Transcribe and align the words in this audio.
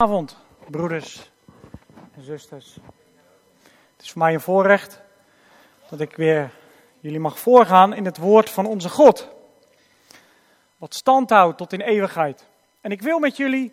Avond, 0.00 0.36
broeders 0.70 1.30
en 2.14 2.22
zusters. 2.22 2.76
Het 3.92 4.02
is 4.02 4.10
voor 4.10 4.22
mij 4.22 4.34
een 4.34 4.40
voorrecht 4.40 5.00
dat 5.90 6.00
ik 6.00 6.16
weer 6.16 6.50
jullie 7.00 7.20
mag 7.20 7.38
voorgaan 7.38 7.94
in 7.94 8.04
het 8.04 8.16
woord 8.16 8.50
van 8.50 8.66
onze 8.66 8.88
God. 8.88 9.28
Wat 10.76 10.94
stand 10.94 11.30
houdt 11.30 11.58
tot 11.58 11.72
in 11.72 11.80
eeuwigheid. 11.80 12.46
En 12.80 12.90
ik 12.90 13.02
wil 13.02 13.18
met 13.18 13.36
jullie 13.36 13.72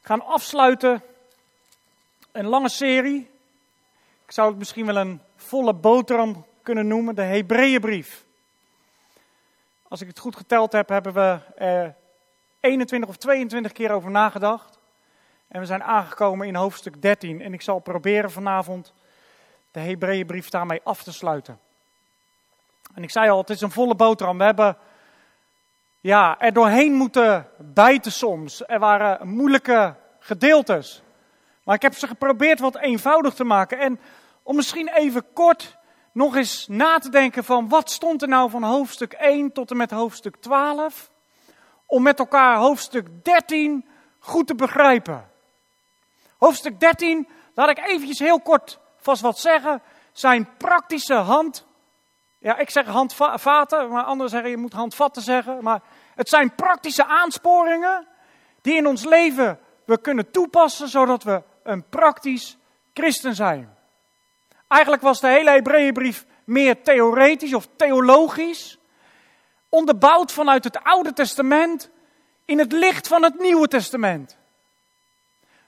gaan 0.00 0.24
afsluiten 0.24 1.02
een 2.32 2.46
lange 2.46 2.70
serie. 2.70 3.30
Ik 4.24 4.32
zou 4.32 4.48
het 4.48 4.58
misschien 4.58 4.86
wel 4.86 4.96
een 4.96 5.20
volle 5.36 5.74
boterham 5.74 6.46
kunnen 6.62 6.86
noemen, 6.86 7.14
de 7.14 7.22
Hebreeënbrief. 7.22 8.24
Als 9.88 10.00
ik 10.00 10.08
het 10.08 10.18
goed 10.18 10.36
geteld 10.36 10.72
heb, 10.72 10.88
hebben 10.88 11.12
we 11.12 11.38
er 11.56 11.94
21 12.60 13.08
of 13.08 13.16
22 13.16 13.72
keer 13.72 13.90
over 13.90 14.10
nagedacht. 14.10 14.80
En 15.52 15.60
we 15.60 15.66
zijn 15.66 15.82
aangekomen 15.82 16.46
in 16.46 16.54
hoofdstuk 16.54 17.02
13. 17.02 17.40
En 17.40 17.52
ik 17.52 17.62
zal 17.62 17.78
proberen 17.78 18.30
vanavond 18.30 18.92
de 19.70 19.80
Hebreeënbrief 19.80 20.48
daarmee 20.48 20.80
af 20.84 21.02
te 21.02 21.12
sluiten. 21.12 21.58
En 22.94 23.02
ik 23.02 23.10
zei 23.10 23.30
al, 23.30 23.38
het 23.38 23.50
is 23.50 23.60
een 23.60 23.70
volle 23.70 23.94
boterham. 23.94 24.38
We 24.38 24.44
hebben 24.44 24.76
ja, 26.00 26.38
er 26.40 26.52
doorheen 26.52 26.92
moeten 26.92 27.48
bijten 27.58 28.12
soms. 28.12 28.62
Er 28.66 28.78
waren 28.78 29.28
moeilijke 29.28 29.94
gedeeltes. 30.18 31.02
Maar 31.64 31.74
ik 31.74 31.82
heb 31.82 31.94
ze 31.94 32.06
geprobeerd 32.06 32.60
wat 32.60 32.78
eenvoudig 32.78 33.34
te 33.34 33.44
maken. 33.44 33.78
En 33.78 34.00
om 34.42 34.56
misschien 34.56 34.88
even 34.88 35.32
kort 35.32 35.76
nog 36.12 36.36
eens 36.36 36.66
na 36.68 36.98
te 36.98 37.10
denken 37.10 37.44
van 37.44 37.68
wat 37.68 37.90
stond 37.90 38.22
er 38.22 38.28
nou 38.28 38.50
van 38.50 38.62
hoofdstuk 38.62 39.12
1 39.12 39.52
tot 39.52 39.70
en 39.70 39.76
met 39.76 39.90
hoofdstuk 39.90 40.36
12. 40.36 41.10
Om 41.86 42.02
met 42.02 42.18
elkaar 42.18 42.56
hoofdstuk 42.56 43.24
13 43.24 43.88
goed 44.18 44.46
te 44.46 44.54
begrijpen. 44.54 45.30
Hoofdstuk 46.42 46.80
13, 46.80 47.28
laat 47.54 47.68
ik 47.68 47.78
eventjes 47.78 48.18
heel 48.18 48.40
kort 48.40 48.78
vast 48.96 49.22
wat 49.22 49.38
zeggen, 49.38 49.82
zijn 50.12 50.48
praktische 50.56 51.14
hand. 51.14 51.66
Ja, 52.38 52.58
ik 52.58 52.70
zeg 52.70 52.86
handvaten, 52.86 53.88
maar 53.88 54.02
anderen 54.02 54.30
zeggen 54.30 54.50
je 54.50 54.56
moet 54.56 54.72
handvatten 54.72 55.22
zeggen. 55.22 55.62
Maar 55.62 55.82
het 56.14 56.28
zijn 56.28 56.54
praktische 56.54 57.04
aansporingen 57.04 58.06
die 58.60 58.74
in 58.74 58.86
ons 58.86 59.04
leven 59.04 59.58
we 59.84 60.00
kunnen 60.00 60.30
toepassen, 60.30 60.88
zodat 60.88 61.22
we 61.22 61.42
een 61.62 61.88
praktisch 61.88 62.56
christen 62.94 63.34
zijn. 63.34 63.76
Eigenlijk 64.68 65.02
was 65.02 65.20
de 65.20 65.28
hele 65.28 65.50
Hebreeënbrief 65.50 66.26
meer 66.44 66.82
theoretisch 66.82 67.54
of 67.54 67.68
theologisch, 67.76 68.78
onderbouwd 69.68 70.32
vanuit 70.32 70.64
het 70.64 70.84
Oude 70.84 71.12
Testament 71.12 71.90
in 72.44 72.58
het 72.58 72.72
licht 72.72 73.08
van 73.08 73.22
het 73.22 73.38
Nieuwe 73.38 73.68
Testament. 73.68 74.40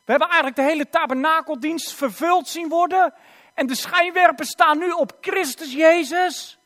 We 0.04 0.10
hebben 0.10 0.28
eigenlijk 0.28 0.56
de 0.56 0.62
hele 0.62 0.88
tabernakeldienst 0.88 1.92
vervuld 1.92 2.48
zien 2.48 2.68
worden. 2.68 3.14
En 3.54 3.66
de 3.66 3.74
schijnwerpen 3.74 4.46
staan 4.46 4.78
nu 4.78 4.90
op 4.90 5.16
Christus 5.20 5.72
Jezus. 5.72 6.58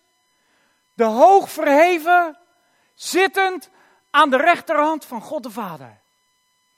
De 0.94 1.04
hoog 1.04 1.50
verheven, 1.50 2.38
zittend 2.94 3.70
aan 4.10 4.30
de 4.30 4.36
rechterhand 4.36 5.04
van 5.04 5.20
God 5.20 5.42
de 5.42 5.50
Vader. 5.50 5.98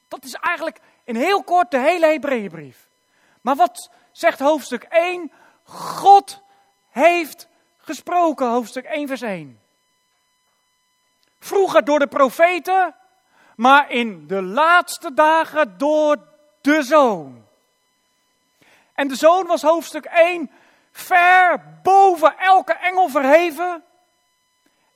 Dat 0.08 0.25
is 0.25 0.34
eigenlijk 0.34 0.81
in 1.05 1.16
heel 1.16 1.42
kort 1.42 1.70
de 1.70 1.78
hele 1.78 2.06
Hebreeënbrief. 2.06 2.88
Maar 3.41 3.56
wat 3.56 3.91
zegt 4.12 4.38
hoofdstuk 4.38 4.83
1? 4.83 5.33
God 5.64 6.42
heeft 6.91 7.48
gesproken, 7.78 8.48
hoofdstuk 8.48 8.84
1 8.84 9.08
vers 9.08 9.22
1. 9.22 9.61
Vroeger 11.38 11.84
door 11.84 11.98
de 11.98 12.06
profeten, 12.06 12.94
maar 13.56 13.91
in 13.91 14.27
de 14.27 14.42
laatste 14.42 15.14
dagen 15.14 15.78
door 15.78 16.30
de 16.61 16.83
zoon. 16.83 17.44
En 18.94 19.08
de 19.08 19.14
zoon 19.14 19.47
was 19.47 19.62
hoofdstuk 19.62 20.05
1 20.05 20.50
ver 20.92 21.62
boven 21.83 22.39
elke 22.39 22.72
engel 22.72 23.08
verheven. 23.08 23.84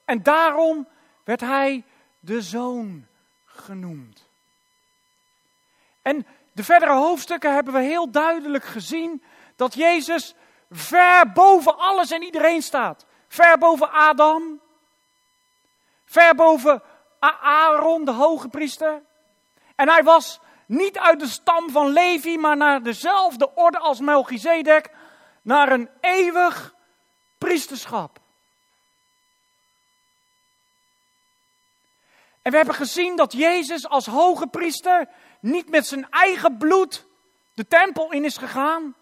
En 0.04 0.22
daarom 0.22 0.88
werd 1.24 1.40
hij 1.40 1.84
de 2.20 2.42
zoon 2.42 3.06
genoemd. 3.44 4.24
En 6.02 6.26
de 6.52 6.64
verdere 6.64 6.92
hoofdstukken 6.92 7.54
hebben 7.54 7.72
we 7.72 7.80
heel 7.80 8.10
duidelijk 8.10 8.64
gezien 8.64 9.22
dat 9.56 9.74
Jezus 9.74 10.34
ver 10.70 11.32
boven 11.32 11.78
alles 11.78 12.10
en 12.10 12.22
iedereen 12.22 12.62
staat. 12.62 13.06
Ver 13.28 13.58
boven 13.58 13.90
Adam. 13.90 14.60
Ver 16.04 16.34
boven 16.34 16.82
Aaron, 17.40 18.04
de 18.04 18.10
hoge 18.10 18.48
priester. 18.48 19.02
En 19.76 19.88
hij 19.88 20.02
was 20.02 20.40
niet 20.66 20.98
uit 20.98 21.20
de 21.20 21.26
stam 21.26 21.70
van 21.70 21.88
Levi, 21.88 22.38
maar 22.38 22.56
naar 22.56 22.82
dezelfde 22.82 23.54
orde 23.54 23.78
als 23.78 24.00
Melchizedek, 24.00 24.90
naar 25.42 25.72
een 25.72 25.88
eeuwig 26.00 26.74
priesterschap. 27.38 28.18
En 32.42 32.50
we 32.50 32.56
hebben 32.56 32.74
gezien 32.74 33.16
dat 33.16 33.32
Jezus 33.32 33.88
als 33.88 34.06
hoge 34.06 34.46
priester 34.46 35.08
niet 35.40 35.70
met 35.70 35.86
zijn 35.86 36.10
eigen 36.10 36.58
bloed 36.58 37.06
de 37.54 37.66
tempel 37.66 38.12
in 38.12 38.24
is 38.24 38.36
gegaan. 38.36 38.94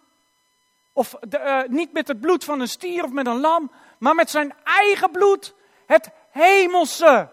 Of 0.93 1.15
de, 1.21 1.39
uh, 1.39 1.63
niet 1.69 1.93
met 1.93 2.09
het 2.09 2.21
bloed 2.21 2.45
van 2.45 2.61
een 2.61 2.69
stier 2.69 3.05
of 3.05 3.11
met 3.11 3.27
een 3.27 3.41
lam, 3.41 3.73
maar 3.99 4.15
met 4.15 4.31
zijn 4.31 4.55
eigen 4.65 5.11
bloed 5.11 5.55
het 5.87 6.11
hemelse 6.31 7.31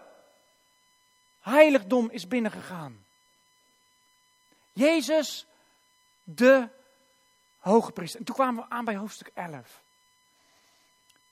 heiligdom 1.40 2.08
is 2.10 2.28
binnengegaan. 2.28 3.04
Jezus, 4.80 5.46
de 6.22 6.68
hoge 7.58 7.92
priester. 7.92 8.20
En 8.20 8.26
toen 8.26 8.34
kwamen 8.34 8.64
we 8.64 8.70
aan 8.70 8.84
bij 8.84 8.96
hoofdstuk 8.96 9.30
11. 9.34 9.82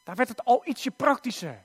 Daar 0.05 0.15
werd 0.15 0.29
het 0.29 0.45
al 0.45 0.63
ietsje 0.65 0.91
praktischer. 0.91 1.65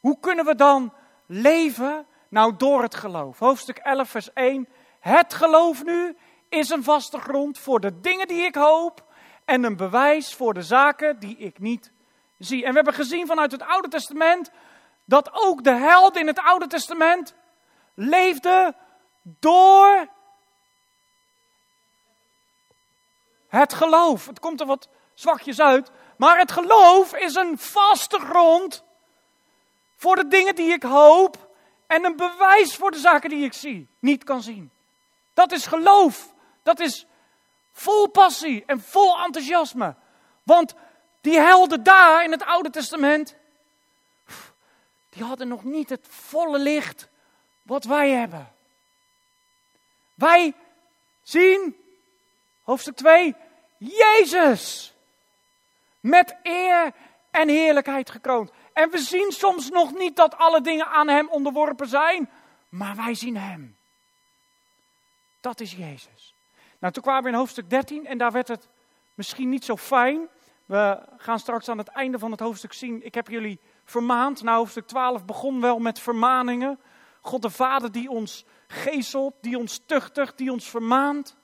Hoe 0.00 0.20
kunnen 0.20 0.44
we 0.44 0.54
dan 0.54 0.92
leven? 1.26 2.06
Nou, 2.28 2.56
door 2.56 2.82
het 2.82 2.94
geloof. 2.94 3.38
Hoofdstuk 3.38 3.78
11, 3.78 4.08
vers 4.10 4.32
1. 4.32 4.68
Het 5.00 5.34
geloof 5.34 5.84
nu 5.84 6.16
is 6.48 6.70
een 6.70 6.84
vaste 6.84 7.18
grond 7.18 7.58
voor 7.58 7.80
de 7.80 8.00
dingen 8.00 8.26
die 8.26 8.42
ik 8.42 8.54
hoop 8.54 9.04
en 9.44 9.64
een 9.64 9.76
bewijs 9.76 10.34
voor 10.34 10.54
de 10.54 10.62
zaken 10.62 11.18
die 11.18 11.36
ik 11.36 11.58
niet 11.58 11.92
zie. 12.38 12.62
En 12.64 12.68
we 12.68 12.76
hebben 12.76 12.94
gezien 12.94 13.26
vanuit 13.26 13.52
het 13.52 13.62
Oude 13.62 13.88
Testament 13.88 14.50
dat 15.04 15.30
ook 15.32 15.64
de 15.64 15.74
helden 15.74 16.20
in 16.20 16.26
het 16.26 16.38
Oude 16.38 16.66
Testament 16.66 17.34
leefden 17.94 18.76
door 19.22 20.08
Het 23.54 23.74
geloof. 23.74 24.26
Het 24.26 24.40
komt 24.40 24.60
er 24.60 24.66
wat 24.66 24.88
zwakjes 25.14 25.60
uit. 25.60 25.90
Maar 26.16 26.38
het 26.38 26.52
geloof 26.52 27.14
is 27.14 27.34
een 27.34 27.58
vaste 27.58 28.18
grond 28.18 28.84
voor 29.96 30.16
de 30.16 30.28
dingen 30.28 30.54
die 30.54 30.72
ik 30.72 30.82
hoop. 30.82 31.52
En 31.86 32.04
een 32.04 32.16
bewijs 32.16 32.76
voor 32.76 32.90
de 32.90 32.98
zaken 32.98 33.30
die 33.30 33.44
ik 33.44 33.52
zie, 33.52 33.88
niet 33.98 34.24
kan 34.24 34.42
zien. 34.42 34.70
Dat 35.34 35.52
is 35.52 35.66
geloof. 35.66 36.32
Dat 36.62 36.80
is 36.80 37.06
vol 37.72 38.06
passie 38.08 38.62
en 38.66 38.80
vol 38.80 39.18
enthousiasme. 39.18 39.94
Want 40.42 40.74
die 41.20 41.38
helden 41.38 41.82
daar 41.82 42.24
in 42.24 42.30
het 42.30 42.44
Oude 42.44 42.70
Testament, 42.70 43.34
die 45.08 45.24
hadden 45.24 45.48
nog 45.48 45.64
niet 45.64 45.88
het 45.88 46.06
volle 46.08 46.58
licht 46.58 47.08
wat 47.62 47.84
wij 47.84 48.10
hebben. 48.10 48.52
Wij 50.14 50.54
zien, 51.22 51.76
hoofdstuk 52.62 52.96
2, 52.96 53.34
Jezus. 53.92 54.94
Met 56.00 56.36
eer 56.42 56.92
en 57.30 57.48
heerlijkheid 57.48 58.10
gekroond. 58.10 58.50
En 58.72 58.90
we 58.90 58.98
zien 58.98 59.32
soms 59.32 59.70
nog 59.70 59.94
niet 59.94 60.16
dat 60.16 60.38
alle 60.38 60.60
dingen 60.60 60.86
aan 60.86 61.08
Hem 61.08 61.28
onderworpen 61.28 61.88
zijn, 61.88 62.30
maar 62.68 62.96
wij 62.96 63.14
zien 63.14 63.36
Hem. 63.36 63.76
Dat 65.40 65.60
is 65.60 65.72
Jezus. 65.72 66.34
Nou, 66.78 66.92
toen 66.92 67.02
kwamen 67.02 67.22
we 67.22 67.28
in 67.28 67.34
hoofdstuk 67.34 67.70
13 67.70 68.06
en 68.06 68.18
daar 68.18 68.32
werd 68.32 68.48
het 68.48 68.68
misschien 69.14 69.48
niet 69.48 69.64
zo 69.64 69.76
fijn. 69.76 70.28
We 70.66 70.98
gaan 71.16 71.38
straks 71.38 71.68
aan 71.68 71.78
het 71.78 71.88
einde 71.88 72.18
van 72.18 72.30
het 72.30 72.40
hoofdstuk 72.40 72.72
zien. 72.72 73.04
Ik 73.04 73.14
heb 73.14 73.28
jullie 73.28 73.58
vermaand. 73.84 74.42
Nou, 74.42 74.56
hoofdstuk 74.56 74.86
12 74.86 75.24
begon 75.24 75.60
wel 75.60 75.78
met 75.78 76.00
vermaningen. 76.00 76.78
God 77.20 77.42
de 77.42 77.50
Vader 77.50 77.92
die 77.92 78.10
ons 78.10 78.44
geestelt, 78.66 79.34
die 79.40 79.58
ons 79.58 79.80
tuchtigt, 79.86 80.38
die 80.38 80.52
ons 80.52 80.70
vermaant. 80.70 81.36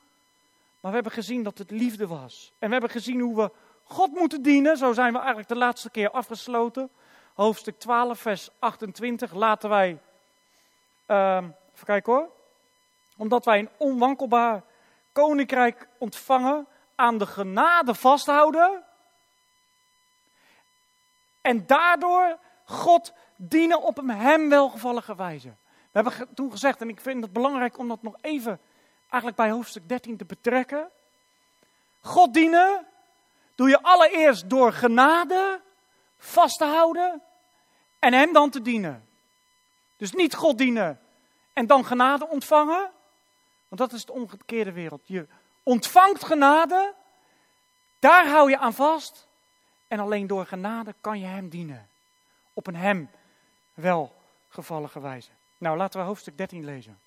Maar 0.81 0.91
we 0.91 0.97
hebben 0.97 1.13
gezien 1.13 1.43
dat 1.43 1.59
het 1.59 1.71
liefde 1.71 2.07
was. 2.07 2.53
En 2.59 2.67
we 2.67 2.73
hebben 2.73 2.91
gezien 2.91 3.21
hoe 3.21 3.37
we 3.37 3.51
God 3.85 4.15
moeten 4.15 4.43
dienen. 4.43 4.77
Zo 4.77 4.93
zijn 4.93 5.13
we 5.13 5.19
eigenlijk 5.19 5.49
de 5.49 5.57
laatste 5.57 5.91
keer 5.91 6.11
afgesloten. 6.11 6.91
Hoofdstuk 7.35 7.79
12, 7.79 8.19
vers 8.19 8.49
28. 8.59 9.33
Laten 9.33 9.71
wij, 9.71 9.99
uh, 11.07 11.37
even 11.73 11.85
kijken 11.85 12.13
hoor. 12.13 12.29
Omdat 13.17 13.45
wij 13.45 13.59
een 13.59 13.71
onwankelbaar 13.77 14.63
koninkrijk 15.13 15.89
ontvangen, 15.99 16.67
aan 16.95 17.19
de 17.19 17.27
genade 17.27 17.95
vasthouden. 17.95 18.83
En 21.41 21.67
daardoor 21.67 22.39
God 22.65 23.13
dienen 23.37 23.83
op 23.83 23.99
een 23.99 24.11
hem 24.11 24.49
welgevallige 24.49 25.17
wijze. 25.17 25.49
We 25.93 26.01
hebben 26.01 26.35
toen 26.35 26.51
gezegd, 26.51 26.81
en 26.81 26.89
ik 26.89 27.01
vind 27.01 27.23
het 27.23 27.33
belangrijk 27.33 27.79
om 27.79 27.89
dat 27.89 28.03
nog 28.03 28.15
even 28.21 28.61
eigenlijk 29.11 29.37
bij 29.37 29.51
hoofdstuk 29.51 29.89
13 29.89 30.17
te 30.17 30.25
betrekken. 30.25 30.91
God 32.01 32.35
dienen 32.35 32.87
doe 33.55 33.69
je 33.69 33.83
allereerst 33.83 34.51
door 34.51 34.73
genade 34.73 35.61
vast 36.19 36.59
te 36.59 36.65
houden 36.65 37.23
en 37.99 38.13
Hem 38.13 38.33
dan 38.33 38.51
te 38.51 38.63
dienen. 38.63 39.09
Dus 39.97 40.13
niet 40.13 40.35
God 40.35 40.59
dienen 40.59 41.01
en 41.53 41.67
dan 41.67 41.85
genade 41.85 42.29
ontvangen, 42.29 42.91
want 43.69 43.81
dat 43.81 43.93
is 43.93 44.05
de 44.05 44.13
omgekeerde 44.13 44.73
wereld. 44.73 45.01
Je 45.05 45.27
ontvangt 45.63 46.25
genade, 46.25 46.95
daar 47.99 48.29
hou 48.29 48.51
je 48.51 48.59
aan 48.59 48.75
vast 48.75 49.27
en 49.89 50.01
alleen 50.01 50.27
door 50.27 50.47
genade 50.47 50.95
kan 51.01 51.21
je 51.21 51.27
Hem 51.27 51.49
dienen. 51.49 51.89
Op 52.53 52.67
een 52.67 52.77
Hem 52.77 53.11
welgevallige 53.75 55.01
wijze. 55.01 55.31
Nou, 55.59 55.77
laten 55.77 56.01
we 56.01 56.07
hoofdstuk 56.07 56.39
13 56.39 56.65
lezen. 56.65 56.99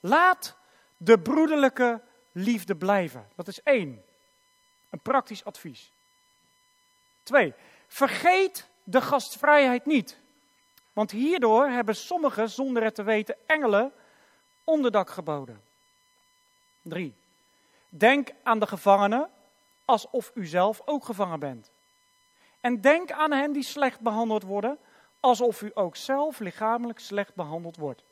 Laat 0.00 0.56
de 0.96 1.18
broederlijke 1.18 2.00
liefde 2.32 2.76
blijven. 2.76 3.28
Dat 3.34 3.48
is 3.48 3.62
één. 3.62 4.04
Een 4.90 5.00
praktisch 5.00 5.44
advies. 5.44 5.90
Twee. 7.22 7.54
Vergeet 7.86 8.68
de 8.84 9.00
gastvrijheid 9.00 9.86
niet. 9.86 10.18
Want 10.92 11.10
hierdoor 11.10 11.68
hebben 11.68 11.96
sommigen, 11.96 12.50
zonder 12.50 12.84
het 12.84 12.94
te 12.94 13.02
weten, 13.02 13.36
engelen 13.46 13.92
onderdak 14.64 15.10
geboden. 15.10 15.62
Drie. 16.82 17.14
Denk 17.88 18.30
aan 18.42 18.58
de 18.58 18.66
gevangenen 18.66 19.30
alsof 19.84 20.30
u 20.34 20.46
zelf 20.46 20.80
ook 20.84 21.04
gevangen 21.04 21.40
bent. 21.40 21.70
En 22.60 22.80
denk 22.80 23.10
aan 23.10 23.32
hen 23.32 23.52
die 23.52 23.62
slecht 23.62 24.00
behandeld 24.00 24.42
worden, 24.42 24.78
alsof 25.20 25.62
u 25.62 25.70
ook 25.74 25.96
zelf 25.96 26.38
lichamelijk 26.38 26.98
slecht 26.98 27.34
behandeld 27.34 27.76
wordt. 27.76 28.02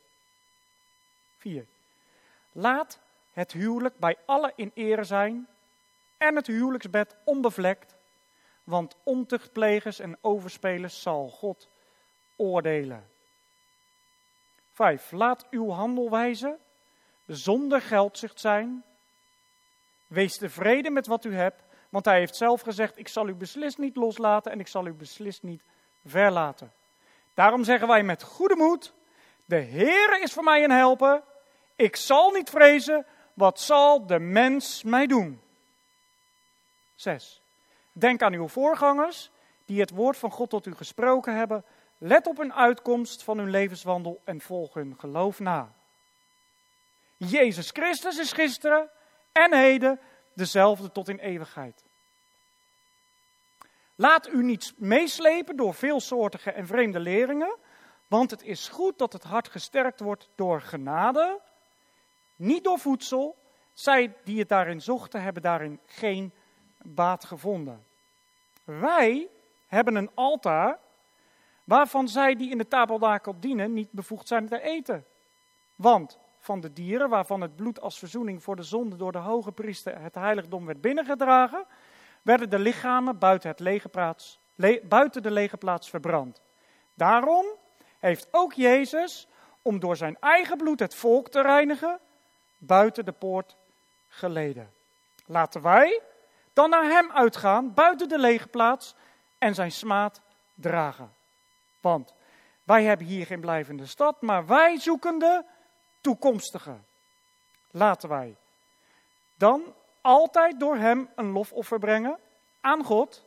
4. 1.37 1.65
Laat 2.57 2.99
het 3.33 3.51
huwelijk 3.51 3.97
bij 3.97 4.17
alle 4.25 4.53
in 4.55 4.71
ere 4.73 5.03
zijn 5.03 5.47
en 6.17 6.35
het 6.35 6.47
huwelijksbed 6.47 7.15
onbevlekt, 7.23 7.95
want 8.63 8.95
ontuchtplegers 9.03 9.99
en 9.99 10.17
overspelers 10.21 11.01
zal 11.01 11.29
God 11.29 11.67
oordelen. 12.35 13.09
5. 14.71 15.11
Laat 15.11 15.45
uw 15.49 15.69
handelwijze 15.69 16.57
zonder 17.25 17.81
geldzucht 17.81 18.39
zijn. 18.39 18.83
Wees 20.07 20.37
tevreden 20.37 20.93
met 20.93 21.07
wat 21.07 21.25
u 21.25 21.35
hebt, 21.35 21.63
want 21.89 22.05
hij 22.05 22.17
heeft 22.17 22.35
zelf 22.35 22.61
gezegd: 22.61 22.97
Ik 22.97 23.07
zal 23.07 23.27
u 23.27 23.33
beslist 23.33 23.77
niet 23.77 23.95
loslaten 23.95 24.51
en 24.51 24.59
ik 24.59 24.67
zal 24.67 24.87
u 24.87 24.93
beslist 24.93 25.43
niet 25.43 25.61
verlaten. 26.05 26.71
Daarom 27.33 27.63
zeggen 27.63 27.87
wij 27.87 28.03
met 28.03 28.23
goede 28.23 28.55
moed: 28.55 28.93
De 29.45 29.55
Heer 29.55 30.21
is 30.21 30.33
voor 30.33 30.43
mij 30.43 30.63
een 30.63 30.71
helper. 30.71 31.23
Ik 31.75 31.95
zal 31.95 32.31
niet 32.31 32.49
vrezen. 32.49 33.05
Wat 33.33 33.59
zal 33.59 34.05
de 34.05 34.19
mens 34.19 34.83
mij 34.83 35.07
doen? 35.07 35.41
6. 36.95 37.41
Denk 37.91 38.21
aan 38.21 38.33
uw 38.33 38.47
voorgangers 38.47 39.31
die 39.65 39.79
het 39.79 39.89
woord 39.89 40.17
van 40.17 40.31
God 40.31 40.49
tot 40.49 40.65
u 40.65 40.75
gesproken 40.75 41.35
hebben. 41.35 41.65
Let 41.97 42.27
op 42.27 42.37
hun 42.37 42.53
uitkomst 42.53 43.23
van 43.23 43.37
hun 43.37 43.49
levenswandel 43.49 44.21
en 44.23 44.41
volg 44.41 44.73
hun 44.73 44.95
geloof 44.99 45.39
na. 45.39 45.73
Jezus 47.17 47.69
Christus 47.69 48.17
is 48.17 48.31
gisteren 48.31 48.89
en 49.31 49.53
heden 49.53 49.99
dezelfde 50.33 50.91
tot 50.91 51.09
in 51.09 51.17
eeuwigheid. 51.17 51.83
Laat 53.95 54.27
u 54.27 54.43
niet 54.43 54.73
meeslepen 54.77 55.55
door 55.55 55.73
veelsoortige 55.73 56.51
en 56.51 56.67
vreemde 56.67 56.99
leringen, 56.99 57.55
want 58.07 58.31
het 58.31 58.43
is 58.43 58.67
goed 58.67 58.97
dat 58.97 59.13
het 59.13 59.23
hart 59.23 59.47
gesterkt 59.47 59.99
wordt 59.99 60.29
door 60.35 60.61
genade, 60.61 61.41
niet 62.35 62.63
door 62.63 62.79
voedsel. 62.79 63.37
Zij 63.73 64.13
die 64.23 64.39
het 64.39 64.49
daarin 64.49 64.81
zochten, 64.81 65.21
hebben 65.21 65.41
daarin 65.41 65.79
geen 65.85 66.33
baat 66.81 67.25
gevonden. 67.25 67.85
Wij 68.63 69.27
hebben 69.67 69.95
een 69.95 70.09
altaar 70.13 70.79
waarvan 71.63 72.07
zij 72.07 72.35
die 72.35 72.51
in 72.51 72.57
de 72.57 72.67
tabernakel 72.67 73.35
dienen 73.39 73.73
niet 73.73 73.91
bevoegd 73.91 74.27
zijn 74.27 74.47
te 74.47 74.61
eten. 74.61 75.05
Want 75.75 76.19
van 76.39 76.59
de 76.59 76.73
dieren 76.73 77.09
waarvan 77.09 77.41
het 77.41 77.55
bloed 77.55 77.81
als 77.81 77.99
verzoening 77.99 78.43
voor 78.43 78.55
de 78.55 78.63
zonde 78.63 78.95
door 78.95 79.11
de 79.11 79.17
hoge 79.17 79.51
priester 79.51 80.01
het 80.01 80.15
heiligdom 80.15 80.65
werd 80.65 80.81
binnengedragen, 80.81 81.65
werden 82.21 82.49
de 82.49 82.59
lichamen 82.59 83.17
buiten, 83.17 83.49
het 83.49 83.59
lege 83.59 83.89
plaats, 83.89 84.39
buiten 84.83 85.23
de 85.23 85.31
lege 85.31 85.57
plaats 85.57 85.89
verbrand. 85.89 86.41
Daarom 86.93 87.45
heeft 87.99 88.27
ook 88.31 88.53
Jezus, 88.53 89.27
om 89.61 89.79
door 89.79 89.95
zijn 89.95 90.17
eigen 90.19 90.57
bloed 90.57 90.79
het 90.79 90.95
volk 90.95 91.29
te 91.29 91.41
reinigen, 91.41 91.99
buiten 92.65 93.05
de 93.05 93.11
poort 93.11 93.55
geleden. 94.07 94.73
Laten 95.25 95.61
wij 95.61 96.01
dan 96.53 96.69
naar 96.69 96.83
hem 96.83 97.11
uitgaan, 97.11 97.73
buiten 97.73 98.09
de 98.09 98.19
lege 98.19 98.47
plaats, 98.47 98.95
en 99.37 99.55
zijn 99.55 99.71
smaad 99.71 100.21
dragen. 100.53 101.13
Want 101.81 102.13
wij 102.63 102.83
hebben 102.83 103.05
hier 103.05 103.25
geen 103.25 103.39
blijvende 103.39 103.85
stad, 103.85 104.21
maar 104.21 104.45
wij 104.45 104.79
zoeken 104.79 105.19
de 105.19 105.43
toekomstige. 106.01 106.77
Laten 107.71 108.09
wij 108.09 108.35
dan 109.35 109.73
altijd 110.01 110.59
door 110.59 110.75
hem 110.75 111.09
een 111.15 111.31
lofoffer 111.31 111.79
brengen 111.79 112.19
aan 112.61 112.83
God, 112.83 113.25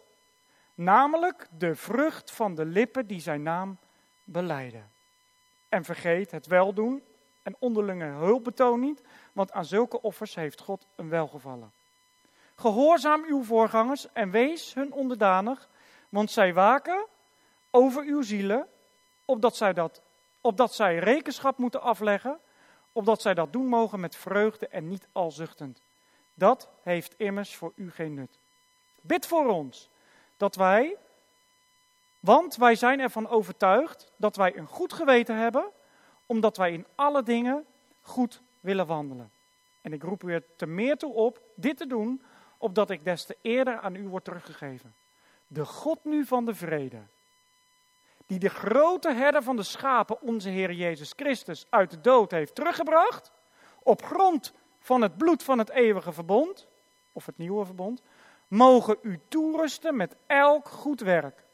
namelijk 0.74 1.48
de 1.50 1.74
vrucht 1.74 2.30
van 2.30 2.54
de 2.54 2.64
lippen 2.64 3.06
die 3.06 3.20
zijn 3.20 3.42
naam 3.42 3.78
beleiden. 4.24 4.90
En 5.68 5.84
vergeet 5.84 6.30
het 6.30 6.46
weldoen 6.46 7.02
en 7.48 7.56
onderlinge 7.58 8.04
hulpbetoon 8.04 8.80
niet, 8.80 9.02
want 9.32 9.52
aan 9.52 9.64
zulke 9.64 10.02
offers 10.02 10.34
heeft 10.34 10.60
God 10.60 10.86
een 10.96 11.08
welgevallen. 11.08 11.72
Gehoorzaam 12.54 13.24
uw 13.24 13.44
voorgangers 13.44 14.06
en 14.12 14.30
wees 14.30 14.74
hun 14.74 14.92
onderdanig, 14.92 15.68
want 16.08 16.30
zij 16.30 16.54
waken 16.54 17.06
over 17.70 18.02
uw 18.02 18.22
zielen, 18.22 18.66
opdat 19.24 19.56
zij, 19.56 19.72
dat, 19.72 20.00
opdat 20.40 20.74
zij 20.74 20.98
rekenschap 20.98 21.58
moeten 21.58 21.82
afleggen, 21.82 22.38
opdat 22.92 23.20
zij 23.22 23.34
dat 23.34 23.52
doen 23.52 23.66
mogen 23.66 24.00
met 24.00 24.16
vreugde 24.16 24.68
en 24.68 24.88
niet 24.88 25.08
al 25.12 25.30
zuchtend. 25.30 25.80
Dat 26.34 26.68
heeft 26.82 27.14
immers 27.16 27.56
voor 27.56 27.72
u 27.74 27.90
geen 27.90 28.14
nut. 28.14 28.38
Bid 29.00 29.26
voor 29.26 29.46
ons, 29.46 29.88
dat 30.36 30.54
wij, 30.54 30.96
want 32.20 32.56
wij 32.56 32.74
zijn 32.74 33.00
ervan 33.00 33.28
overtuigd 33.28 34.12
dat 34.16 34.36
wij 34.36 34.56
een 34.56 34.66
goed 34.66 34.92
geweten 34.92 35.36
hebben, 35.36 35.64
omdat 36.28 36.56
wij 36.56 36.72
in 36.72 36.86
alle 36.94 37.22
dingen 37.22 37.66
goed 38.02 38.40
willen 38.60 38.86
wandelen. 38.86 39.30
En 39.80 39.92
ik 39.92 40.02
roep 40.02 40.22
u 40.22 40.32
er 40.32 40.42
te 40.56 40.66
meer 40.66 40.96
toe 40.96 41.12
op 41.12 41.40
dit 41.54 41.76
te 41.76 41.86
doen, 41.86 42.22
opdat 42.58 42.90
ik 42.90 43.04
des 43.04 43.24
te 43.24 43.36
eerder 43.42 43.78
aan 43.78 43.94
u 43.94 44.08
word 44.08 44.24
teruggegeven. 44.24 44.94
De 45.46 45.64
God 45.64 46.04
nu 46.04 46.24
van 46.24 46.44
de 46.44 46.54
vrede, 46.54 47.00
die 48.26 48.38
de 48.38 48.48
grote 48.48 49.12
herder 49.12 49.42
van 49.42 49.56
de 49.56 49.62
schapen, 49.62 50.22
onze 50.22 50.48
Heer 50.48 50.72
Jezus 50.72 51.12
Christus, 51.16 51.66
uit 51.68 51.90
de 51.90 52.00
dood 52.00 52.30
heeft 52.30 52.54
teruggebracht, 52.54 53.30
op 53.82 54.02
grond 54.02 54.52
van 54.80 55.02
het 55.02 55.16
bloed 55.16 55.42
van 55.42 55.58
het 55.58 55.70
eeuwige 55.70 56.12
verbond, 56.12 56.66
of 57.12 57.26
het 57.26 57.38
nieuwe 57.38 57.64
verbond, 57.64 58.02
mogen 58.48 58.96
u 59.02 59.20
toerusten 59.28 59.96
met 59.96 60.16
elk 60.26 60.68
goed 60.68 61.00
werk, 61.00 61.44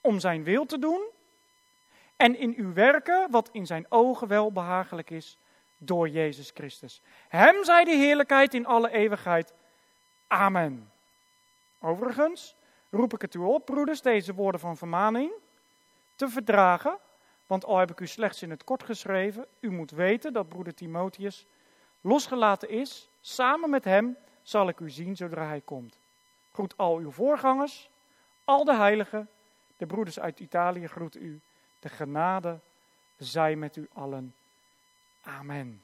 om 0.00 0.20
zijn 0.20 0.44
wil 0.44 0.66
te 0.66 0.78
doen 0.78 1.00
en 2.18 2.38
in 2.38 2.54
uw 2.56 2.72
werken 2.72 3.30
wat 3.30 3.48
in 3.52 3.66
zijn 3.66 3.86
ogen 3.88 4.28
wel 4.28 4.52
behagelijk 4.52 5.10
is 5.10 5.38
door 5.76 6.08
Jezus 6.08 6.50
Christus. 6.54 7.02
Hem 7.28 7.64
zij 7.64 7.84
de 7.84 7.94
heerlijkheid 7.94 8.54
in 8.54 8.66
alle 8.66 8.90
eeuwigheid. 8.90 9.54
Amen. 10.26 10.90
Overigens 11.80 12.54
roep 12.90 13.14
ik 13.14 13.20
het 13.20 13.34
u 13.34 13.38
op, 13.38 13.64
broeders, 13.64 14.02
deze 14.02 14.34
woorden 14.34 14.60
van 14.60 14.76
vermaning 14.76 15.32
te 16.16 16.28
verdragen, 16.28 16.98
want 17.46 17.64
al 17.64 17.78
heb 17.78 17.90
ik 17.90 18.00
u 18.00 18.06
slechts 18.06 18.42
in 18.42 18.50
het 18.50 18.64
kort 18.64 18.82
geschreven, 18.82 19.46
u 19.60 19.70
moet 19.70 19.90
weten 19.90 20.32
dat 20.32 20.48
broeder 20.48 20.74
Timotheus 20.74 21.46
losgelaten 22.00 22.68
is. 22.68 23.08
Samen 23.20 23.70
met 23.70 23.84
hem 23.84 24.16
zal 24.42 24.68
ik 24.68 24.80
u 24.80 24.90
zien 24.90 25.16
zodra 25.16 25.46
hij 25.46 25.60
komt. 25.60 25.98
Groet 26.52 26.76
al 26.76 26.96
uw 26.96 27.10
voorgangers, 27.10 27.90
al 28.44 28.64
de 28.64 28.74
heiligen, 28.74 29.28
de 29.76 29.86
broeders 29.86 30.20
uit 30.20 30.40
Italië 30.40 30.86
groeten 30.86 31.22
u. 31.22 31.40
De 31.80 31.88
genade 31.88 32.60
zij 33.16 33.56
met 33.56 33.76
u 33.76 33.88
allen. 33.92 34.34
Amen. 35.22 35.82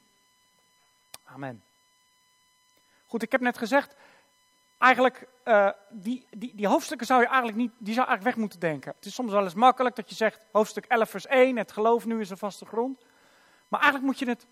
Amen. 1.23 1.63
Goed, 3.07 3.23
ik 3.23 3.31
heb 3.31 3.41
net 3.41 3.57
gezegd, 3.57 3.95
eigenlijk, 4.77 5.27
uh, 5.45 5.69
die, 5.89 6.27
die, 6.29 6.51
die 6.55 6.67
hoofdstukken 6.67 7.07
zou 7.07 7.21
je 7.21 7.27
eigenlijk 7.27 7.57
niet, 7.57 7.71
die 7.77 7.93
zou 7.93 8.07
eigenlijk 8.07 8.35
weg 8.35 8.45
moeten 8.45 8.59
denken. 8.59 8.93
Het 8.95 9.05
is 9.05 9.13
soms 9.13 9.31
wel 9.31 9.43
eens 9.43 9.53
makkelijk 9.53 9.95
dat 9.95 10.09
je 10.09 10.15
zegt, 10.15 10.45
hoofdstuk 10.51 10.85
11 10.85 11.09
vers 11.09 11.25
1, 11.25 11.57
het 11.57 11.71
geloof 11.71 12.05
nu 12.05 12.19
is 12.19 12.29
een 12.29 12.37
vaste 12.37 12.65
grond. 12.65 13.01
Maar 13.67 13.79
eigenlijk 13.81 14.11
moet 14.11 14.19
je 14.19 14.29
het 14.29 14.45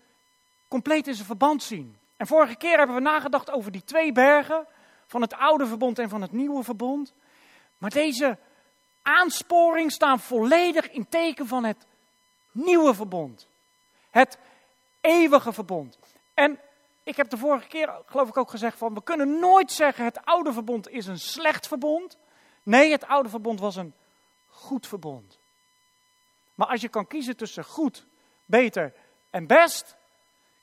compleet 0.68 1.06
in 1.06 1.14
zijn 1.14 1.26
verband 1.26 1.62
zien. 1.62 1.98
En 2.16 2.26
vorige 2.26 2.56
keer 2.56 2.78
hebben 2.78 2.96
we 2.96 3.02
nagedacht 3.02 3.50
over 3.50 3.72
die 3.72 3.84
twee 3.84 4.12
bergen, 4.12 4.66
van 5.06 5.20
het 5.20 5.34
oude 5.34 5.66
verbond 5.66 5.98
en 5.98 6.08
van 6.08 6.22
het 6.22 6.32
nieuwe 6.32 6.62
verbond. 6.62 7.12
Maar 7.78 7.90
deze 7.90 8.38
aansporing 9.04 9.92
staan 9.92 10.20
volledig 10.20 10.90
in 10.90 11.08
teken 11.08 11.46
van 11.46 11.64
het 11.64 11.86
nieuwe 12.52 12.94
verbond. 12.94 13.46
Het 14.10 14.38
eeuwige 15.00 15.52
verbond. 15.52 15.98
En 16.34 16.58
ik 17.02 17.16
heb 17.16 17.30
de 17.30 17.36
vorige 17.36 17.68
keer, 17.68 18.02
geloof 18.06 18.28
ik, 18.28 18.36
ook 18.36 18.50
gezegd 18.50 18.78
van 18.78 18.94
we 18.94 19.02
kunnen 19.02 19.38
nooit 19.38 19.72
zeggen 19.72 20.04
het 20.04 20.24
oude 20.24 20.52
verbond 20.52 20.88
is 20.88 21.06
een 21.06 21.18
slecht 21.18 21.66
verbond. 21.66 22.16
Nee, 22.62 22.90
het 22.90 23.06
oude 23.06 23.28
verbond 23.28 23.60
was 23.60 23.76
een 23.76 23.94
goed 24.48 24.86
verbond. 24.86 25.38
Maar 26.54 26.66
als 26.66 26.80
je 26.80 26.88
kan 26.88 27.06
kiezen 27.06 27.36
tussen 27.36 27.64
goed, 27.64 28.06
beter 28.44 28.92
en 29.30 29.46
best, 29.46 29.96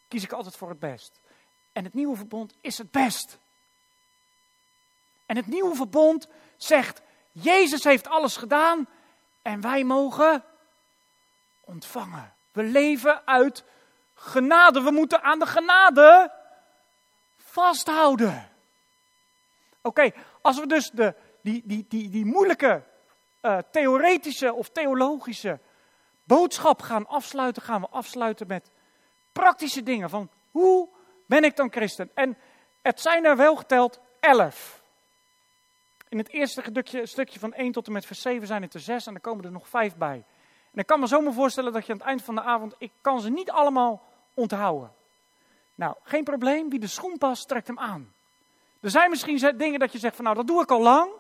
kies 0.08 0.24
ik 0.24 0.32
altijd 0.32 0.56
voor 0.56 0.70
het 0.70 0.80
best. 0.80 1.20
En 1.72 1.84
het 1.84 1.94
nieuwe 1.94 2.16
verbond 2.16 2.54
is 2.62 2.78
het 2.78 2.92
best. 2.92 3.38
En 5.26 5.36
het 5.36 5.48
nieuwe 5.48 5.76
verbond 5.76 6.28
zegt, 6.58 7.02
Jezus 7.32 7.84
heeft 7.84 8.08
alles 8.08 8.38
gedaan 8.38 8.88
en 9.42 9.62
wij 9.62 9.84
mogen 9.84 10.44
ontvangen. 11.62 12.34
We 12.52 12.64
leven 12.64 13.28
uit 13.28 13.64
genade. 14.14 14.82
We 14.82 14.92
moeten 14.92 15.24
aan 15.24 15.40
de 15.40 15.46
genade 15.46 16.32
vasthouden. 17.38 18.50
Oké, 19.82 20.12
als 20.42 20.60
we 20.60 20.68
dus 20.68 20.90
de, 20.90 21.16
die, 21.42 21.62
die, 21.66 21.86
die, 21.90 22.10
die 22.10 22.26
moeilijke 22.26 22.84
uh, 23.42 23.58
theoretische 23.72 24.54
of 24.54 24.70
theologische 24.70 25.60
boodschap 26.24 26.82
gaan 26.82 27.08
afsluiten, 27.08 27.62
gaan 27.62 27.82
we 27.82 27.88
afsluiten 27.88 28.48
met 28.48 28.72
praktische 29.32 29.84
dingen. 29.84 30.10
Van 30.10 30.30
hoe 30.52 30.90
ben 31.26 31.44
ik 31.44 31.56
dan 31.56 31.72
christen? 31.72 32.12
En 32.14 32.38
het 32.82 33.02
zijn 33.02 33.26
er 33.26 33.38
wel 33.38 33.56
geteld 33.56 34.00
elf. 34.20 34.81
In 36.12 36.18
het 36.18 36.30
eerste 36.30 36.62
stukje, 36.62 37.06
stukje 37.06 37.40
van 37.40 37.54
1 37.54 37.72
tot 37.72 37.88
en 37.88 37.94
met 37.94 38.06
vers 38.06 38.22
7 38.22 38.48
zijn 38.48 38.62
het 38.62 38.74
er 38.74 38.80
zes 38.80 39.06
en 39.08 39.14
er 39.14 39.22
komen 39.22 39.46
er 39.46 39.52
nog 39.52 39.68
vijf 39.68 39.96
bij. 39.96 40.24
En 40.72 40.80
ik 40.80 40.86
kan 40.86 41.00
me 41.00 41.08
zomaar 41.08 41.34
voorstellen 41.34 41.74
dat 41.74 41.86
je 41.86 41.92
aan 41.92 41.98
het 41.98 42.08
eind 42.08 42.22
van 42.22 42.36
de 42.36 42.42
avond, 42.42 42.76
ik 42.78 42.92
kan 43.02 43.22
ze 43.22 43.30
niet 43.30 43.52
allemaal 43.52 44.02
onthouden. 44.34 44.92
Nou, 45.76 45.96
geen 46.04 46.24
probleem, 46.24 46.70
wie 46.70 46.80
de 46.80 46.88
schoen 46.88 47.18
past, 47.18 47.48
trekt 47.48 47.68
hem 47.68 47.80
aan. 47.80 48.14
Er 48.80 48.90
zijn 48.90 49.10
misschien 49.10 49.58
dingen 49.58 49.80
dat 49.80 49.92
je 49.92 49.98
zegt 49.98 50.16
van 50.16 50.24
nou, 50.24 50.36
dat 50.36 50.48
doe 50.48 50.62
ik 50.62 50.72
al 50.72 50.82
lang. 50.82 51.12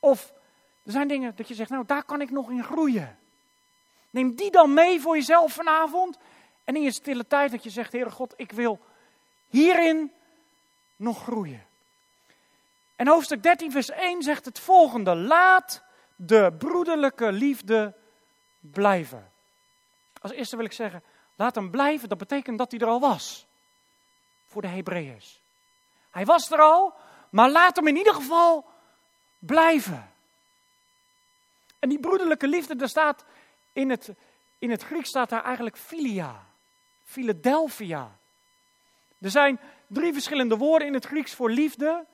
Of 0.00 0.32
er 0.82 0.92
zijn 0.92 1.08
dingen 1.08 1.32
dat 1.36 1.48
je 1.48 1.54
zegt, 1.54 1.70
nou, 1.70 1.86
daar 1.86 2.04
kan 2.04 2.20
ik 2.20 2.30
nog 2.30 2.50
in 2.50 2.64
groeien. 2.64 3.18
Neem 4.10 4.34
die 4.34 4.50
dan 4.50 4.74
mee 4.74 5.00
voor 5.00 5.16
jezelf 5.16 5.52
vanavond. 5.52 6.18
En 6.64 6.76
in 6.76 6.82
je 6.82 6.92
stille 6.92 7.26
tijd 7.26 7.50
dat 7.50 7.62
je 7.62 7.70
zegt, 7.70 7.92
Heere 7.92 8.10
God, 8.10 8.34
ik 8.36 8.52
wil 8.52 8.80
hierin 9.48 10.12
nog 10.96 11.22
groeien. 11.22 11.65
En 12.96 13.08
hoofdstuk 13.08 13.42
13, 13.42 13.70
vers 13.70 13.90
1 13.90 14.22
zegt 14.22 14.44
het 14.44 14.58
volgende. 14.58 15.14
Laat 15.14 15.82
de 16.16 16.54
broederlijke 16.58 17.32
liefde 17.32 17.94
blijven. 18.60 19.30
Als 20.20 20.32
eerste 20.32 20.56
wil 20.56 20.64
ik 20.64 20.72
zeggen, 20.72 21.02
laat 21.34 21.54
hem 21.54 21.70
blijven. 21.70 22.08
Dat 22.08 22.18
betekent 22.18 22.58
dat 22.58 22.70
hij 22.70 22.80
er 22.80 22.86
al 22.86 23.00
was. 23.00 23.46
Voor 24.46 24.62
de 24.62 24.68
Hebreeërs. 24.68 25.40
Hij 26.10 26.24
was 26.24 26.50
er 26.50 26.60
al, 26.60 26.94
maar 27.30 27.50
laat 27.50 27.76
hem 27.76 27.86
in 27.86 27.96
ieder 27.96 28.14
geval 28.14 28.64
blijven. 29.38 30.10
En 31.78 31.88
die 31.88 32.00
broederlijke 32.00 32.48
liefde, 32.48 32.76
daar 32.76 32.88
staat 32.88 33.24
in 33.72 33.90
het, 33.90 34.10
in 34.58 34.70
het 34.70 34.82
Grieks 34.82 35.08
staat 35.08 35.28
daar 35.28 35.44
eigenlijk 35.44 35.76
filia. 35.76 36.44
Philadelphia. 37.04 38.18
Er 39.18 39.30
zijn 39.30 39.60
drie 39.86 40.12
verschillende 40.12 40.56
woorden 40.56 40.88
in 40.88 40.94
het 40.94 41.04
Grieks 41.04 41.34
voor 41.34 41.50
liefde. 41.50 42.06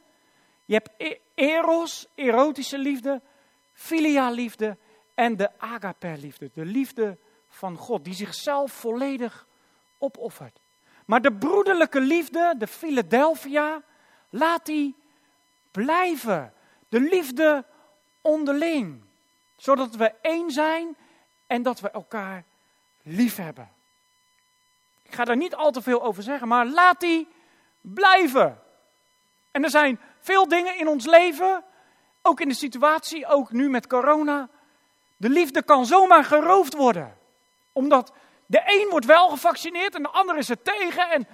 Je 0.65 0.75
hebt 0.75 0.91
e- 0.97 1.19
eros, 1.35 2.07
erotische 2.15 2.79
liefde, 2.79 3.21
filia 3.73 4.31
liefde 4.31 4.77
en 5.15 5.37
de 5.37 5.51
agape 5.59 6.17
liefde, 6.19 6.51
de 6.55 6.65
liefde 6.65 7.17
van 7.49 7.77
God, 7.77 8.05
die 8.05 8.15
zichzelf 8.15 8.73
volledig 8.73 9.47
opoffert. 9.99 10.59
Maar 11.05 11.23
de 11.23 11.33
broederlijke 11.33 12.01
liefde, 12.01 12.55
de 12.59 12.67
Philadelphia, 12.67 13.83
laat 14.31 14.67
die 14.67 14.95
blijven. 15.71 16.53
De 16.89 17.01
liefde 17.01 17.65
onderling. 18.21 19.03
Zodat 19.57 19.95
we 19.95 20.13
één 20.21 20.51
zijn 20.51 20.97
en 21.47 21.63
dat 21.63 21.81
we 21.81 21.91
elkaar 21.91 22.45
lief 23.03 23.37
hebben. 23.37 23.69
Ik 25.03 25.15
ga 25.15 25.25
daar 25.25 25.37
niet 25.37 25.55
al 25.55 25.71
te 25.71 25.83
veel 25.83 26.03
over 26.03 26.23
zeggen, 26.23 26.49
maar 26.49 26.67
laat 26.67 27.01
die 27.01 27.29
blijven. 27.81 28.63
En 29.51 29.65
er 29.65 29.71
zijn 29.71 30.01
veel 30.23 30.49
dingen 30.49 30.79
in 30.79 30.89
ons 30.89 31.07
leven, 31.07 31.65
ook 32.23 32.41
in 32.41 32.49
de 32.49 32.55
situatie, 32.55 33.27
ook 33.27 33.53
nu 33.53 33.71
met 33.71 33.87
corona. 33.87 34.49
De 35.17 35.29
liefde 35.29 35.63
kan 35.63 35.87
zomaar 35.87 36.25
geroofd 36.25 36.75
worden. 36.75 37.19
Omdat 37.73 38.13
de 38.47 38.63
een 38.65 38.89
wordt 38.91 39.07
wel 39.07 39.29
gevaccineerd 39.29 39.95
en 39.95 40.03
de 40.03 40.09
ander 40.09 40.37
is 40.37 40.49
er 40.49 40.63
tegen. 40.63 41.11
En 41.11 41.27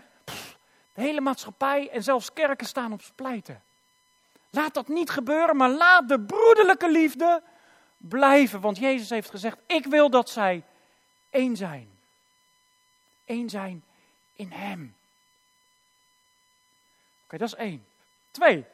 de 0.94 1.00
hele 1.00 1.20
maatschappij 1.20 1.90
en 1.90 2.02
zelfs 2.02 2.32
kerken 2.32 2.66
staan 2.66 2.92
op 2.92 3.02
splijten. 3.02 3.62
Laat 4.50 4.74
dat 4.74 4.88
niet 4.88 5.10
gebeuren, 5.10 5.56
maar 5.56 5.70
laat 5.70 6.08
de 6.08 6.20
broederlijke 6.20 6.90
liefde 6.90 7.42
blijven. 7.96 8.60
Want 8.60 8.78
Jezus 8.78 9.10
heeft 9.10 9.30
gezegd, 9.30 9.56
ik 9.66 9.86
wil 9.86 10.10
dat 10.10 10.30
zij 10.30 10.62
één 11.30 11.56
zijn. 11.56 11.90
Eén 13.24 13.50
zijn 13.50 13.84
in 14.32 14.50
Hem. 14.50 14.96
Oké, 17.24 17.36
dat 17.36 17.48
is 17.48 17.54
één. 17.54 17.86
Twee. 18.30 18.64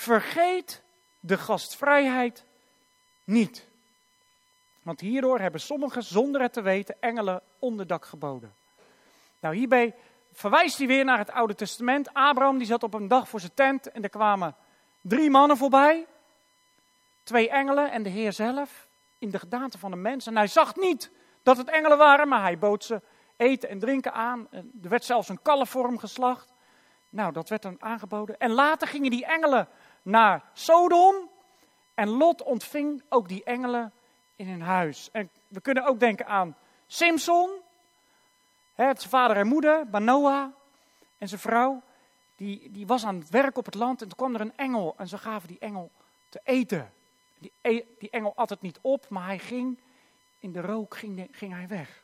Vergeet 0.00 0.82
de 1.18 1.38
gastvrijheid 1.38 2.44
niet. 3.24 3.66
Want 4.82 5.00
hierdoor 5.00 5.38
hebben 5.38 5.60
sommigen, 5.60 6.02
zonder 6.02 6.40
het 6.40 6.52
te 6.52 6.60
weten, 6.60 6.96
engelen 7.00 7.42
onderdak 7.58 8.04
geboden. 8.04 8.54
Nou, 9.40 9.54
hierbij 9.54 9.94
verwijst 10.32 10.78
hij 10.78 10.86
weer 10.86 11.04
naar 11.04 11.18
het 11.18 11.30
Oude 11.30 11.54
Testament. 11.54 12.14
Abraham 12.14 12.58
die 12.58 12.66
zat 12.66 12.82
op 12.82 12.94
een 12.94 13.08
dag 13.08 13.28
voor 13.28 13.40
zijn 13.40 13.54
tent 13.54 13.90
en 13.90 14.02
er 14.02 14.08
kwamen 14.08 14.54
drie 15.00 15.30
mannen 15.30 15.56
voorbij. 15.56 16.06
Twee 17.22 17.50
engelen 17.50 17.90
en 17.90 18.02
de 18.02 18.10
Heer 18.10 18.32
zelf 18.32 18.86
in 19.18 19.30
de 19.30 19.38
gedaante 19.38 19.78
van 19.78 19.92
een 19.92 20.02
mens. 20.02 20.26
En 20.26 20.36
hij 20.36 20.46
zag 20.46 20.76
niet 20.76 21.10
dat 21.42 21.56
het 21.56 21.68
engelen 21.68 21.98
waren, 21.98 22.28
maar 22.28 22.42
hij 22.42 22.58
bood 22.58 22.84
ze 22.84 23.00
eten 23.36 23.68
en 23.68 23.78
drinken 23.78 24.12
aan. 24.12 24.48
Er 24.82 24.88
werd 24.88 25.04
zelfs 25.04 25.28
een 25.28 25.42
kalfvorm 25.42 25.98
geslacht. 25.98 26.52
Nou, 27.08 27.32
dat 27.32 27.48
werd 27.48 27.62
dan 27.62 27.82
aangeboden. 27.82 28.38
En 28.38 28.50
later 28.50 28.88
gingen 28.88 29.10
die 29.10 29.26
engelen 29.26 29.68
naar 30.02 30.42
Sodom. 30.52 31.28
En 31.94 32.08
Lot 32.08 32.42
ontving 32.42 33.02
ook 33.08 33.28
die 33.28 33.44
engelen 33.44 33.92
in 34.36 34.48
hun 34.48 34.62
huis. 34.62 35.08
En 35.12 35.30
we 35.48 35.60
kunnen 35.60 35.84
ook 35.84 36.00
denken 36.00 36.26
aan 36.26 36.56
Simson, 36.86 37.50
hè, 38.74 38.84
zijn 38.84 39.10
vader 39.10 39.36
en 39.36 39.46
moeder, 39.46 39.86
Manoah 39.90 40.52
en 41.18 41.28
zijn 41.28 41.40
vrouw. 41.40 41.82
Die, 42.36 42.70
die 42.70 42.86
was 42.86 43.04
aan 43.04 43.18
het 43.18 43.30
werk 43.30 43.56
op 43.56 43.64
het 43.64 43.74
land 43.74 44.02
en 44.02 44.08
toen 44.08 44.16
kwam 44.16 44.34
er 44.34 44.40
een 44.40 44.56
engel 44.56 44.94
en 44.96 45.08
ze 45.08 45.18
gaven 45.18 45.48
die 45.48 45.58
engel 45.58 45.90
te 46.28 46.40
eten. 46.44 46.92
Die, 47.38 47.52
e, 47.60 47.82
die 47.98 48.10
engel 48.10 48.32
at 48.34 48.50
het 48.50 48.60
niet 48.60 48.78
op, 48.80 49.08
maar 49.08 49.24
hij 49.24 49.38
ging, 49.38 49.78
in 50.38 50.52
de 50.52 50.60
rook 50.60 50.96
ging, 50.96 51.28
ging 51.30 51.52
hij 51.52 51.68
weg. 51.68 52.02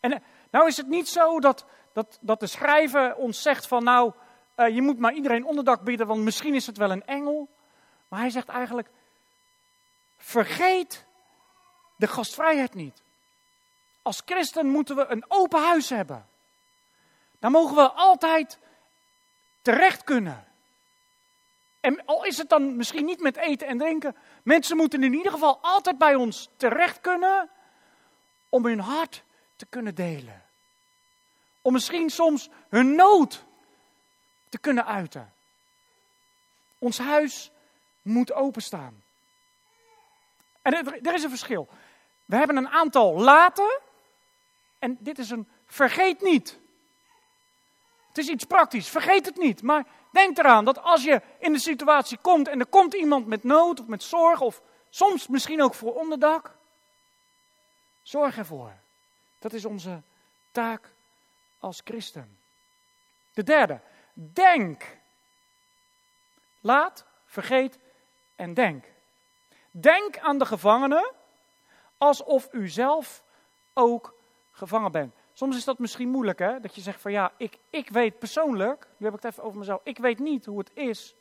En 0.00 0.12
eh, 0.12 0.20
nou 0.50 0.66
is 0.66 0.76
het 0.76 0.88
niet 0.88 1.08
zo 1.08 1.40
dat, 1.40 1.64
dat, 1.92 2.18
dat 2.20 2.40
de 2.40 2.46
schrijver 2.46 3.14
ons 3.14 3.42
zegt 3.42 3.66
van 3.66 3.84
nou, 3.84 4.12
uh, 4.60 4.74
je 4.74 4.82
moet 4.82 4.98
maar 4.98 5.12
iedereen 5.12 5.44
onderdak 5.44 5.82
bieden, 5.82 6.06
want 6.06 6.20
misschien 6.20 6.54
is 6.54 6.66
het 6.66 6.76
wel 6.76 6.90
een 6.90 7.06
engel. 7.06 7.48
Maar 8.08 8.20
hij 8.20 8.30
zegt 8.30 8.48
eigenlijk, 8.48 8.88
vergeet 10.16 11.04
de 11.96 12.06
gastvrijheid 12.06 12.74
niet. 12.74 13.02
Als 14.02 14.22
christen 14.24 14.66
moeten 14.66 14.96
we 14.96 15.06
een 15.06 15.24
open 15.28 15.62
huis 15.62 15.88
hebben. 15.88 16.26
Daar 17.38 17.50
mogen 17.50 17.76
we 17.76 17.90
altijd 17.90 18.58
terecht 19.62 20.04
kunnen. 20.04 20.44
En 21.80 22.04
al 22.04 22.24
is 22.24 22.38
het 22.38 22.48
dan 22.48 22.76
misschien 22.76 23.04
niet 23.04 23.20
met 23.20 23.36
eten 23.36 23.66
en 23.66 23.78
drinken, 23.78 24.16
mensen 24.42 24.76
moeten 24.76 25.02
in 25.02 25.14
ieder 25.14 25.32
geval 25.32 25.58
altijd 25.62 25.98
bij 25.98 26.14
ons 26.14 26.48
terecht 26.56 27.00
kunnen 27.00 27.50
om 28.48 28.64
hun 28.64 28.80
hart 28.80 29.22
te 29.56 29.66
kunnen 29.66 29.94
delen. 29.94 30.42
Om 31.62 31.72
misschien 31.72 32.10
soms 32.10 32.48
hun 32.68 32.94
nood 32.94 33.44
te 34.50 34.58
kunnen 34.58 34.86
uiten. 34.86 35.32
Ons 36.78 36.98
huis 36.98 37.50
moet 38.02 38.32
openstaan. 38.32 39.02
En 40.62 40.74
er, 41.02 41.14
is 41.14 41.22
een 41.22 41.30
verschil. 41.30 41.68
We 42.24 42.36
hebben 42.36 42.56
een 42.56 42.68
aantal 42.68 43.20
laten 43.20 43.80
en 44.78 44.96
dit 45.00 45.18
is 45.18 45.30
een 45.30 45.48
vergeet 45.66 46.20
niet. 46.20 46.58
Het 48.08 48.18
is 48.18 48.28
iets 48.28 48.44
praktisch, 48.44 48.88
vergeet 48.88 49.26
het 49.26 49.36
niet. 49.36 49.62
Maar 49.62 49.86
denk 50.12 50.38
eraan 50.38 50.64
dat 50.64 50.82
als 50.82 51.02
je 51.04 51.22
in 51.38 51.52
de 51.52 51.58
situatie 51.58 52.18
komt 52.18 52.48
en 52.48 52.60
er 52.60 52.66
komt 52.66 52.94
iemand 52.94 53.26
met 53.26 53.44
nood 53.44 53.80
of 53.80 53.86
met 53.86 54.02
zorg 54.02 54.40
of 54.40 54.62
soms 54.90 55.28
misschien 55.28 55.62
ook 55.62 55.74
voor 55.74 55.94
onderdak, 55.94 56.50
zorg 58.02 58.36
ervoor. 58.36 58.72
Dat 59.38 59.52
is 59.52 59.64
onze 59.64 60.02
taak 60.52 60.88
als 61.58 61.80
christen. 61.84 62.38
De 63.32 63.42
derde, 63.42 63.80
denk. 64.32 64.98
Laat, 66.60 67.04
vergeet 67.24 67.78
en 68.36 68.54
denk. 68.54 68.84
Denk 69.70 70.18
aan 70.18 70.38
de 70.38 70.46
gevangenen 70.46 71.12
alsof 71.98 72.48
u 72.52 72.68
zelf 72.68 73.22
ook 73.72 74.14
gevangen 74.50 74.92
bent. 74.92 75.14
Soms 75.32 75.56
is 75.56 75.64
dat 75.64 75.78
misschien 75.78 76.08
moeilijk, 76.08 76.38
hè? 76.38 76.60
Dat 76.60 76.74
je 76.74 76.80
zegt 76.80 77.00
van 77.00 77.12
ja, 77.12 77.32
ik, 77.36 77.58
ik 77.70 77.88
weet 77.88 78.18
persoonlijk, 78.18 78.86
nu 78.96 79.06
heb 79.06 79.14
ik 79.14 79.22
het 79.22 79.32
even 79.32 79.44
over 79.44 79.58
mezelf, 79.58 79.80
ik 79.82 79.98
weet 79.98 80.18
niet 80.18 80.44
hoe 80.44 80.58
het 80.58 80.70
is 80.74 81.14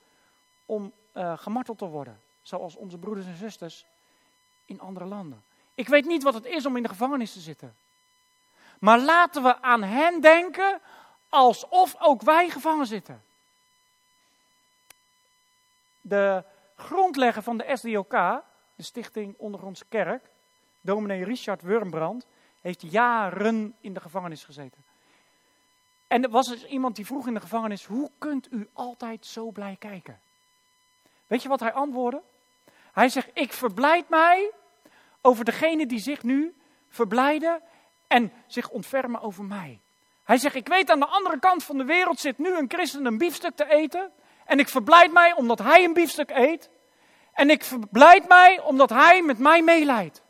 om 0.65 0.93
uh, 1.13 1.37
gemarteld 1.37 1.77
te 1.77 1.85
worden. 1.85 2.21
Zoals 2.41 2.75
onze 2.75 2.97
broeders 2.97 3.25
en 3.25 3.37
zusters 3.37 3.85
in 4.65 4.79
andere 4.79 5.05
landen. 5.05 5.43
Ik 5.75 5.87
weet 5.87 6.05
niet 6.05 6.23
wat 6.23 6.33
het 6.33 6.45
is 6.45 6.65
om 6.65 6.75
in 6.75 6.83
de 6.83 6.89
gevangenis 6.89 7.33
te 7.33 7.39
zitten. 7.39 7.75
Maar 8.79 8.99
laten 8.99 9.43
we 9.43 9.61
aan 9.61 9.83
hen 9.83 10.21
denken 10.21 10.81
alsof 11.29 11.95
ook 11.99 12.21
wij 12.21 12.49
gevangen 12.49 12.87
zitten. 12.87 13.23
De 16.01 16.43
grondlegger 16.75 17.43
van 17.43 17.57
de 17.57 17.71
SDOK, 17.73 18.11
de 18.75 18.83
Stichting 18.83 19.35
Ondergrondse 19.37 19.85
Kerk, 19.89 20.29
dominee 20.81 21.23
Richard 21.23 21.61
Wurmbrand, 21.61 22.25
heeft 22.61 22.91
jaren 22.91 23.75
in 23.81 23.93
de 23.93 23.99
gevangenis 23.99 24.43
gezeten. 24.43 24.83
En 26.07 26.23
er 26.23 26.29
was 26.29 26.47
dus 26.47 26.65
iemand 26.65 26.95
die 26.95 27.05
vroeg 27.05 27.27
in 27.27 27.33
de 27.33 27.39
gevangenis: 27.39 27.85
Hoe 27.85 28.11
kunt 28.17 28.51
u 28.51 28.69
altijd 28.73 29.25
zo 29.25 29.51
blij 29.51 29.75
kijken? 29.79 30.19
Weet 31.27 31.43
je 31.43 31.49
wat 31.49 31.59
hij 31.59 31.73
antwoordde? 31.73 32.21
Hij 32.91 33.09
zegt: 33.09 33.29
Ik 33.33 33.53
verblijd 33.53 34.09
mij 34.09 34.51
over 35.21 35.45
degene 35.45 35.85
die 35.85 35.99
zich 35.99 36.23
nu 36.23 36.55
verblijden 36.87 37.61
en 38.07 38.31
zich 38.47 38.69
ontfermen 38.69 39.21
over 39.21 39.43
mij. 39.43 39.79
Hij 40.29 40.37
zegt: 40.37 40.55
Ik 40.55 40.67
weet 40.67 40.89
aan 40.89 40.99
de 40.99 41.05
andere 41.05 41.39
kant 41.39 41.63
van 41.63 41.77
de 41.77 41.83
wereld 41.83 42.19
zit 42.19 42.37
nu 42.37 42.57
een 42.57 42.69
christen 42.69 43.05
een 43.05 43.17
biefstuk 43.17 43.55
te 43.55 43.69
eten. 43.69 44.11
En 44.45 44.59
ik 44.59 44.69
verblijd 44.69 45.11
mij 45.11 45.33
omdat 45.33 45.59
hij 45.59 45.83
een 45.83 45.93
biefstuk 45.93 46.29
eet. 46.29 46.69
En 47.33 47.49
ik 47.49 47.63
verblijd 47.63 48.27
mij 48.27 48.59
omdat 48.59 48.89
hij 48.89 49.21
met 49.21 49.39
mij 49.39 49.61
meeleidt. 49.61 50.21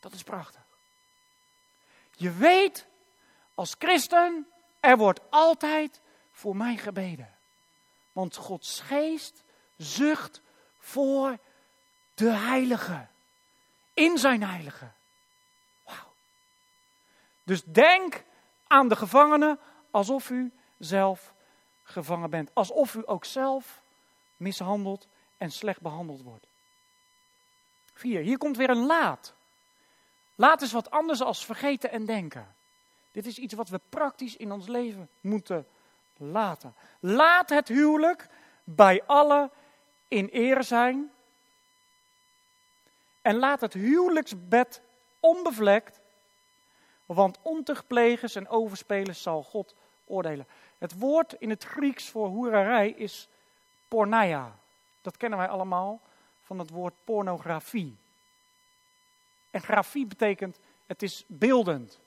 Dat 0.00 0.12
is 0.12 0.22
prachtig. 0.22 0.60
Je 2.16 2.32
weet 2.32 2.86
als 3.54 3.74
christen, 3.78 4.46
er 4.80 4.96
wordt 4.96 5.20
altijd 5.30 6.00
voor 6.32 6.56
mij 6.56 6.76
gebeden. 6.76 7.34
Want 8.12 8.36
Gods 8.36 8.80
geest 8.80 9.42
zucht 9.76 10.40
voor 10.78 11.38
de 12.14 12.30
heilige. 12.30 13.06
In 13.94 14.18
zijn 14.18 14.42
heilige. 14.42 14.90
Dus 17.44 17.64
denk 17.64 18.24
aan 18.66 18.88
de 18.88 18.96
gevangenen 18.96 19.58
alsof 19.90 20.30
u 20.30 20.52
zelf 20.78 21.34
gevangen 21.82 22.30
bent. 22.30 22.50
Alsof 22.54 22.94
u 22.94 23.02
ook 23.04 23.24
zelf 23.24 23.82
mishandeld 24.36 25.06
en 25.36 25.50
slecht 25.50 25.80
behandeld 25.80 26.22
wordt. 26.22 26.46
Vier, 27.94 28.20
hier 28.20 28.38
komt 28.38 28.56
weer 28.56 28.70
een 28.70 28.86
laat. 28.86 29.34
Laat 30.34 30.62
is 30.62 30.72
wat 30.72 30.90
anders 30.90 31.22
als 31.22 31.44
vergeten 31.44 31.90
en 31.90 32.04
denken. 32.04 32.54
Dit 33.12 33.26
is 33.26 33.38
iets 33.38 33.54
wat 33.54 33.68
we 33.68 33.80
praktisch 33.88 34.36
in 34.36 34.52
ons 34.52 34.66
leven 34.66 35.08
moeten 35.20 35.66
laten. 36.16 36.74
Laat 37.00 37.48
het 37.48 37.68
huwelijk 37.68 38.28
bij 38.64 39.02
allen 39.06 39.50
in 40.08 40.28
eer 40.32 40.64
zijn. 40.64 41.12
En 43.22 43.36
laat 43.36 43.60
het 43.60 43.72
huwelijksbed 43.72 44.80
onbevlekt, 45.20 46.00
want 47.14 47.38
ontuchtplegers 47.42 48.34
en 48.34 48.48
overspelers 48.48 49.22
zal 49.22 49.42
God 49.42 49.74
oordelen. 50.04 50.46
Het 50.78 50.98
woord 50.98 51.32
in 51.38 51.50
het 51.50 51.64
Grieks 51.64 52.08
voor 52.08 52.28
hoerarij 52.28 52.90
is 52.90 53.28
porneia. 53.88 54.56
Dat 55.00 55.16
kennen 55.16 55.38
wij 55.38 55.48
allemaal 55.48 56.00
van 56.42 56.58
het 56.58 56.70
woord 56.70 56.94
pornografie. 57.04 57.96
En 59.50 59.60
grafie 59.60 60.06
betekent, 60.06 60.58
het 60.86 61.02
is 61.02 61.24
beeldend. 61.26 61.98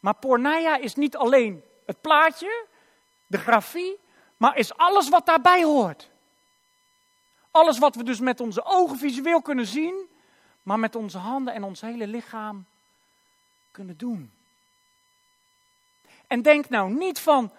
Maar 0.00 0.14
porneia 0.14 0.76
is 0.76 0.94
niet 0.94 1.16
alleen 1.16 1.64
het 1.86 2.00
plaatje, 2.00 2.66
de 3.26 3.38
grafie, 3.38 3.96
maar 4.36 4.56
is 4.56 4.76
alles 4.76 5.08
wat 5.08 5.26
daarbij 5.26 5.64
hoort. 5.64 6.10
Alles 7.50 7.78
wat 7.78 7.94
we 7.94 8.02
dus 8.02 8.20
met 8.20 8.40
onze 8.40 8.64
ogen 8.64 8.98
visueel 8.98 9.42
kunnen 9.42 9.66
zien, 9.66 10.08
maar 10.62 10.78
met 10.78 10.94
onze 10.94 11.18
handen 11.18 11.54
en 11.54 11.64
ons 11.64 11.80
hele 11.80 12.06
lichaam 12.06 12.66
kunnen 13.74 13.96
doen. 13.96 14.32
En 16.26 16.42
denk 16.42 16.68
nou 16.68 16.92
niet 16.92 17.20
van, 17.20 17.52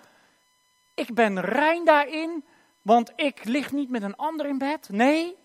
ik 0.94 1.14
ben 1.14 1.42
rein 1.42 1.86
daarin, 1.86 2.46
want 2.82 3.12
ik 3.16 3.44
lig 3.44 3.72
niet 3.72 3.90
met 3.90 4.02
een 4.02 4.16
ander 4.16 4.46
in 4.46 4.58
bed. 4.58 4.90
Nee, 4.90 5.36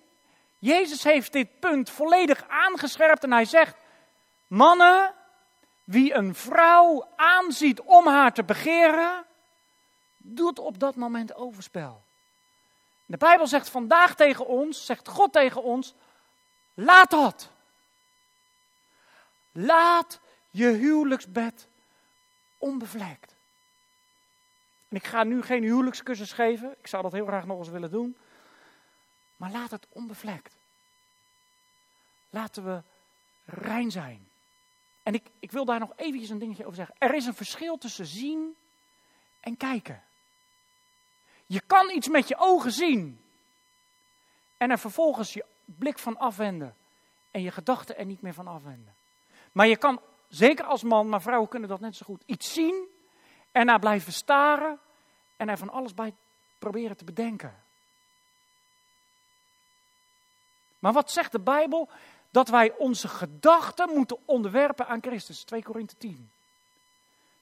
Jezus 0.58 1.02
heeft 1.02 1.32
dit 1.32 1.60
punt 1.60 1.90
volledig 1.90 2.48
aangescherpt 2.48 3.24
en 3.24 3.32
hij 3.32 3.44
zegt, 3.44 3.76
mannen, 4.46 5.14
wie 5.84 6.14
een 6.14 6.34
vrouw 6.34 7.08
aanziet 7.16 7.80
om 7.80 8.06
haar 8.06 8.32
te 8.32 8.44
begeren, 8.44 9.24
doet 10.16 10.58
op 10.58 10.78
dat 10.78 10.94
moment 10.94 11.34
overspel. 11.34 12.02
De 13.06 13.16
Bijbel 13.16 13.46
zegt 13.46 13.68
vandaag 13.68 14.14
tegen 14.14 14.46
ons, 14.46 14.86
zegt 14.86 15.08
God 15.08 15.32
tegen 15.32 15.62
ons, 15.62 15.94
laat 16.74 17.10
dat. 17.10 17.50
Laat 19.52 20.20
je 20.50 20.66
huwelijksbed 20.66 21.68
onbevlekt. 22.58 23.34
En 24.88 24.96
ik 24.96 25.04
ga 25.04 25.24
nu 25.24 25.42
geen 25.42 25.62
huwelijkscursus 25.62 26.32
geven, 26.32 26.76
ik 26.78 26.86
zou 26.86 27.02
dat 27.02 27.12
heel 27.12 27.26
graag 27.26 27.46
nog 27.46 27.58
eens 27.58 27.68
willen 27.68 27.90
doen. 27.90 28.16
Maar 29.36 29.50
laat 29.50 29.70
het 29.70 29.86
onbevlekt. 29.88 30.54
Laten 32.30 32.64
we 32.64 32.82
rein 33.44 33.90
zijn. 33.90 34.28
En 35.02 35.14
ik, 35.14 35.26
ik 35.38 35.50
wil 35.50 35.64
daar 35.64 35.78
nog 35.78 35.92
eventjes 35.96 36.30
een 36.30 36.38
dingetje 36.38 36.64
over 36.64 36.76
zeggen. 36.76 36.94
Er 36.98 37.14
is 37.14 37.26
een 37.26 37.34
verschil 37.34 37.78
tussen 37.78 38.06
zien 38.06 38.56
en 39.40 39.56
kijken. 39.56 40.02
Je 41.46 41.60
kan 41.66 41.90
iets 41.90 42.08
met 42.08 42.28
je 42.28 42.36
ogen 42.38 42.72
zien. 42.72 43.20
En 44.56 44.70
er 44.70 44.78
vervolgens 44.78 45.32
je 45.32 45.44
blik 45.64 45.98
van 45.98 46.18
afwenden. 46.18 46.74
En 47.30 47.42
je 47.42 47.50
gedachten 47.50 47.98
er 47.98 48.06
niet 48.06 48.22
meer 48.22 48.34
van 48.34 48.46
afwenden. 48.46 48.94
Maar 49.52 49.66
je 49.66 49.76
kan, 49.76 50.00
zeker 50.30 50.64
als 50.64 50.82
man, 50.82 51.08
maar 51.08 51.22
vrouwen 51.22 51.48
kunnen 51.48 51.68
dat 51.68 51.80
net 51.80 51.96
zo 51.96 52.06
goed, 52.06 52.22
iets 52.26 52.52
zien. 52.52 52.88
En 53.52 53.66
naar 53.66 53.78
blijven 53.78 54.12
staren. 54.12 54.78
En 55.36 55.48
er 55.48 55.58
van 55.58 55.70
alles 55.70 55.94
bij 55.94 56.14
proberen 56.58 56.96
te 56.96 57.04
bedenken. 57.04 57.62
Maar 60.78 60.92
wat 60.92 61.10
zegt 61.10 61.32
de 61.32 61.40
Bijbel? 61.40 61.88
Dat 62.30 62.48
wij 62.48 62.76
onze 62.76 63.08
gedachten 63.08 63.90
moeten 63.94 64.18
onderwerpen 64.24 64.86
aan 64.86 65.02
Christus. 65.02 65.42
2 65.42 65.62
Korinthe 65.62 65.96
10. 65.96 66.30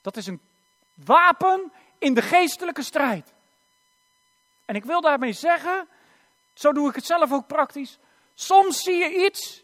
Dat 0.01 0.17
is 0.17 0.27
een 0.27 0.41
wapen 0.95 1.73
in 1.99 2.15
de 2.15 2.23
geestelijke 2.23 2.83
strijd. 2.83 3.33
En 4.65 4.75
ik 4.75 4.85
wil 4.85 5.01
daarmee 5.01 5.33
zeggen, 5.33 5.89
zo 6.55 6.73
doe 6.73 6.89
ik 6.89 6.95
het 6.95 7.07
zelf 7.07 7.33
ook 7.33 7.47
praktisch. 7.47 7.99
Soms 8.35 8.83
zie 8.83 8.97
je 8.97 9.25
iets 9.25 9.63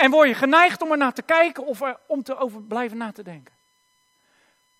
en 0.00 0.10
word 0.10 0.28
je 0.28 0.34
geneigd 0.34 0.82
om 0.82 0.90
er 0.90 0.96
naar 0.96 1.12
te 1.12 1.22
kijken 1.22 1.66
of 1.66 1.80
er 1.80 1.98
om 2.06 2.22
te 2.22 2.36
over 2.36 2.62
blijven 2.62 2.96
na 2.96 3.12
te 3.12 3.22
denken. 3.22 3.54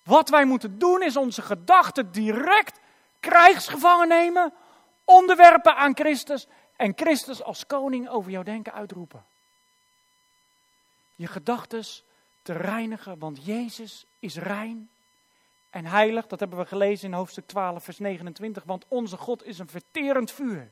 Wat 0.03 0.29
wij 0.29 0.45
moeten 0.45 0.79
doen 0.79 1.03
is 1.03 1.17
onze 1.17 1.43
gedachten 1.43 2.13
direct 2.13 2.81
krijgsgevangen 3.21 4.09
nemen, 4.09 4.53
onderwerpen 5.05 5.77
aan 5.77 5.97
Christus 5.97 6.47
en 6.77 6.93
Christus 6.97 7.43
als 7.43 7.67
koning 7.67 8.09
over 8.09 8.31
jouw 8.31 8.43
denken 8.43 8.73
uitroepen. 8.73 9.25
Je 11.15 11.27
gedachten 11.27 11.85
te 12.43 12.53
reinigen, 12.53 13.19
want 13.19 13.45
Jezus 13.45 14.07
is 14.19 14.37
rein 14.37 14.91
en 15.71 15.87
heilig. 15.87 16.27
Dat 16.27 16.41
hebben 16.41 16.59
we 16.59 16.67
gelezen 16.67 17.09
in 17.09 17.15
hoofdstuk 17.15 17.47
12, 17.47 17.85
vers 17.85 17.99
29. 17.99 18.65
Want 18.65 18.85
onze 18.89 19.17
God 19.17 19.45
is 19.45 19.59
een 19.59 19.69
verterend 19.69 20.31
vuur. 20.31 20.71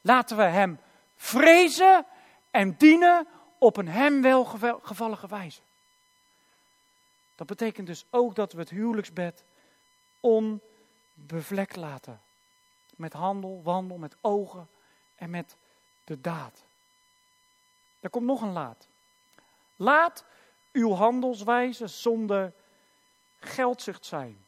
Laten 0.00 0.36
we 0.36 0.42
Hem 0.42 0.78
vrezen 1.16 2.06
en 2.50 2.76
dienen 2.76 3.26
op 3.58 3.76
een 3.76 3.88
Hem 3.88 4.22
welgevallige 4.22 5.28
wijze. 5.28 5.60
Dat 7.34 7.46
betekent 7.46 7.86
dus 7.86 8.04
ook 8.10 8.34
dat 8.34 8.52
we 8.52 8.58
het 8.58 8.70
huwelijksbed 8.70 9.44
onbevlekt 10.20 11.76
laten 11.76 12.20
met 12.96 13.12
handel, 13.12 13.60
wandel, 13.62 13.98
met 13.98 14.16
ogen 14.20 14.68
en 15.14 15.30
met 15.30 15.56
de 16.04 16.20
daad. 16.20 16.64
Er 18.00 18.10
komt 18.10 18.26
nog 18.26 18.42
een 18.42 18.52
laat. 18.52 18.88
Laat 19.76 20.24
uw 20.72 20.92
handelswijze 20.92 21.86
zonder 21.86 22.52
geldzucht 23.40 24.06
zijn. 24.06 24.44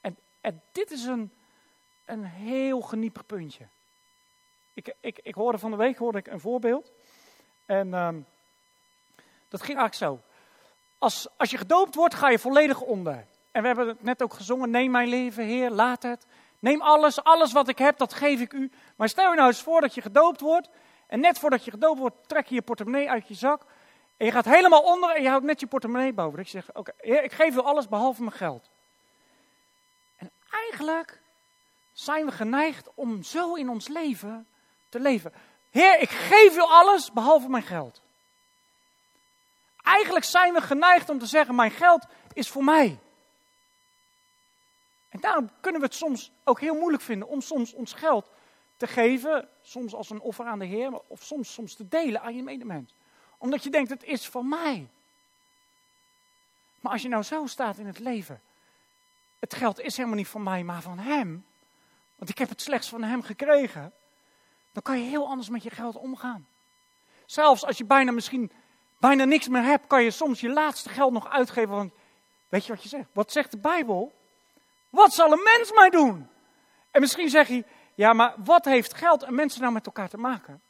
En, 0.00 0.16
en 0.40 0.62
dit 0.72 0.90
is 0.90 1.04
een, 1.04 1.32
een 2.04 2.24
heel 2.24 2.80
geniepig 2.80 3.26
puntje. 3.26 3.66
Ik, 4.74 4.94
ik, 5.00 5.18
ik 5.22 5.34
hoorde 5.34 5.58
van 5.58 5.70
de 5.70 5.76
week 5.76 5.96
hoorde 5.96 6.18
ik 6.18 6.26
een 6.26 6.40
voorbeeld. 6.40 6.92
En 7.70 7.94
um, 7.94 8.26
dat 9.48 9.62
ging 9.62 9.78
eigenlijk 9.78 9.94
zo. 9.94 10.28
Als, 10.98 11.28
als 11.36 11.50
je 11.50 11.56
gedoopt 11.56 11.94
wordt, 11.94 12.14
ga 12.14 12.28
je 12.28 12.38
volledig 12.38 12.80
onder. 12.80 13.26
En 13.52 13.60
we 13.60 13.66
hebben 13.66 13.88
het 13.88 14.02
net 14.02 14.22
ook 14.22 14.34
gezongen. 14.34 14.70
Neem 14.70 14.90
mijn 14.90 15.08
leven, 15.08 15.44
Heer, 15.44 15.70
laat 15.70 16.02
het. 16.02 16.26
Neem 16.58 16.80
alles, 16.80 17.24
alles 17.24 17.52
wat 17.52 17.68
ik 17.68 17.78
heb, 17.78 17.98
dat 17.98 18.14
geef 18.14 18.40
ik 18.40 18.52
u. 18.52 18.70
Maar 18.96 19.08
stel 19.08 19.30
je 19.30 19.36
nou 19.36 19.48
eens 19.48 19.62
voor 19.62 19.80
dat 19.80 19.94
je 19.94 20.02
gedoopt 20.02 20.40
wordt. 20.40 20.68
En 21.06 21.20
net 21.20 21.38
voordat 21.38 21.64
je 21.64 21.70
gedoopt 21.70 21.98
wordt, 21.98 22.16
trek 22.26 22.46
je 22.46 22.54
je 22.54 22.62
portemonnee 22.62 23.10
uit 23.10 23.28
je 23.28 23.34
zak. 23.34 23.62
En 24.16 24.26
je 24.26 24.32
gaat 24.32 24.44
helemaal 24.44 24.82
onder 24.82 25.10
en 25.10 25.22
je 25.22 25.28
houdt 25.28 25.44
net 25.44 25.60
je 25.60 25.66
portemonnee 25.66 26.12
boven. 26.12 26.38
Je 26.38 26.48
zegt, 26.48 26.72
oké, 26.72 26.92
Heer, 26.96 27.24
ik 27.24 27.32
geef 27.32 27.54
u 27.54 27.58
alles 27.58 27.88
behalve 27.88 28.22
mijn 28.22 28.36
geld. 28.36 28.70
En 30.16 30.30
eigenlijk 30.50 31.20
zijn 31.92 32.24
we 32.24 32.32
geneigd 32.32 32.88
om 32.94 33.22
zo 33.22 33.54
in 33.54 33.68
ons 33.68 33.88
leven 33.88 34.46
te 34.88 35.00
leven. 35.00 35.32
Heer, 35.70 36.00
ik 36.00 36.10
geef 36.10 36.56
u 36.56 36.60
alles 36.60 37.12
behalve 37.12 37.48
mijn 37.48 37.62
geld. 37.62 38.00
Eigenlijk 39.82 40.24
zijn 40.24 40.52
we 40.52 40.60
geneigd 40.60 41.08
om 41.08 41.18
te 41.18 41.26
zeggen, 41.26 41.54
mijn 41.54 41.70
geld 41.70 42.06
is 42.32 42.48
voor 42.48 42.64
mij. 42.64 42.98
En 45.08 45.20
daarom 45.20 45.50
kunnen 45.60 45.80
we 45.80 45.86
het 45.86 45.96
soms 45.96 46.30
ook 46.44 46.60
heel 46.60 46.74
moeilijk 46.74 47.02
vinden 47.02 47.28
om 47.28 47.40
soms 47.40 47.72
ons 47.72 47.92
geld 47.92 48.30
te 48.76 48.86
geven, 48.86 49.48
soms 49.62 49.94
als 49.94 50.10
een 50.10 50.20
offer 50.20 50.46
aan 50.46 50.58
de 50.58 50.64
Heer, 50.64 51.00
of 51.06 51.22
soms, 51.22 51.52
soms 51.52 51.74
te 51.74 51.88
delen 51.88 52.22
aan 52.22 52.36
je 52.36 52.42
medemens. 52.42 52.94
Omdat 53.38 53.62
je 53.62 53.70
denkt, 53.70 53.90
het 53.90 54.04
is 54.04 54.28
van 54.28 54.48
mij. 54.48 54.88
Maar 56.80 56.92
als 56.92 57.02
je 57.02 57.08
nou 57.08 57.22
zo 57.22 57.46
staat 57.46 57.78
in 57.78 57.86
het 57.86 57.98
leven, 57.98 58.40
het 59.38 59.54
geld 59.54 59.80
is 59.80 59.96
helemaal 59.96 60.18
niet 60.18 60.28
van 60.28 60.42
mij, 60.42 60.62
maar 60.62 60.82
van 60.82 60.98
Hem, 60.98 61.46
want 62.16 62.30
ik 62.30 62.38
heb 62.38 62.48
het 62.48 62.60
slechts 62.60 62.88
van 62.88 63.02
Hem 63.02 63.22
gekregen, 63.22 63.92
dan 64.72 64.82
kan 64.82 64.98
je 64.98 65.08
heel 65.08 65.26
anders 65.26 65.48
met 65.48 65.62
je 65.62 65.70
geld 65.70 65.96
omgaan. 65.96 66.46
Zelfs 67.26 67.64
als 67.64 67.78
je 67.78 67.84
bijna 67.84 68.12
misschien 68.12 68.52
bijna 68.98 69.24
niks 69.24 69.48
meer 69.48 69.62
hebt, 69.62 69.86
kan 69.86 70.02
je 70.02 70.10
soms 70.10 70.40
je 70.40 70.48
laatste 70.48 70.88
geld 70.88 71.12
nog 71.12 71.28
uitgeven. 71.28 71.74
Want 71.74 71.92
weet 72.48 72.66
je 72.66 72.72
wat 72.72 72.82
je 72.82 72.88
zegt? 72.88 73.08
Wat 73.12 73.32
zegt 73.32 73.50
de 73.50 73.58
Bijbel? 73.58 74.12
Wat 74.90 75.12
zal 75.12 75.32
een 75.32 75.42
mens 75.42 75.72
mij 75.72 75.90
doen? 75.90 76.28
En 76.90 77.00
misschien 77.00 77.30
zeg 77.30 77.48
je, 77.48 77.64
ja, 77.94 78.12
maar 78.12 78.34
wat 78.36 78.64
heeft 78.64 78.94
geld 78.94 79.22
en 79.22 79.34
mensen 79.34 79.60
nou 79.60 79.72
met 79.72 79.86
elkaar 79.86 80.08
te 80.08 80.18
maken? 80.18 80.62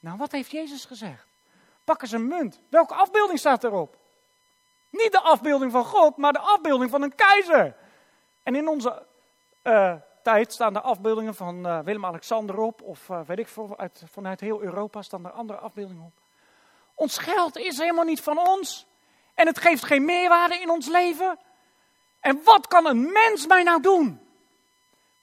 Nou, 0.00 0.16
wat 0.16 0.32
heeft 0.32 0.50
Jezus 0.50 0.84
gezegd? 0.84 1.26
Pak 1.84 2.02
eens 2.02 2.12
een 2.12 2.28
munt. 2.28 2.60
Welke 2.68 2.94
afbeelding 2.94 3.38
staat 3.38 3.64
erop? 3.64 3.96
Niet 4.90 5.12
de 5.12 5.20
afbeelding 5.20 5.72
van 5.72 5.84
God, 5.84 6.16
maar 6.16 6.32
de 6.32 6.38
afbeelding 6.38 6.90
van 6.90 7.02
een 7.02 7.14
keizer. 7.14 7.76
En 8.42 8.54
in 8.54 8.68
onze 8.68 9.06
uh, 9.62 9.94
tijd 10.24 10.52
staan 10.52 10.74
er 10.74 10.80
afbeeldingen 10.80 11.34
van 11.34 11.66
uh, 11.66 11.78
Willem-Alexander 11.78 12.58
op, 12.58 12.82
of 12.82 13.08
uh, 13.08 13.20
weet 13.26 13.38
ik 13.38 13.48
veel, 13.48 13.78
uit, 13.78 14.02
vanuit 14.10 14.40
heel 14.40 14.62
Europa 14.62 15.02
staan 15.02 15.24
er 15.24 15.30
andere 15.30 15.58
afbeeldingen 15.58 16.02
op. 16.04 16.12
Ons 16.94 17.18
geld 17.18 17.56
is 17.56 17.78
helemaal 17.78 18.04
niet 18.04 18.20
van 18.20 18.38
ons. 18.38 18.86
En 19.34 19.46
het 19.46 19.58
geeft 19.58 19.84
geen 19.84 20.04
meerwaarde 20.04 20.54
in 20.54 20.70
ons 20.70 20.88
leven. 20.88 21.38
En 22.20 22.40
wat 22.44 22.66
kan 22.66 22.86
een 22.86 23.12
mens 23.12 23.46
mij 23.46 23.62
nou 23.62 23.82
doen? 23.82 24.20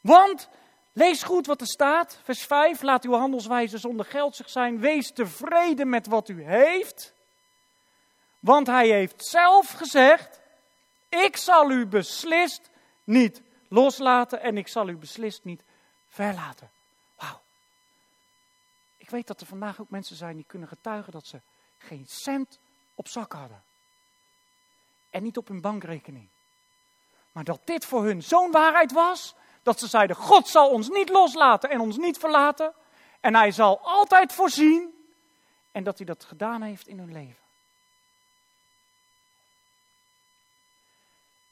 Want, 0.01 0.49
lees 0.93 1.23
goed 1.23 1.45
wat 1.45 1.61
er 1.61 1.67
staat, 1.67 2.19
vers 2.23 2.43
5, 2.43 2.81
laat 2.81 3.05
uw 3.05 3.13
handelswijze 3.13 3.77
zonder 3.77 4.05
geld 4.05 4.35
zich 4.35 4.49
zijn, 4.49 4.79
wees 4.79 5.11
tevreden 5.11 5.89
met 5.89 6.07
wat 6.07 6.29
u 6.29 6.43
heeft. 6.43 7.13
Want 8.39 8.67
hij 8.67 8.87
heeft 8.87 9.25
zelf 9.25 9.71
gezegd, 9.71 10.41
ik 11.09 11.37
zal 11.37 11.71
u 11.71 11.87
beslist 11.87 12.69
niet 13.03 13.41
loslaten 13.71 14.41
en 14.41 14.57
ik 14.57 14.67
zal 14.67 14.89
u 14.89 14.95
beslist 14.95 15.43
niet 15.43 15.63
verlaten. 16.07 16.71
Wauw. 17.15 17.41
Ik 18.97 19.09
weet 19.09 19.27
dat 19.27 19.41
er 19.41 19.47
vandaag 19.47 19.81
ook 19.81 19.89
mensen 19.89 20.15
zijn 20.15 20.35
die 20.35 20.45
kunnen 20.47 20.67
getuigen 20.67 21.11
dat 21.11 21.25
ze 21.25 21.41
geen 21.77 22.05
cent 22.07 22.59
op 22.95 23.07
zak 23.07 23.33
hadden. 23.33 23.63
En 25.09 25.23
niet 25.23 25.37
op 25.37 25.47
hun 25.47 25.61
bankrekening. 25.61 26.27
Maar 27.31 27.43
dat 27.43 27.61
dit 27.63 27.85
voor 27.85 28.03
hun 28.03 28.23
zo'n 28.23 28.51
waarheid 28.51 28.91
was, 28.91 29.35
dat 29.63 29.79
ze 29.79 29.87
zeiden: 29.87 30.15
God 30.15 30.47
zal 30.47 30.69
ons 30.69 30.89
niet 30.89 31.09
loslaten 31.09 31.69
en 31.69 31.79
ons 31.79 31.97
niet 31.97 32.17
verlaten. 32.17 32.73
En 33.19 33.35
hij 33.35 33.51
zal 33.51 33.79
altijd 33.79 34.33
voorzien. 34.33 35.05
En 35.71 35.83
dat 35.83 35.97
hij 35.97 36.05
dat 36.05 36.23
gedaan 36.23 36.61
heeft 36.61 36.87
in 36.87 36.97
hun 36.97 37.11
leven. 37.11 37.41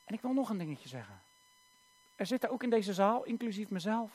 En 0.06 0.14
ik 0.14 0.22
wil 0.22 0.34
nog 0.34 0.50
een 0.50 0.58
dingetje 0.58 0.90
zeggen. 0.90 1.22
Er 2.20 2.26
zitten 2.26 2.50
ook 2.50 2.64
in 2.64 2.70
deze 2.70 2.94
zaal, 2.94 3.24
inclusief 3.24 3.70
mezelf, 3.70 4.12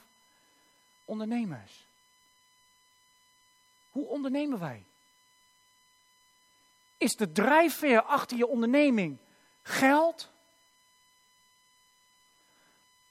ondernemers. 1.04 1.86
Hoe 3.90 4.06
ondernemen 4.06 4.58
wij? 4.58 4.84
Is 6.96 7.16
de 7.16 7.32
drijfveer 7.32 8.02
achter 8.02 8.36
je 8.36 8.46
onderneming 8.46 9.18
geld? 9.62 10.30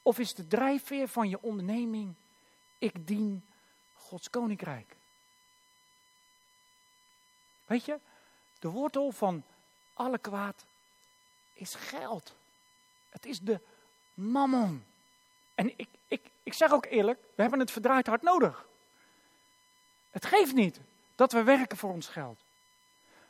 Of 0.01 0.19
is 0.19 0.33
de 0.33 0.47
drijfveer 0.47 1.07
van 1.07 1.29
je 1.29 1.41
onderneming, 1.41 2.15
ik 2.77 3.07
dien 3.07 3.45
Gods 3.93 4.29
koninkrijk? 4.29 4.95
Weet 7.65 7.85
je, 7.85 7.99
de 8.59 8.69
wortel 8.69 9.11
van 9.11 9.43
alle 9.93 10.17
kwaad 10.17 10.65
is 11.53 11.75
geld. 11.75 12.35
Het 13.09 13.25
is 13.25 13.39
de 13.39 13.59
mammon. 14.13 14.83
En 15.55 15.73
ik, 15.75 15.87
ik, 16.07 16.21
ik 16.43 16.53
zeg 16.53 16.71
ook 16.71 16.85
eerlijk, 16.85 17.19
we 17.35 17.41
hebben 17.41 17.59
het 17.59 17.71
verdraaid 17.71 18.07
hard 18.07 18.21
nodig. 18.21 18.65
Het 20.11 20.25
geeft 20.25 20.53
niet 20.53 20.79
dat 21.15 21.31
we 21.31 21.43
werken 21.43 21.77
voor 21.77 21.91
ons 21.91 22.07
geld. 22.07 22.39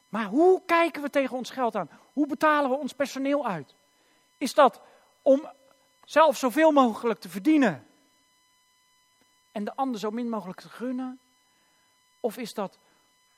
Maar 0.10 0.26
hoe 0.26 0.62
kijken 0.66 1.02
we 1.02 1.10
tegen 1.10 1.38
ons 1.38 1.50
geld 1.50 1.76
aan? 1.76 1.90
Hoe 2.14 2.28
betalen 2.28 2.70
we 2.70 2.76
ons 2.76 2.94
personeel 2.94 3.48
uit? 3.48 3.74
Is 4.38 4.54
dat 4.54 4.82
om 5.22 5.50
zelf 6.06 6.38
zoveel 6.38 6.72
mogelijk 6.72 7.20
te 7.20 7.30
verdienen 7.30 7.88
en 9.52 9.64
de 9.64 9.76
ander 9.76 10.00
zo 10.00 10.12
min 10.12 10.30
mogelijk 10.30 10.62
te 10.62 10.70
gunnen? 10.70 11.20
Of 12.20 12.38
is 12.38 12.54
dat 12.54 12.78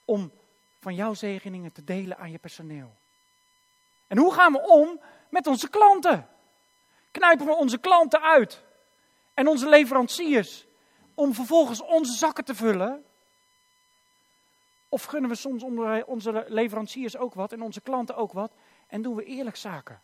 om 0.05 0.31
van 0.79 0.95
jouw 0.95 1.13
zegeningen 1.13 1.71
te 1.71 1.83
delen 1.83 2.17
aan 2.17 2.31
je 2.31 2.37
personeel? 2.37 2.93
En 4.07 4.17
hoe 4.17 4.33
gaan 4.33 4.51
we 4.51 4.61
om 4.61 4.99
met 5.29 5.47
onze 5.47 5.69
klanten? 5.69 6.29
Knijpen 7.15 7.45
we 7.45 7.53
onze 7.53 7.77
klanten 7.77 8.21
uit 8.21 8.63
en 9.33 9.47
onze 9.47 9.69
leveranciers 9.69 10.65
om 11.13 11.33
vervolgens 11.33 11.81
onze 11.81 12.13
zakken 12.13 12.45
te 12.45 12.55
vullen? 12.55 13.05
Of 14.89 15.03
gunnen 15.03 15.29
we 15.29 15.35
soms 15.35 15.63
onze 16.05 16.45
leveranciers 16.47 17.17
ook 17.17 17.33
wat 17.33 17.51
en 17.51 17.61
onze 17.61 17.81
klanten 17.81 18.15
ook 18.15 18.31
wat 18.31 18.51
en 18.87 19.01
doen 19.01 19.15
we 19.15 19.23
eerlijk 19.23 19.55
zaken? 19.55 20.01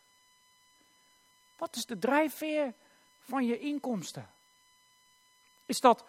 Wat 1.58 1.76
is 1.76 1.86
de 1.86 1.98
drijfveer 1.98 2.74
van 3.20 3.46
je 3.46 3.58
inkomsten? 3.58 4.30
Is 5.66 5.80
dat 5.80 6.04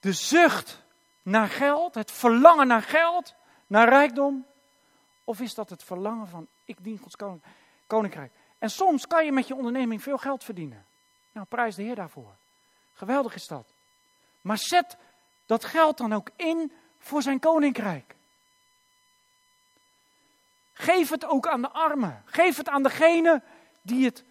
de 0.00 0.12
zucht 0.12 0.82
naar 1.22 1.48
geld, 1.48 1.94
het 1.94 2.12
verlangen 2.12 2.66
naar 2.66 2.82
geld, 2.82 3.34
naar 3.66 3.88
rijkdom? 3.88 4.46
Of 5.24 5.40
is 5.40 5.54
dat 5.54 5.70
het 5.70 5.82
verlangen 5.82 6.28
van 6.28 6.46
ik 6.64 6.84
dien 6.84 6.98
Gods 6.98 7.16
koninkrijk? 7.86 8.32
En 8.58 8.70
soms 8.70 9.06
kan 9.06 9.24
je 9.24 9.32
met 9.32 9.46
je 9.46 9.54
onderneming 9.54 10.02
veel 10.02 10.18
geld 10.18 10.44
verdienen. 10.44 10.86
Nou, 11.32 11.46
prijs 11.46 11.74
de 11.74 11.82
Heer 11.82 11.94
daarvoor. 11.94 12.36
Geweldig 12.92 13.34
is 13.34 13.46
dat. 13.46 13.66
Maar 14.40 14.58
zet 14.58 14.96
dat 15.46 15.64
geld 15.64 15.98
dan 15.98 16.12
ook 16.12 16.30
in 16.36 16.72
voor 16.98 17.22
zijn 17.22 17.38
koninkrijk. 17.38 18.14
Geef 20.72 21.08
het 21.08 21.24
ook 21.24 21.46
aan 21.46 21.62
de 21.62 21.70
armen. 21.70 22.22
Geef 22.24 22.56
het 22.56 22.68
aan 22.68 22.82
degene 22.82 23.42
die 23.82 24.04
het 24.04 24.24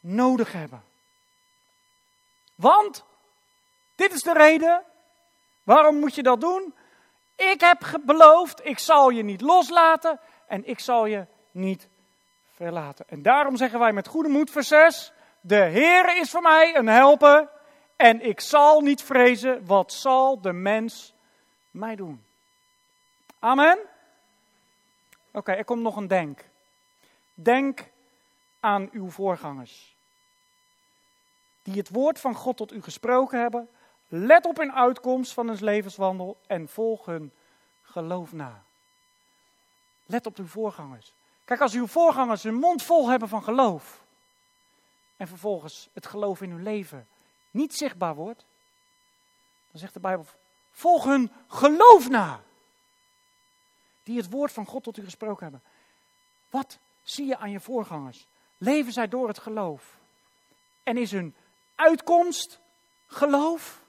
nodig 0.00 0.52
hebben. 0.52 0.82
Want, 2.54 3.04
dit 3.94 4.12
is 4.12 4.22
de 4.22 4.32
reden, 4.32 4.84
waarom 5.62 5.98
moet 5.98 6.14
je 6.14 6.22
dat 6.22 6.40
doen? 6.40 6.74
Ik 7.36 7.60
heb 7.60 8.00
beloofd, 8.02 8.64
ik 8.64 8.78
zal 8.78 9.10
je 9.10 9.22
niet 9.22 9.40
loslaten 9.40 10.20
en 10.46 10.66
ik 10.66 10.80
zal 10.80 11.06
je 11.06 11.26
niet 11.50 11.88
verlaten. 12.60 13.08
En 13.08 13.22
daarom 13.22 13.56
zeggen 13.56 13.78
wij 13.78 13.92
met 13.92 14.08
goede 14.08 14.28
moed, 14.28 14.50
vers 14.50 14.68
6, 14.68 15.12
de 15.40 15.56
Heer 15.56 16.16
is 16.16 16.30
voor 16.30 16.42
mij 16.42 16.76
een 16.76 16.86
helper 16.86 17.48
en 17.96 18.20
ik 18.20 18.40
zal 18.40 18.80
niet 18.80 19.02
vrezen, 19.02 19.66
wat 19.66 19.92
zal 19.92 20.40
de 20.40 20.52
mens 20.52 21.14
mij 21.70 21.96
doen? 21.96 22.24
Amen? 23.38 23.78
Oké, 25.32 25.52
er 25.52 25.64
komt 25.64 25.82
nog 25.82 25.96
een 25.96 26.06
denk. 26.06 26.44
Denk 27.34 27.90
aan 28.60 28.88
uw 28.92 29.10
voorgangers. 29.10 29.96
Die 31.62 31.74
het 31.74 31.88
woord 31.88 32.20
van 32.20 32.34
God 32.34 32.56
tot 32.56 32.72
u 32.72 32.82
gesproken 32.82 33.40
hebben. 33.40 33.68
Let 34.08 34.46
op 34.46 34.56
hun 34.56 34.72
uitkomst 34.72 35.32
van 35.32 35.48
hun 35.48 35.64
levenswandel 35.64 36.36
en 36.46 36.68
volg 36.68 37.06
hun 37.06 37.32
geloof 37.82 38.32
na. 38.32 38.62
Let 40.06 40.26
op 40.26 40.36
uw 40.36 40.46
voorgangers. 40.46 41.12
Kijk, 41.50 41.62
als 41.62 41.74
uw 41.74 41.86
voorgangers 41.86 42.42
hun 42.42 42.54
mond 42.54 42.82
vol 42.82 43.08
hebben 43.08 43.28
van 43.28 43.42
geloof. 43.42 44.02
En 45.16 45.28
vervolgens 45.28 45.88
het 45.92 46.06
geloof 46.06 46.40
in 46.40 46.50
hun 46.50 46.62
leven 46.62 47.08
niet 47.50 47.74
zichtbaar 47.74 48.14
wordt. 48.14 48.44
Dan 49.70 49.80
zegt 49.80 49.94
de 49.94 50.00
Bijbel, 50.00 50.26
volg 50.70 51.04
hun 51.04 51.32
geloof 51.48 52.08
na. 52.08 52.42
Die 54.02 54.16
het 54.16 54.30
woord 54.30 54.52
van 54.52 54.66
God 54.66 54.82
tot 54.82 54.96
u 54.96 55.04
gesproken 55.04 55.42
hebben. 55.42 55.62
Wat 56.50 56.78
zie 57.02 57.26
je 57.26 57.36
aan 57.36 57.50
je 57.50 57.60
voorgangers? 57.60 58.26
Leven 58.58 58.92
zij 58.92 59.08
door 59.08 59.28
het 59.28 59.38
geloof? 59.38 59.96
En 60.82 60.96
is 60.96 61.10
hun 61.10 61.34
uitkomst 61.74 62.58
geloof? 63.06 63.82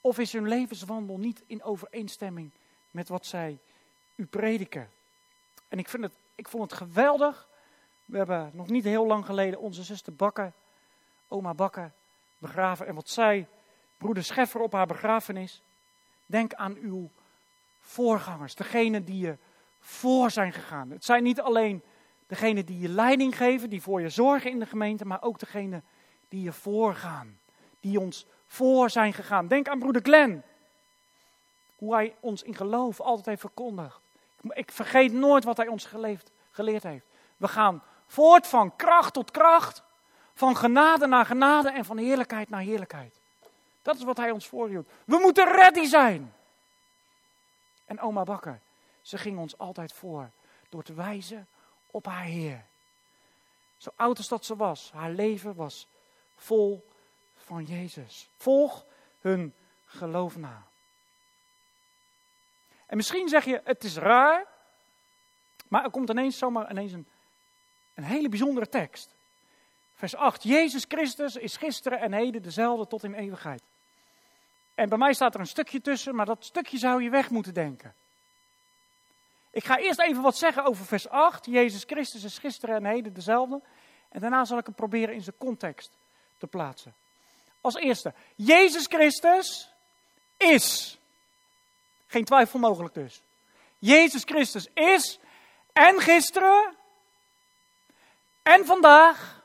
Of 0.00 0.18
is 0.18 0.32
hun 0.32 0.48
levenswandel 0.48 1.18
niet 1.18 1.42
in 1.46 1.62
overeenstemming 1.62 2.50
met 2.90 3.08
wat 3.08 3.26
zij 3.26 3.58
u 4.14 4.26
prediken. 4.26 4.90
En 5.74 5.80
ik, 5.80 5.88
vind 5.88 6.02
het, 6.02 6.12
ik 6.34 6.48
vond 6.48 6.70
het 6.70 6.80
geweldig. 6.80 7.48
We 8.04 8.16
hebben 8.16 8.50
nog 8.52 8.68
niet 8.68 8.84
heel 8.84 9.06
lang 9.06 9.26
geleden 9.26 9.60
onze 9.60 9.82
zuster 9.82 10.14
Bakker, 10.14 10.52
oma 11.28 11.54
Bakker, 11.54 11.92
begraven. 12.38 12.86
En 12.86 12.94
wat 12.94 13.08
zei 13.08 13.46
broeder 13.98 14.24
Scheffer 14.24 14.60
op 14.60 14.72
haar 14.72 14.86
begrafenis. 14.86 15.62
Denk 16.26 16.54
aan 16.54 16.76
uw 16.76 17.10
voorgangers, 17.80 18.54
degene 18.54 19.04
die 19.04 19.18
je 19.18 19.36
voor 19.80 20.30
zijn 20.30 20.52
gegaan. 20.52 20.90
Het 20.90 21.04
zijn 21.04 21.22
niet 21.22 21.40
alleen 21.40 21.82
degenen 22.26 22.66
die 22.66 22.78
je 22.78 22.88
leiding 22.88 23.36
geven, 23.36 23.70
die 23.70 23.82
voor 23.82 24.00
je 24.00 24.08
zorgen 24.08 24.50
in 24.50 24.58
de 24.58 24.66
gemeente, 24.66 25.04
maar 25.04 25.22
ook 25.22 25.38
degene 25.38 25.82
die 26.28 26.42
je 26.42 26.52
voorgaan, 26.52 27.38
die 27.80 28.00
ons 28.00 28.26
voor 28.46 28.90
zijn 28.90 29.12
gegaan. 29.12 29.48
Denk 29.48 29.68
aan 29.68 29.78
broeder 29.78 30.02
Glenn, 30.02 30.42
hoe 31.76 31.94
hij 31.94 32.14
ons 32.20 32.42
in 32.42 32.54
geloof 32.54 33.00
altijd 33.00 33.26
heeft 33.26 33.40
verkondigd. 33.40 34.03
Ik 34.48 34.72
vergeet 34.72 35.12
nooit 35.12 35.44
wat 35.44 35.56
hij 35.56 35.66
ons 35.66 35.84
geleerd 36.50 36.82
heeft. 36.82 37.06
We 37.36 37.48
gaan 37.48 37.82
voort 38.06 38.46
van 38.46 38.76
kracht 38.76 39.12
tot 39.12 39.30
kracht, 39.30 39.82
van 40.34 40.56
genade 40.56 41.06
naar 41.06 41.26
genade 41.26 41.70
en 41.70 41.84
van 41.84 41.96
heerlijkheid 41.96 42.48
naar 42.48 42.60
heerlijkheid. 42.60 43.20
Dat 43.82 43.96
is 43.96 44.02
wat 44.02 44.16
hij 44.16 44.30
ons 44.30 44.48
voorhield. 44.48 44.88
We 45.04 45.18
moeten 45.18 45.52
ready 45.52 45.84
zijn. 45.84 46.34
En 47.84 48.00
oma 48.00 48.22
Bakker, 48.22 48.60
ze 49.02 49.18
ging 49.18 49.38
ons 49.38 49.58
altijd 49.58 49.92
voor 49.92 50.30
door 50.68 50.82
te 50.82 50.94
wijzen 50.94 51.46
op 51.86 52.06
haar 52.06 52.24
Heer. 52.24 52.64
Zo 53.76 53.90
oud 53.96 54.18
als 54.18 54.28
dat 54.28 54.44
ze 54.44 54.56
was, 54.56 54.90
haar 54.94 55.10
leven 55.10 55.54
was 55.54 55.86
vol 56.36 56.88
van 57.36 57.64
Jezus. 57.64 58.28
Volg 58.36 58.84
hun 59.20 59.54
geloof 59.84 60.36
na. 60.36 60.62
En 62.94 63.00
misschien 63.00 63.28
zeg 63.28 63.44
je, 63.44 63.60
het 63.64 63.84
is 63.84 63.96
raar, 63.96 64.46
maar 65.68 65.84
er 65.84 65.90
komt 65.90 66.10
ineens 66.10 66.38
zomaar 66.38 66.70
ineens 66.70 66.92
een, 66.92 67.06
een 67.94 68.04
hele 68.04 68.28
bijzondere 68.28 68.68
tekst. 68.68 69.14
Vers 69.94 70.16
8, 70.16 70.42
Jezus 70.42 70.84
Christus 70.88 71.36
is 71.36 71.56
gisteren 71.56 72.00
en 72.00 72.12
heden 72.12 72.42
dezelfde 72.42 72.86
tot 72.86 73.04
in 73.04 73.14
eeuwigheid. 73.14 73.62
En 74.74 74.88
bij 74.88 74.98
mij 74.98 75.12
staat 75.12 75.34
er 75.34 75.40
een 75.40 75.46
stukje 75.46 75.80
tussen, 75.80 76.14
maar 76.14 76.26
dat 76.26 76.44
stukje 76.44 76.78
zou 76.78 77.02
je 77.02 77.10
weg 77.10 77.30
moeten 77.30 77.54
denken. 77.54 77.94
Ik 79.50 79.64
ga 79.64 79.78
eerst 79.78 80.00
even 80.00 80.22
wat 80.22 80.36
zeggen 80.36 80.64
over 80.64 80.84
vers 80.84 81.08
8. 81.08 81.46
Jezus 81.46 81.84
Christus 81.86 82.24
is 82.24 82.38
gisteren 82.38 82.76
en 82.76 82.84
heden 82.84 83.14
dezelfde. 83.14 83.60
En 84.08 84.20
daarna 84.20 84.44
zal 84.44 84.58
ik 84.58 84.66
het 84.66 84.76
proberen 84.76 85.14
in 85.14 85.22
zijn 85.22 85.38
context 85.38 85.90
te 86.38 86.46
plaatsen. 86.46 86.94
Als 87.60 87.74
eerste, 87.74 88.14
Jezus 88.34 88.86
Christus 88.86 89.70
is. 90.36 90.98
Geen 92.14 92.24
twijfel 92.24 92.58
mogelijk 92.58 92.94
dus. 92.94 93.22
Jezus 93.78 94.22
Christus 94.22 94.68
is 94.74 95.18
en 95.72 96.00
gisteren 96.00 96.74
en 98.42 98.66
vandaag 98.66 99.42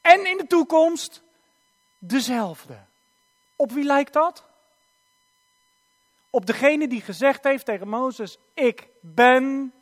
en 0.00 0.26
in 0.26 0.36
de 0.36 0.46
toekomst 0.46 1.22
dezelfde. 1.98 2.78
Op 3.56 3.72
wie 3.72 3.84
lijkt 3.84 4.12
dat? 4.12 4.44
Op 6.30 6.46
degene 6.46 6.88
die 6.88 7.00
gezegd 7.00 7.44
heeft 7.44 7.64
tegen 7.64 7.88
Mozes: 7.88 8.38
Ik 8.54 8.88
ben 9.00 9.72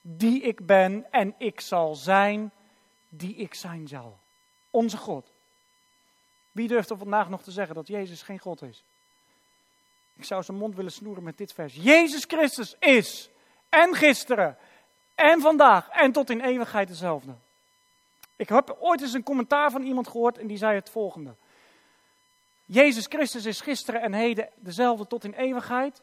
die 0.00 0.42
ik 0.42 0.66
ben 0.66 1.06
en 1.10 1.34
ik 1.38 1.60
zal 1.60 1.94
zijn 1.94 2.52
die 3.08 3.34
ik 3.34 3.54
zijn 3.54 3.88
zal. 3.88 4.18
Onze 4.70 4.96
God. 4.96 5.30
Wie 6.52 6.68
durft 6.68 6.90
er 6.90 6.98
vandaag 6.98 7.28
nog 7.28 7.42
te 7.42 7.50
zeggen 7.50 7.74
dat 7.74 7.86
Jezus 7.86 8.22
geen 8.22 8.38
God 8.38 8.62
is? 8.62 8.84
Ik 10.16 10.24
zou 10.24 10.42
zijn 10.42 10.58
mond 10.58 10.74
willen 10.74 10.92
snoeren 10.92 11.22
met 11.22 11.38
dit 11.38 11.52
vers. 11.52 11.74
Jezus 11.74 12.24
Christus 12.24 12.76
is 12.78 13.30
en 13.68 13.94
gisteren 13.94 14.58
en 15.14 15.40
vandaag 15.40 15.88
en 15.88 16.12
tot 16.12 16.30
in 16.30 16.40
eeuwigheid 16.40 16.88
dezelfde. 16.88 17.34
Ik 18.36 18.48
heb 18.48 18.76
ooit 18.80 19.00
eens 19.00 19.12
een 19.12 19.22
commentaar 19.22 19.70
van 19.70 19.82
iemand 19.82 20.08
gehoord 20.08 20.38
en 20.38 20.46
die 20.46 20.56
zei 20.56 20.74
het 20.74 20.90
volgende. 20.90 21.34
Jezus 22.64 23.06
Christus 23.06 23.44
is 23.44 23.60
gisteren 23.60 24.00
en 24.00 24.12
heden 24.12 24.48
dezelfde 24.54 25.06
tot 25.06 25.24
in 25.24 25.32
eeuwigheid. 25.32 26.02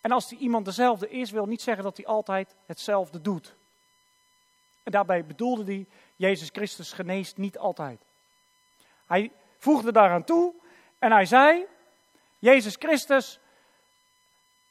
En 0.00 0.12
als 0.12 0.28
die 0.28 0.38
iemand 0.38 0.64
dezelfde 0.64 1.08
is, 1.08 1.30
wil 1.30 1.46
niet 1.46 1.62
zeggen 1.62 1.84
dat 1.84 1.96
hij 1.96 2.06
altijd 2.06 2.54
hetzelfde 2.66 3.20
doet. 3.20 3.54
En 4.82 4.92
daarbij 4.92 5.24
bedoelde 5.24 5.64
hij, 5.64 5.86
Jezus 6.16 6.48
Christus 6.52 6.92
geneest 6.92 7.36
niet 7.36 7.58
altijd. 7.58 8.04
Hij 9.06 9.32
voegde 9.58 9.92
daaraan 9.92 10.24
toe 10.24 10.54
en 10.98 11.12
hij 11.12 11.24
zei, 11.24 11.66
Jezus 12.42 12.76
Christus 12.78 13.38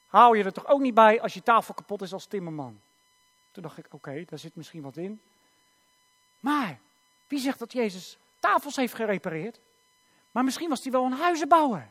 hou 0.08 0.38
je 0.38 0.44
er 0.44 0.54
toch 0.54 0.68
ook 0.68 0.80
niet 0.80 0.94
bij 0.94 1.22
als 1.22 1.34
je 1.34 1.44
tafel 1.44 1.74
kapot 1.74 2.02
is 2.02 2.14
als 2.14 2.26
timmerman. 2.26 2.82
Toen 3.52 3.64
dacht 3.64 3.78
ik, 3.78 3.86
oké, 3.90 4.24
daar 4.26 4.40
zit 4.40 4.56
misschien 4.56 4.82
wat 4.82 4.98
in. 4.98 5.22
Maar 6.40 6.80
wie 7.28 7.40
zegt 7.40 7.60
dat 7.60 7.72
Jezus 7.72 8.18
tafels 8.40 8.76
heeft 8.76 8.94
gerepareerd? 8.94 9.60
Maar 10.32 10.44
misschien 10.44 10.70
was 10.70 10.84
hij 10.84 10.92
wel 10.92 11.06
een 11.06 11.12
huizenbouwer. 11.12 11.90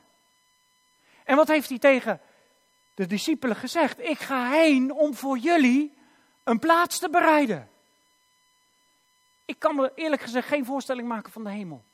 En 1.25 1.37
wat 1.37 1.49
heeft 1.49 1.69
hij 1.69 1.79
tegen 1.79 2.21
de 2.95 3.07
discipelen 3.07 3.57
gezegd? 3.57 4.01
Ik 4.01 4.19
ga 4.19 4.51
heen 4.51 4.93
om 4.93 5.15
voor 5.15 5.39
jullie 5.39 5.99
een 6.45 6.59
plaats 6.59 6.99
te 6.99 7.11
bereiden. 7.11 7.71
Ik 9.45 9.59
kan 9.59 9.77
me 9.77 9.93
eerlijk 9.95 10.23
gezegd 10.23 10.49
geen 10.49 10.65
voorstelling 10.65 11.09
maken 11.09 11.33
van 11.33 11.45
de 11.45 11.51
hemel. 11.51 11.85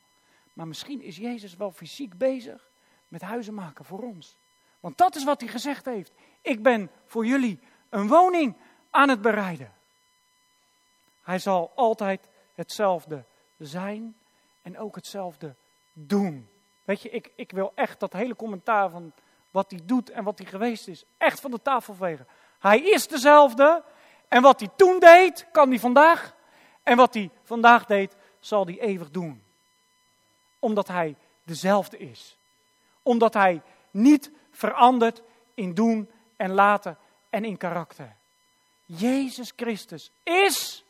Maar 0.52 0.66
misschien 0.66 1.02
is 1.02 1.16
Jezus 1.16 1.56
wel 1.56 1.72
fysiek 1.72 2.18
bezig 2.18 2.74
met 3.08 3.22
huizen 3.22 3.54
maken 3.54 3.84
voor 3.84 4.02
ons. 4.02 4.36
Want 4.80 4.98
dat 4.98 5.16
is 5.16 5.24
wat 5.24 5.40
hij 5.40 5.50
gezegd 5.50 5.84
heeft. 5.84 6.12
Ik 6.40 6.62
ben 6.62 6.90
voor 7.06 7.26
jullie 7.26 7.60
een 7.88 8.08
woning 8.08 8.56
aan 8.90 9.08
het 9.08 9.20
bereiden. 9.20 9.72
Hij 11.22 11.38
zal 11.38 11.72
altijd 11.74 12.28
hetzelfde 12.54 13.24
zijn 13.58 14.16
en 14.62 14.78
ook 14.78 14.94
hetzelfde 14.94 15.54
doen. 15.92 16.48
Weet 16.84 17.02
je, 17.02 17.10
ik, 17.10 17.32
ik 17.36 17.50
wil 17.50 17.72
echt 17.74 18.00
dat 18.00 18.12
hele 18.12 18.36
commentaar 18.36 18.90
van 18.90 19.12
wat 19.50 19.70
hij 19.70 19.80
doet 19.84 20.10
en 20.10 20.24
wat 20.24 20.38
hij 20.38 20.48
geweest 20.48 20.88
is, 20.88 21.04
echt 21.18 21.40
van 21.40 21.50
de 21.50 21.62
tafel 21.62 21.94
vegen. 21.94 22.26
Hij 22.58 22.80
is 22.80 23.06
dezelfde 23.06 23.84
en 24.28 24.42
wat 24.42 24.60
hij 24.60 24.68
toen 24.76 24.98
deed, 24.98 25.46
kan 25.52 25.68
hij 25.68 25.78
vandaag. 25.78 26.34
En 26.82 26.96
wat 26.96 27.14
hij 27.14 27.30
vandaag 27.42 27.84
deed, 27.84 28.16
zal 28.38 28.66
hij 28.66 28.80
eeuwig 28.80 29.10
doen. 29.10 29.42
Omdat 30.58 30.88
hij 30.88 31.16
dezelfde 31.42 31.98
is. 31.98 32.35
Omdat 33.06 33.34
hij 33.34 33.62
niet 33.90 34.30
verandert 34.50 35.22
in 35.54 35.74
doen 35.74 36.10
en 36.36 36.52
laten 36.52 36.98
en 37.30 37.44
in 37.44 37.56
karakter. 37.56 38.16
Jezus 38.84 39.52
Christus 39.56 40.10
is, 40.22 40.84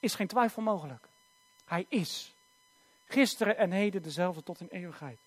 is 0.00 0.14
geen 0.14 0.26
twijfel 0.26 0.62
mogelijk. 0.62 1.08
Hij 1.64 1.86
is. 1.88 2.34
Gisteren 3.04 3.56
en 3.56 3.70
heden 3.70 4.02
dezelfde 4.02 4.42
tot 4.42 4.60
in 4.60 4.68
eeuwigheid. 4.70 5.18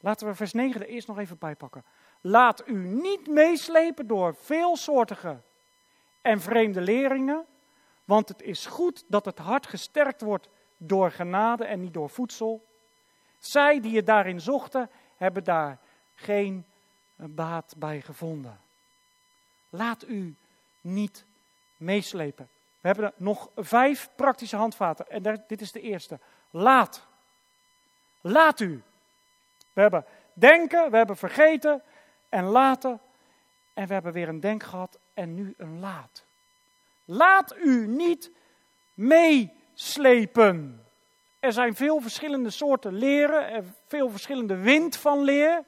Laten 0.00 0.26
we 0.26 0.34
vers 0.34 0.52
9 0.52 0.80
er 0.80 0.88
eerst 0.88 1.08
nog 1.08 1.18
even 1.18 1.38
bij 1.38 1.54
pakken. 1.54 1.84
Laat 2.20 2.68
u 2.68 2.74
niet 2.84 3.26
meeslepen 3.26 4.06
door 4.06 4.34
veelsoortige 4.34 5.40
en 6.22 6.40
vreemde 6.40 6.80
leringen, 6.80 7.46
want 8.04 8.28
het 8.28 8.42
is 8.42 8.66
goed 8.66 9.04
dat 9.06 9.24
het 9.24 9.38
hart 9.38 9.66
gesterkt 9.66 10.20
wordt 10.20 10.48
door 10.76 11.10
genade 11.10 11.64
en 11.64 11.80
niet 11.80 11.94
door 11.94 12.10
voedsel. 12.10 12.67
Zij 13.38 13.80
die 13.80 13.92
je 13.92 14.02
daarin 14.02 14.40
zochten, 14.40 14.90
hebben 15.16 15.44
daar 15.44 15.78
geen 16.14 16.64
baat 17.16 17.74
bij 17.76 18.00
gevonden. 18.00 18.60
Laat 19.68 20.08
u 20.08 20.34
niet 20.80 21.24
meeslepen. 21.76 22.48
We 22.80 22.88
hebben 22.88 23.12
nog 23.16 23.50
vijf 23.56 24.10
praktische 24.16 24.56
handvaten 24.56 25.10
en 25.10 25.44
dit 25.46 25.60
is 25.60 25.72
de 25.72 25.80
eerste. 25.80 26.18
Laat. 26.50 27.06
Laat 28.20 28.60
u. 28.60 28.82
We 29.72 29.80
hebben 29.80 30.04
denken, 30.32 30.90
we 30.90 30.96
hebben 30.96 31.16
vergeten 31.16 31.82
en 32.28 32.44
laten. 32.44 33.00
En 33.74 33.86
we 33.86 33.92
hebben 33.92 34.12
weer 34.12 34.28
een 34.28 34.40
denk 34.40 34.62
gehad 34.62 34.98
en 35.14 35.34
nu 35.34 35.54
een 35.56 35.80
laat. 35.80 36.24
Laat 37.04 37.56
u 37.56 37.86
niet 37.86 38.30
meeslepen. 38.94 40.86
Er 41.40 41.52
zijn 41.52 41.74
veel 41.74 42.00
verschillende 42.00 42.50
soorten 42.50 42.94
leren, 42.94 43.50
er 43.50 43.64
veel 43.86 44.10
verschillende 44.10 44.56
wind 44.56 44.96
van 44.96 45.22
leer. 45.22 45.64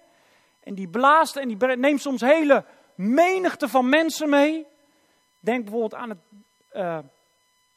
En 0.61 0.75
die 0.75 0.89
blaast 0.89 1.37
en 1.37 1.49
die 1.49 1.67
neemt 1.67 2.01
soms 2.01 2.21
hele 2.21 2.65
menigte 2.95 3.69
van 3.69 3.89
mensen 3.89 4.29
mee. 4.29 4.67
Denk 5.41 5.63
bijvoorbeeld 5.63 5.95
aan 5.95 6.09
het, 6.09 6.19
uh, 6.73 6.99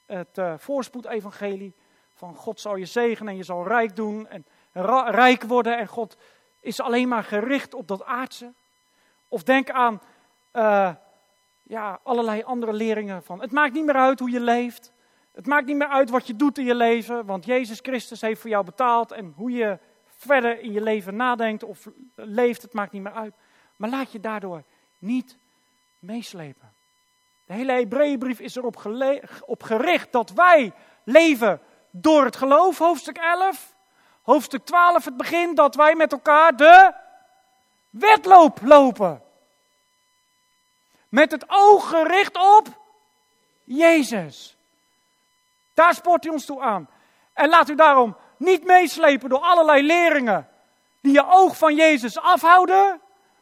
het 0.05 0.37
uh, 0.37 0.53
voorspoedevangelie 0.57 1.73
van 2.13 2.35
God 2.35 2.59
zal 2.59 2.75
je 2.75 2.85
zegenen 2.85 3.31
en 3.31 3.37
je 3.37 3.43
zal 3.43 3.67
rijk 3.67 3.95
doen 3.95 4.27
en 4.27 4.45
rijk 5.05 5.43
worden 5.43 5.77
en 5.77 5.87
God 5.87 6.17
is 6.59 6.81
alleen 6.81 7.07
maar 7.07 7.23
gericht 7.23 7.73
op 7.73 7.87
dat 7.87 8.03
aardse. 8.03 8.53
Of 9.27 9.43
denk 9.43 9.69
aan 9.69 10.01
uh, 10.53 10.95
ja, 11.63 11.99
allerlei 12.03 12.43
andere 12.43 12.73
leringen 12.73 13.23
van 13.23 13.41
het 13.41 13.51
maakt 13.51 13.73
niet 13.73 13.85
meer 13.85 13.95
uit 13.95 14.19
hoe 14.19 14.29
je 14.29 14.39
leeft. 14.39 14.93
Het 15.33 15.45
maakt 15.45 15.65
niet 15.65 15.75
meer 15.75 15.87
uit 15.87 16.09
wat 16.09 16.27
je 16.27 16.35
doet 16.35 16.57
in 16.57 16.65
je 16.65 16.75
leven, 16.75 17.25
want 17.25 17.45
Jezus 17.45 17.79
Christus 17.79 18.21
heeft 18.21 18.41
voor 18.41 18.49
jou 18.49 18.65
betaald 18.65 19.11
en 19.11 19.33
hoe 19.35 19.51
je 19.51 19.77
verder 20.17 20.59
in 20.59 20.71
je 20.71 20.81
leven 20.81 21.15
nadenkt 21.15 21.63
of 21.63 21.87
leeft, 22.15 22.61
het 22.61 22.73
maakt 22.73 22.91
niet 22.91 23.01
meer 23.01 23.13
uit. 23.13 23.33
Maar 23.75 23.89
laat 23.89 24.11
je 24.11 24.19
daardoor 24.19 24.63
niet 24.97 25.37
meeslepen. 25.99 26.73
De 27.45 27.53
hele 27.53 27.71
Hebreeënbrief 27.71 28.39
is 28.39 28.55
erop 28.55 28.85
op 29.45 29.63
gericht 29.63 30.11
dat 30.11 30.31
wij 30.31 30.73
leven 31.03 31.61
door 31.91 32.25
het 32.25 32.35
geloof, 32.35 32.77
hoofdstuk 32.77 33.17
11. 33.17 33.75
Hoofdstuk 34.21 34.65
12, 34.65 35.05
het 35.05 35.17
begin, 35.17 35.55
dat 35.55 35.75
wij 35.75 35.95
met 35.95 36.11
elkaar 36.11 36.55
de 36.55 36.93
wedloop 37.89 38.59
lopen. 38.61 39.21
Met 41.09 41.31
het 41.31 41.45
oog 41.47 41.89
gericht 41.89 42.57
op 42.57 42.67
Jezus. 43.63 44.57
Daar 45.73 45.93
sport 45.93 46.23
hij 46.23 46.33
ons 46.33 46.45
toe 46.45 46.61
aan. 46.61 46.89
En 47.33 47.49
laat 47.49 47.69
u 47.69 47.75
daarom 47.75 48.17
niet 48.37 48.63
meeslepen 48.63 49.29
door 49.29 49.39
allerlei 49.39 49.85
leringen 49.85 50.49
die 51.01 51.13
je 51.13 51.25
oog 51.27 51.57
van 51.57 51.75
Jezus 51.75 52.19
afhouden 52.19 53.01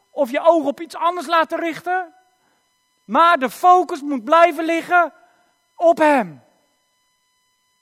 of 0.10 0.32
je 0.32 0.40
oog 0.40 0.66
op 0.66 0.80
iets 0.82 0.96
anders 0.96 1.28
laten 1.28 1.60
richten. 1.60 2.14
Maar 3.04 3.40
de 3.40 3.50
focus 3.50 4.02
moet 4.02 4.24
blijven 4.24 4.64
liggen 4.64 5.14
op 5.76 5.98
Hem. 5.98 6.44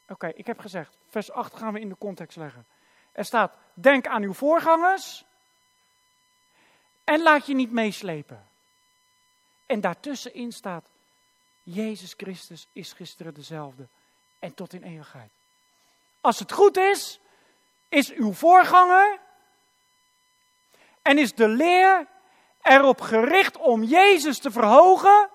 Oké, 0.08 0.28
ik 0.28 0.48
heb 0.48 0.60
gezegd, 0.60 0.98
vers 1.10 1.32
8 1.32 1.56
gaan 1.56 1.74
we 1.74 1.80
in 1.80 1.90
de 1.90 1.98
context 1.98 2.38
leggen. 2.38 2.66
Er 3.12 3.26
staat, 3.26 3.52
denk 3.74 4.08
aan 4.08 4.24
uw 4.24 4.34
voorgangers 4.34 5.26
en 7.04 7.22
laat 7.22 7.46
je 7.46 7.56
niet 7.56 7.72
meeslepen. 7.72 8.48
En 9.66 9.82
daartussenin 9.82 10.52
staat, 10.52 10.90
Jezus 11.64 12.14
Christus 12.18 12.68
is 12.74 12.94
gisteren 12.94 13.34
dezelfde 13.34 13.88
en 14.39 14.54
tot 14.54 14.73
in 14.73 14.84
eeuwigheid. 14.84 15.32
Als 16.21 16.39
het 16.39 16.52
goed 16.52 16.78
is, 16.78 17.19
is 17.89 18.12
uw 18.12 18.34
voorganger 18.34 19.19
en 21.02 21.17
is 21.17 21.34
de 21.34 21.47
leer 21.47 22.08
erop 22.62 23.02
gericht 23.02 23.58
om 23.58 23.84
Jezus 23.84 24.39
te 24.39 24.52
verhogen, 24.52 25.30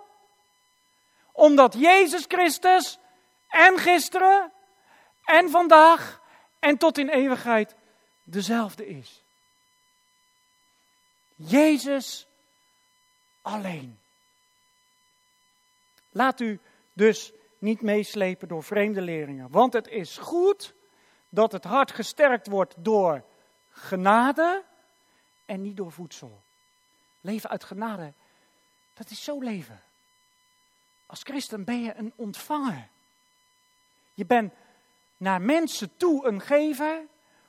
omdat 1.33 1.75
Jezus 1.75 2.25
Christus 2.29 2.99
en 3.49 3.79
gisteren 3.79 4.53
en 5.25 5.51
vandaag 5.51 6.21
en 6.59 6.79
tot 6.79 6.99
in 6.99 7.09
eeuwigheid 7.09 7.75
dezelfde 8.23 8.87
is. 8.87 9.23
Jezus 11.37 12.27
alleen. 13.43 13.99
Laat 16.11 16.41
u 16.41 16.61
dus 16.93 17.33
niet 17.65 17.83
meeslepen 17.83 18.49
door 18.49 18.63
vreemde 18.63 19.01
leringen, 19.01 19.51
want 19.51 19.73
het 19.73 19.89
is 19.89 20.19
goed 20.19 20.75
dat 21.29 21.53
het 21.53 21.65
hart 21.65 21.93
gesterkt 21.93 22.47
wordt 22.47 22.75
door 22.79 23.25
genade 23.71 24.65
en 25.45 25.63
niet 25.63 25.77
door 25.77 25.93
voedsel. 25.93 26.43
Leven 27.21 27.51
uit 27.51 27.65
genade, 27.65 28.13
dat 28.95 29.11
is 29.11 29.25
zo 29.25 29.41
leven. 29.41 29.81
Als 31.07 31.23
christen 31.23 31.65
ben 31.65 31.83
je 31.83 31.95
een 31.95 32.13
ontvanger. 32.17 32.89
Je 34.15 34.27
bent 34.27 34.53
naar 35.17 35.41
mensen 35.41 35.97
toe 35.97 36.27
een 36.27 36.41
gever, 36.41 37.03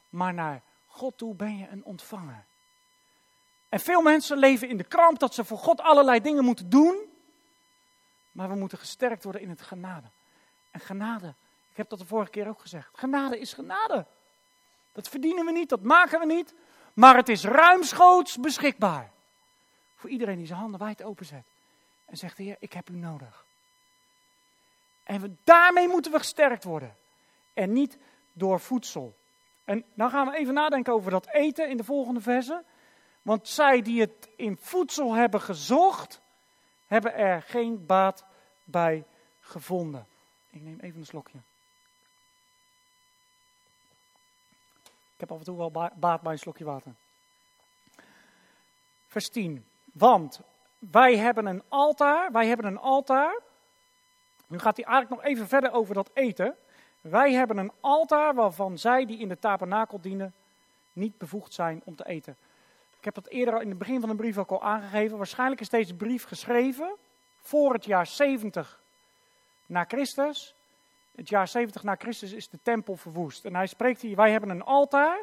maar 0.09 0.33
naar 0.33 0.61
God 0.85 1.17
toe 1.17 1.35
ben 1.35 1.57
je 1.57 1.67
een 1.67 1.83
ontvanger. 1.83 2.45
En 3.69 3.79
veel 3.79 4.01
mensen 4.01 4.37
leven 4.37 4.69
in 4.69 4.77
de 4.77 4.83
kramp 4.83 5.19
dat 5.19 5.33
ze 5.33 5.45
voor 5.45 5.57
God 5.57 5.81
allerlei 5.81 6.21
dingen 6.21 6.43
moeten 6.43 6.69
doen, 6.69 7.14
maar 8.35 8.49
we 8.49 8.55
moeten 8.55 8.77
gesterkt 8.77 9.23
worden 9.23 9.41
in 9.41 9.49
het 9.49 9.61
genade. 9.61 10.07
En 10.71 10.79
genade, 10.79 11.33
ik 11.71 11.77
heb 11.77 11.89
dat 11.89 11.99
de 11.99 12.05
vorige 12.05 12.31
keer 12.31 12.47
ook 12.47 12.61
gezegd, 12.61 12.89
genade 12.93 13.39
is 13.39 13.53
genade. 13.53 14.05
Dat 14.91 15.09
verdienen 15.09 15.45
we 15.45 15.51
niet, 15.51 15.69
dat 15.69 15.81
maken 15.81 16.19
we 16.19 16.25
niet, 16.25 16.53
maar 16.93 17.15
het 17.15 17.29
is 17.29 17.43
ruimschoots 17.43 18.37
beschikbaar. 18.37 19.11
Voor 19.95 20.09
iedereen 20.09 20.37
die 20.37 20.45
zijn 20.45 20.59
handen 20.59 20.79
wijd 20.79 21.03
openzet 21.03 21.45
en 22.05 22.17
zegt, 22.17 22.37
Heer, 22.37 22.55
ik 22.59 22.73
heb 22.73 22.89
u 22.89 22.95
nodig. 22.95 23.45
En 25.03 25.39
daarmee 25.43 25.87
moeten 25.87 26.11
we 26.11 26.17
gesterkt 26.17 26.63
worden. 26.63 26.95
En 27.53 27.73
niet 27.73 27.97
door 28.33 28.59
voedsel. 28.59 29.15
En 29.63 29.85
dan 29.93 30.09
gaan 30.09 30.27
we 30.27 30.37
even 30.37 30.53
nadenken 30.53 30.93
over 30.93 31.11
dat 31.11 31.27
eten 31.27 31.69
in 31.69 31.77
de 31.77 31.83
volgende 31.83 32.21
verse. 32.21 32.63
Want 33.21 33.47
zij 33.47 33.81
die 33.81 34.01
het 34.01 34.29
in 34.35 34.57
voedsel 34.57 35.13
hebben 35.13 35.41
gezocht, 35.41 36.21
hebben 36.87 37.13
er 37.13 37.41
geen 37.41 37.85
baat 37.85 38.25
bij 38.63 39.05
gevonden. 39.39 40.07
Ik 40.49 40.61
neem 40.61 40.79
even 40.79 40.99
een 40.99 41.05
slokje. 41.05 41.37
Ik 45.13 45.21
heb 45.21 45.31
af 45.31 45.37
en 45.37 45.43
toe 45.43 45.57
wel 45.57 45.91
baat 45.95 46.21
bij 46.21 46.31
een 46.31 46.39
slokje 46.39 46.65
water. 46.65 46.93
Vers 49.07 49.29
10. 49.29 49.65
Want 49.93 50.39
wij 50.79 51.17
hebben 51.17 51.45
een 51.45 51.63
altaar, 51.67 52.31
wij 52.31 52.47
hebben 52.47 52.65
een 52.65 52.79
altaar. 52.79 53.39
Nu 54.47 54.59
gaat 54.59 54.77
hij 54.77 54.85
eigenlijk 54.85 55.21
nog 55.21 55.31
even 55.31 55.47
verder 55.47 55.71
over 55.71 55.93
dat 55.93 56.09
eten. 56.13 56.55
Wij 57.01 57.33
hebben 57.33 57.57
een 57.57 57.71
altaar 57.79 58.35
waarvan 58.35 58.77
zij 58.77 59.05
die 59.05 59.19
in 59.19 59.27
de 59.27 59.39
tabernakel 59.39 60.01
dienen 60.01 60.33
niet 60.93 61.17
bevoegd 61.17 61.53
zijn 61.53 61.81
om 61.83 61.95
te 61.95 62.07
eten. 62.07 62.37
Ik 63.05 63.13
heb 63.15 63.23
dat 63.23 63.33
eerder 63.33 63.61
in 63.61 63.69
het 63.69 63.77
begin 63.77 63.99
van 63.99 64.09
de 64.09 64.15
brief 64.15 64.37
ook 64.37 64.51
al 64.51 64.63
aangegeven. 64.63 65.17
Waarschijnlijk 65.17 65.61
is 65.61 65.69
deze 65.69 65.93
brief 65.93 66.23
geschreven 66.23 66.95
voor 67.39 67.73
het 67.73 67.85
jaar 67.85 68.07
70 68.07 68.79
na 69.65 69.83
Christus. 69.83 70.55
Het 71.15 71.29
jaar 71.29 71.47
70 71.47 71.83
na 71.83 71.95
Christus 71.95 72.31
is 72.31 72.49
de 72.49 72.59
tempel 72.63 72.95
verwoest. 72.95 73.45
En 73.45 73.55
hij 73.55 73.67
spreekt 73.67 74.01
hier, 74.01 74.15
wij 74.15 74.31
hebben 74.31 74.49
een 74.49 74.63
altaar. 74.63 75.19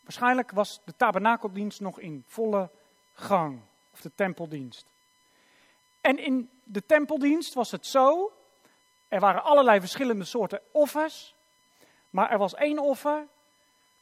Waarschijnlijk 0.00 0.50
was 0.50 0.80
de 0.84 0.96
tabernakeldienst 0.96 1.80
nog 1.80 2.00
in 2.00 2.24
volle 2.26 2.70
gang, 3.12 3.60
of 3.92 4.00
de 4.00 4.12
tempeldienst. 4.14 4.86
En 6.00 6.18
in 6.18 6.50
de 6.64 6.86
tempeldienst 6.86 7.54
was 7.54 7.70
het 7.70 7.86
zo, 7.86 8.32
er 9.08 9.20
waren 9.20 9.42
allerlei 9.42 9.80
verschillende 9.80 10.24
soorten 10.24 10.60
offers, 10.72 11.34
maar 12.10 12.30
er 12.30 12.38
was 12.38 12.54
één 12.54 12.78
offer, 12.78 13.26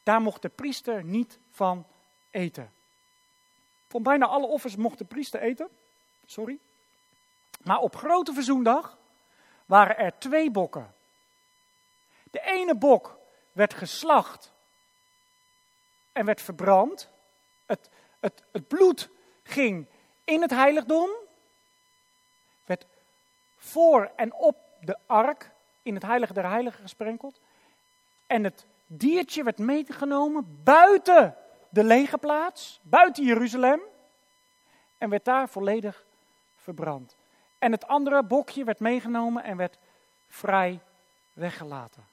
daar 0.02 0.20
mocht 0.20 0.42
de 0.42 0.48
priester 0.48 1.04
niet 1.04 1.38
van 1.50 1.86
eten. 2.30 2.72
Van 3.88 4.02
bijna 4.02 4.26
alle 4.26 4.46
offers 4.46 4.76
mocht 4.76 4.98
de 4.98 5.04
priester 5.04 5.40
eten, 5.40 5.68
sorry. 6.26 6.58
Maar 7.62 7.78
op 7.78 7.96
grote 7.96 8.32
verzoendag 8.32 8.98
waren 9.66 9.98
er 9.98 10.18
twee 10.18 10.50
bokken. 10.50 10.94
De 12.30 12.40
ene 12.40 12.74
bok 12.74 13.18
werd 13.52 13.74
geslacht 13.74 14.52
en 16.12 16.24
werd 16.24 16.42
verbrand. 16.42 17.08
Het, 17.66 17.88
het, 18.20 18.42
het 18.52 18.68
bloed 18.68 19.08
ging 19.42 19.86
in 20.24 20.42
het 20.42 20.50
heiligdom, 20.50 21.10
werd 22.64 22.86
voor 23.56 24.10
en 24.16 24.34
op 24.34 24.56
de 24.80 24.96
ark 25.06 25.50
in 25.82 25.94
het 25.94 26.02
heilige 26.02 26.32
der 26.32 26.48
heiligen 26.48 26.82
gesprenkeld. 26.82 27.40
En 28.26 28.44
het 28.44 28.64
diertje 28.86 29.42
werd 29.42 29.58
meegenomen 29.58 30.62
buiten 30.62 31.36
de 31.70 31.84
legerplaats, 31.84 32.80
buiten 32.82 33.24
Jeruzalem. 33.24 33.80
En 34.98 35.10
werd 35.10 35.24
daar 35.24 35.48
volledig 35.48 36.04
verbrand. 36.56 37.16
En 37.58 37.72
het 37.72 37.86
andere 37.86 38.22
bokje 38.22 38.64
werd 38.64 38.80
meegenomen 38.80 39.44
en 39.44 39.56
werd 39.56 39.78
vrij 40.28 40.80
weggelaten. 41.32 42.04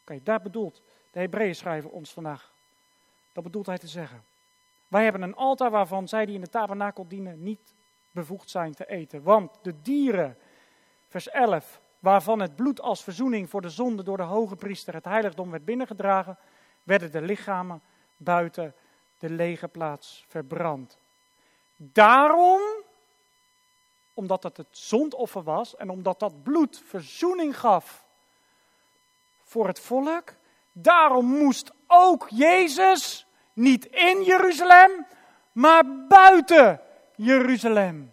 Oké, 0.00 0.20
daar 0.22 0.42
bedoelt 0.42 0.82
de 1.10 1.20
Hebreeën 1.20 1.54
schrijver 1.54 1.90
ons 1.90 2.12
vandaag. 2.12 2.52
Dat 3.32 3.44
bedoelt 3.44 3.66
hij 3.66 3.78
te 3.78 3.88
zeggen. 3.88 4.22
Wij 4.88 5.04
hebben 5.04 5.22
een 5.22 5.34
altaar 5.34 5.70
waarvan 5.70 6.08
zij 6.08 6.26
die 6.26 6.34
in 6.34 6.40
de 6.40 6.48
tabernakel 6.48 7.08
dienen 7.08 7.42
niet 7.42 7.74
bevoegd 8.10 8.50
zijn 8.50 8.74
te 8.74 8.86
eten. 8.86 9.22
Want 9.22 9.58
de 9.62 9.82
dieren, 9.82 10.36
vers 11.08 11.28
11, 11.28 11.80
waarvan 11.98 12.40
het 12.40 12.56
bloed 12.56 12.80
als 12.80 13.02
verzoening 13.02 13.50
voor 13.50 13.62
de 13.62 13.68
zonde 13.68 14.02
door 14.02 14.16
de 14.16 14.22
hoge 14.22 14.56
priester 14.56 14.94
het 14.94 15.04
heiligdom 15.04 15.50
werd 15.50 15.64
binnengedragen, 15.64 16.38
werden 16.82 17.12
de 17.12 17.22
lichamen 17.22 17.82
buiten 18.22 18.74
de 19.18 19.30
lege 19.30 19.68
plaats 19.68 20.24
verbrand. 20.28 20.98
Daarom, 21.76 22.60
omdat 24.14 24.42
het 24.42 24.56
het 24.56 24.66
zondoffer 24.70 25.42
was 25.42 25.76
en 25.76 25.90
omdat 25.90 26.20
dat 26.20 26.42
bloed 26.42 26.82
verzoening 26.86 27.58
gaf 27.58 28.04
voor 29.44 29.66
het 29.66 29.80
volk, 29.80 30.34
daarom 30.72 31.26
moest 31.26 31.70
ook 31.86 32.28
Jezus 32.30 33.26
niet 33.52 33.86
in 33.86 34.22
Jeruzalem, 34.22 35.06
maar 35.52 36.06
buiten 36.06 36.80
Jeruzalem 37.14 38.12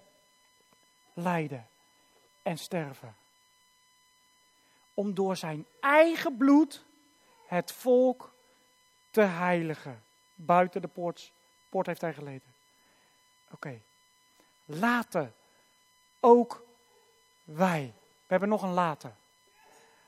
lijden 1.13 1.67
en 2.41 2.57
sterven. 2.57 3.15
Om 4.93 5.13
door 5.13 5.35
zijn 5.35 5.65
eigen 5.79 6.37
bloed 6.37 6.83
het 7.47 7.71
volk 7.71 8.31
te 9.11 9.21
heiligen. 9.21 10.03
Buiten 10.35 10.81
de 10.81 10.87
poort, 10.87 11.31
poort 11.69 11.85
heeft 11.85 12.01
hij 12.01 12.13
geleden. 12.13 12.53
Oké. 13.51 13.81
Laten 14.65 15.33
ook 16.19 16.63
wij. 17.43 17.93
We 17.95 18.25
hebben 18.27 18.49
nog 18.49 18.61
een 18.61 18.73
later. 18.73 19.13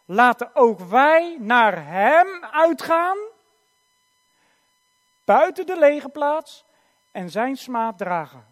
Laten 0.05 0.55
ook 0.55 0.79
wij 0.79 1.37
naar 1.39 1.85
hem 1.85 2.43
uitgaan 2.43 3.17
buiten 5.23 5.65
de 5.65 5.79
lege 5.79 6.09
plaats 6.09 6.65
en 7.11 7.29
zijn 7.29 7.57
smaad 7.57 7.97
dragen. 7.97 8.45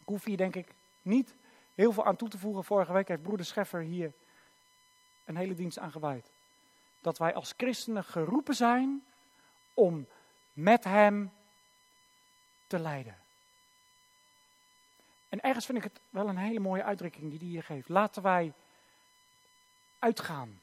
Ik 0.00 0.08
hoef 0.08 0.24
hier 0.24 0.36
denk 0.36 0.56
ik 0.56 0.74
niet 1.02 1.34
heel 1.74 1.92
veel 1.92 2.04
aan 2.04 2.16
toe 2.16 2.28
te 2.28 2.38
voegen. 2.38 2.64
Vorige 2.64 2.92
week 2.92 3.08
heeft 3.08 3.22
broeder 3.22 3.46
Scheffer 3.46 3.80
hier 3.80 4.12
een 5.24 5.36
hele 5.36 5.54
dienst 5.54 5.78
aan 5.78 5.90
gewijd. 5.92 6.30
Dat 7.00 7.18
wij 7.18 7.34
als 7.34 7.54
christenen 7.56 8.04
geroepen 8.04 8.54
zijn 8.54 9.04
om 9.74 10.06
met 10.52 10.84
hem 10.84 11.32
te 12.66 12.78
lijden. 12.78 13.16
En 15.28 15.40
ergens 15.40 15.66
vind 15.66 15.78
ik 15.78 15.84
het 15.84 16.00
wel 16.10 16.28
een 16.28 16.36
hele 16.36 16.60
mooie 16.60 16.82
uitdrukking 16.82 17.30
die 17.30 17.38
hij 17.38 17.48
hier 17.48 17.62
geeft. 17.62 17.88
Laten 17.88 18.22
wij 18.22 18.52
uitgaan. 19.98 20.60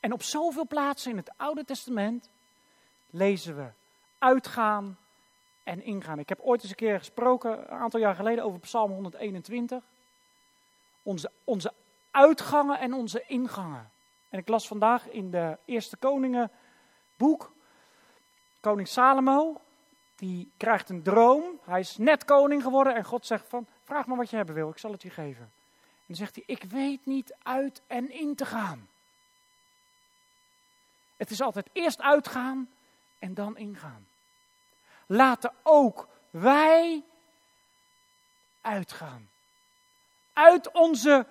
En 0.00 0.12
op 0.12 0.22
zoveel 0.22 0.66
plaatsen 0.66 1.10
in 1.10 1.16
het 1.16 1.30
Oude 1.36 1.64
Testament 1.64 2.28
lezen 3.10 3.56
we 3.56 3.68
uitgaan 4.18 4.98
en 5.62 5.82
ingaan. 5.82 6.18
Ik 6.18 6.28
heb 6.28 6.40
ooit 6.40 6.62
eens 6.62 6.70
een 6.70 6.76
keer 6.76 6.98
gesproken, 6.98 7.58
een 7.58 7.78
aantal 7.78 8.00
jaar 8.00 8.14
geleden, 8.14 8.44
over 8.44 8.60
Psalm 8.60 8.90
121. 8.90 9.84
Onze, 11.02 11.30
onze 11.44 11.72
uitgangen 12.10 12.78
en 12.78 12.92
onze 12.92 13.24
ingangen. 13.26 13.90
En 14.30 14.38
ik 14.38 14.48
las 14.48 14.66
vandaag 14.66 15.08
in 15.08 15.30
de 15.30 15.58
Eerste 15.64 15.96
Koningen 15.96 16.50
boek, 17.16 17.52
koning 18.60 18.88
Salomo, 18.88 19.60
die 20.16 20.52
krijgt 20.56 20.88
een 20.88 21.02
droom. 21.02 21.60
Hij 21.64 21.80
is 21.80 21.96
net 21.96 22.24
koning 22.24 22.62
geworden 22.62 22.94
en 22.94 23.04
God 23.04 23.26
zegt 23.26 23.48
van, 23.48 23.66
vraag 23.84 24.06
maar 24.06 24.16
wat 24.16 24.30
je 24.30 24.36
hebben 24.36 24.54
wil, 24.54 24.70
ik 24.70 24.78
zal 24.78 24.92
het 24.92 25.02
je 25.02 25.10
geven. 25.10 25.42
En 25.42 26.06
dan 26.06 26.16
zegt 26.16 26.34
hij, 26.34 26.44
ik 26.46 26.62
weet 26.62 27.06
niet 27.06 27.34
uit 27.42 27.82
en 27.86 28.10
in 28.10 28.34
te 28.34 28.44
gaan. 28.44 28.88
Het 31.16 31.30
is 31.30 31.40
altijd 31.40 31.68
eerst 31.72 32.00
uitgaan 32.00 32.70
en 33.18 33.34
dan 33.34 33.56
ingaan. 33.56 34.06
Laten 35.06 35.52
ook 35.62 36.08
wij 36.30 37.04
uitgaan. 38.60 39.28
Uit 40.32 40.72
onze 40.72 41.26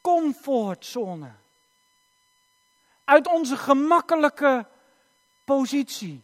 comfortzone. 0.00 1.32
Uit 3.04 3.26
onze 3.26 3.56
gemakkelijke 3.56 4.66
positie. 5.44 6.22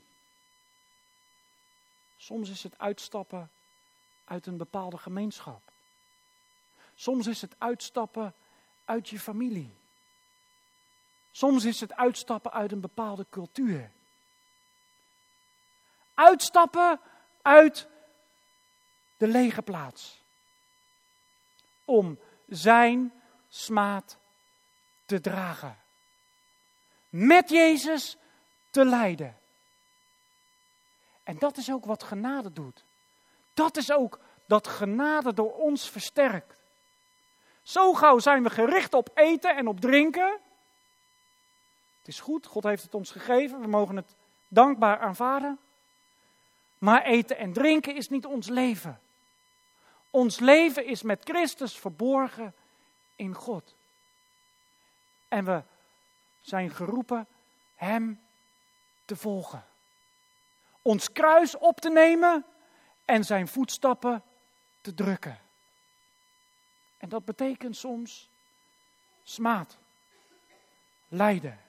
Soms 2.16 2.50
is 2.50 2.62
het 2.62 2.78
uitstappen 2.78 3.50
uit 4.24 4.46
een 4.46 4.56
bepaalde 4.56 4.98
gemeenschap. 4.98 5.60
Soms 6.94 7.26
is 7.26 7.40
het 7.40 7.54
uitstappen 7.58 8.34
uit 8.84 9.08
je 9.08 9.20
familie. 9.20 9.76
Soms 11.30 11.64
is 11.64 11.80
het 11.80 11.92
uitstappen 11.92 12.52
uit 12.52 12.72
een 12.72 12.80
bepaalde 12.80 13.26
cultuur. 13.30 13.90
Uitstappen 16.14 17.00
uit 17.42 17.88
de 19.16 19.26
lege 19.26 19.62
plaats. 19.62 20.20
Om 21.84 22.18
zijn 22.48 23.12
smaad 23.48 24.18
te 25.06 25.20
dragen. 25.20 25.78
Met 27.08 27.50
Jezus 27.50 28.16
te 28.70 28.84
lijden. 28.84 29.36
En 31.22 31.38
dat 31.38 31.56
is 31.56 31.72
ook 31.72 31.84
wat 31.84 32.02
genade 32.02 32.52
doet. 32.52 32.84
Dat 33.54 33.76
is 33.76 33.92
ook 33.92 34.18
dat 34.46 34.66
genade 34.66 35.34
door 35.34 35.54
ons 35.54 35.90
versterkt. 35.90 36.62
Zo 37.62 37.94
gauw 37.94 38.18
zijn 38.18 38.42
we 38.42 38.50
gericht 38.50 38.94
op 38.94 39.10
eten 39.14 39.56
en 39.56 39.68
op 39.68 39.80
drinken. 39.80 40.38
Het 41.98 42.08
is 42.08 42.20
goed, 42.20 42.46
God 42.46 42.64
heeft 42.64 42.82
het 42.82 42.94
ons 42.94 43.10
gegeven, 43.10 43.60
we 43.60 43.66
mogen 43.66 43.96
het 43.96 44.14
dankbaar 44.48 44.98
aanvaarden. 44.98 45.58
Maar 46.78 47.02
eten 47.02 47.36
en 47.36 47.52
drinken 47.52 47.94
is 47.94 48.08
niet 48.08 48.26
ons 48.26 48.48
leven. 48.48 49.00
Ons 50.10 50.38
leven 50.38 50.84
is 50.84 51.02
met 51.02 51.24
Christus 51.24 51.78
verborgen 51.78 52.54
in 53.16 53.34
God. 53.34 53.74
En 55.28 55.44
we 55.44 55.62
zijn 56.48 56.70
geroepen 56.70 57.26
Hem 57.74 58.20
te 59.04 59.16
volgen. 59.16 59.64
Ons 60.82 61.12
kruis 61.12 61.56
op 61.56 61.80
te 61.80 61.90
nemen 61.90 62.44
en 63.04 63.24
Zijn 63.24 63.48
voetstappen 63.48 64.22
te 64.80 64.94
drukken. 64.94 65.40
En 66.96 67.08
dat 67.08 67.24
betekent 67.24 67.76
soms 67.76 68.28
smaad, 69.22 69.78
lijden. 71.08 71.60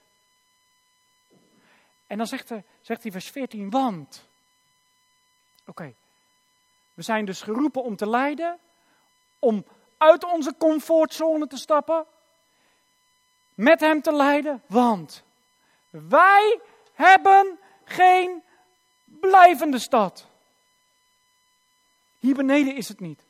En 2.06 2.18
dan 2.18 2.26
zegt 2.26 2.48
hij, 2.48 2.64
zegt 2.80 3.02
vers 3.02 3.30
14, 3.30 3.70
want. 3.70 4.28
Oké, 5.66 5.94
we 6.94 7.02
zijn 7.02 7.24
dus 7.24 7.42
geroepen 7.42 7.82
om 7.82 7.96
te 7.96 8.08
lijden, 8.08 8.58
om 9.38 9.64
uit 9.98 10.24
onze 10.24 10.54
comfortzone 10.58 11.46
te 11.46 11.56
stappen, 11.56 12.06
met 13.60 13.80
hem 13.80 14.02
te 14.02 14.12
lijden, 14.12 14.62
want 14.66 15.22
wij 15.90 16.60
hebben 16.92 17.58
geen 17.84 18.42
blijvende 19.04 19.78
stad. 19.78 20.26
Hier 22.18 22.34
beneden 22.34 22.76
is 22.76 22.88
het 22.88 23.00
niet. 23.00 23.24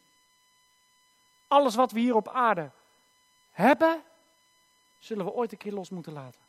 Alles 1.48 1.74
wat 1.74 1.92
we 1.92 2.00
hier 2.00 2.14
op 2.14 2.28
aarde 2.28 2.70
hebben, 3.50 4.02
zullen 4.98 5.24
we 5.24 5.32
ooit 5.32 5.52
een 5.52 5.58
keer 5.58 5.72
los 5.72 5.90
moeten 5.90 6.12
laten. 6.12 6.40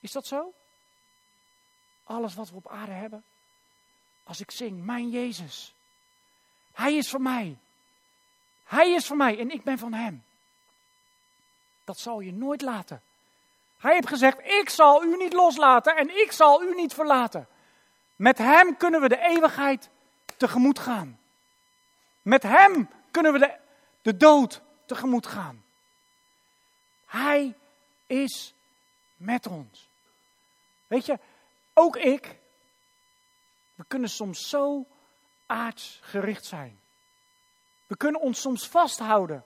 Is 0.00 0.12
dat 0.12 0.26
zo? 0.26 0.52
Alles 2.04 2.34
wat 2.34 2.50
we 2.50 2.56
op 2.56 2.68
aarde 2.68 2.92
hebben. 2.92 3.24
Als 4.22 4.40
ik 4.40 4.50
zing, 4.50 4.84
mijn 4.84 5.10
Jezus. 5.10 5.74
Hij 6.72 6.94
is 6.94 7.10
voor 7.10 7.22
mij. 7.22 7.58
Hij 8.64 8.90
is 8.90 9.06
voor 9.06 9.16
mij 9.16 9.38
en 9.38 9.50
ik 9.50 9.62
ben 9.62 9.78
van 9.78 9.92
Hem. 9.92 10.24
Dat 11.84 11.98
zal 11.98 12.20
je 12.20 12.32
nooit 12.32 12.62
laten. 12.62 13.02
Hij 13.78 13.94
heeft 13.94 14.08
gezegd, 14.08 14.38
ik 14.38 14.68
zal 14.68 15.04
u 15.04 15.16
niet 15.16 15.32
loslaten 15.32 15.96
en 15.96 16.20
ik 16.20 16.32
zal 16.32 16.62
u 16.62 16.74
niet 16.74 16.94
verlaten. 16.94 17.48
Met 18.16 18.38
Hem 18.38 18.76
kunnen 18.76 19.00
we 19.00 19.08
de 19.08 19.20
eeuwigheid 19.20 19.88
tegemoet 20.36 20.78
gaan. 20.78 21.18
Met 22.22 22.42
Hem 22.42 22.90
kunnen 23.10 23.32
we 23.32 23.38
de, 23.38 23.54
de 24.02 24.16
dood 24.16 24.60
tegemoet 24.86 25.26
gaan. 25.26 25.64
Hij 27.06 27.54
is 28.06 28.54
met 29.16 29.46
ons. 29.46 29.88
Weet 30.86 31.06
je, 31.06 31.18
ook 31.74 31.96
ik, 31.96 32.36
we 33.74 33.84
kunnen 33.88 34.10
soms 34.10 34.48
zo 34.48 34.86
aardsgericht 35.46 36.44
zijn. 36.44 36.80
We 37.86 37.96
kunnen 37.96 38.20
ons 38.20 38.40
soms 38.40 38.68
vasthouden 38.68 39.44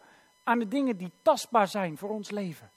aan 0.48 0.58
de 0.58 0.68
dingen 0.68 0.96
die 0.96 1.12
tastbaar 1.22 1.68
zijn 1.68 1.98
voor 1.98 2.10
ons 2.10 2.30
leven. 2.30 2.70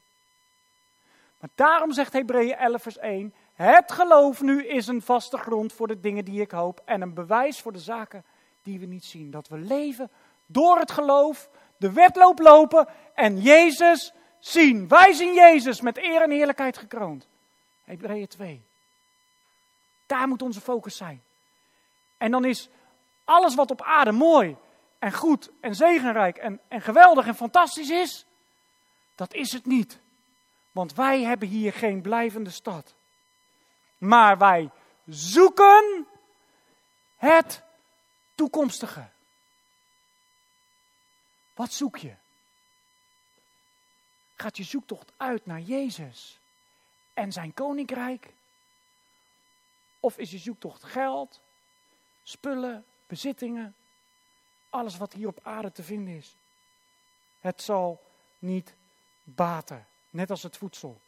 Maar 1.39 1.49
daarom 1.55 1.93
zegt 1.93 2.13
Hebreeën 2.13 2.55
11 2.55 2.82
vers 2.82 2.97
1, 2.97 3.34
het 3.53 3.91
geloof 3.91 4.41
nu 4.41 4.67
is 4.67 4.88
een 4.88 5.01
vaste 5.01 5.38
grond 5.38 5.74
voor 5.74 5.88
de 5.88 5.99
dingen 5.99 6.26
die 6.26 6.41
ik 6.41 6.51
hoop 6.51 6.82
en 6.86 7.01
een 7.01 7.13
bewijs 7.13 7.61
voor 7.61 7.72
de 7.72 7.80
zaken 7.80 8.24
die 8.63 8.80
we 8.80 8.86
niet 8.86 9.05
zien. 9.05 9.32
Dat 9.32 9.47
we 9.47 9.57
leven 9.57 10.11
door 10.45 10.78
het 10.78 10.91
geloof, 10.91 11.49
de 11.78 11.91
wedloop 11.91 12.39
lopen 12.39 12.88
en 13.13 13.39
Jezus 13.39 14.13
zien. 14.39 14.88
Wij 14.88 15.13
zien 15.13 15.34
Jezus 15.34 15.82
met 15.82 15.97
eer 15.97 16.22
en 16.22 16.32
heerlijkheid 16.32 16.78
gekroond. 16.78 17.28
Hebreeën 17.84 18.28
2. 18.28 18.61
Daar 20.05 20.28
moet 20.28 20.41
onze 20.41 20.61
focus 20.61 20.97
zijn. 20.97 21.22
En 22.17 22.32
dan 22.32 22.45
is 22.45 22.69
alles 23.24 23.55
wat 23.55 23.72
op 23.72 23.82
aarde 23.82 24.11
mooi 24.11 24.57
en 25.02 25.14
goed 25.14 25.49
en 25.60 25.76
zegenrijk 25.76 26.38
en, 26.38 26.62
en 26.68 26.82
geweldig 26.82 27.26
en 27.26 27.36
fantastisch 27.36 27.89
is, 27.89 28.26
dat 29.16 29.34
is 29.34 29.52
het 29.52 29.66
niet. 29.66 29.99
Want 30.72 30.93
wij 30.93 31.22
hebben 31.22 31.47
hier 31.47 31.74
geen 31.74 32.02
blijvende 32.02 32.49
stad. 32.49 32.93
Maar 33.97 34.38
wij 34.38 34.70
zoeken 35.06 36.08
het 37.16 37.64
toekomstige. 38.36 39.10
Wat 41.54 41.72
zoek 41.72 41.97
je? 41.97 42.14
Gaat 44.36 44.58
je 44.58 44.64
zoektocht 44.64 45.12
uit 45.18 45.45
naar 45.45 45.62
Jezus 45.62 46.39
en 47.14 47.32
zijn 47.32 47.54
koninkrijk? 47.54 48.34
Of 49.99 50.18
is 50.18 50.32
je 50.32 50.38
zoektocht 50.38 50.84
geld, 50.84 51.41
spullen, 52.24 52.86
bezittingen, 53.08 53.76
alles 54.72 54.97
wat 54.97 55.13
hier 55.13 55.28
op 55.28 55.39
aarde 55.43 55.72
te 55.72 55.84
vinden 55.84 56.15
is? 56.15 56.36
Het 57.39 57.61
zal 57.61 58.01
niet 58.39 58.74
baten, 59.24 59.88
net 60.09 60.30
als 60.30 60.43
het 60.43 60.57
voedsel. 60.57 60.99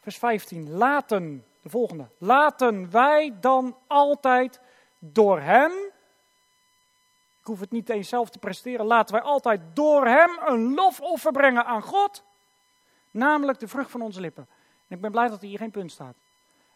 Vers 0.00 0.18
15. 0.18 0.70
Laten, 0.70 1.46
de 1.62 1.68
volgende. 1.68 2.08
Laten 2.18 2.90
wij 2.90 3.34
dan 3.40 3.76
altijd 3.86 4.60
door 4.98 5.40
Hem, 5.40 5.72
ik 7.40 7.46
hoef 7.46 7.60
het 7.60 7.70
niet 7.70 7.88
eens 7.88 8.08
zelf 8.08 8.30
te 8.30 8.38
presteren, 8.38 8.86
laten 8.86 9.14
wij 9.14 9.24
altijd 9.24 9.60
door 9.74 10.06
Hem 10.06 10.38
een 10.46 10.74
lofoffer 10.74 11.32
brengen 11.32 11.64
aan 11.64 11.82
God, 11.82 12.22
namelijk 13.10 13.58
de 13.58 13.68
vrucht 13.68 13.90
van 13.90 14.02
onze 14.02 14.20
lippen. 14.20 14.48
En 14.88 14.96
ik 14.96 15.00
ben 15.02 15.10
blij 15.10 15.28
dat 15.28 15.42
er 15.42 15.48
hier 15.48 15.58
geen 15.58 15.70
punt 15.70 15.92
staat. 15.92 16.14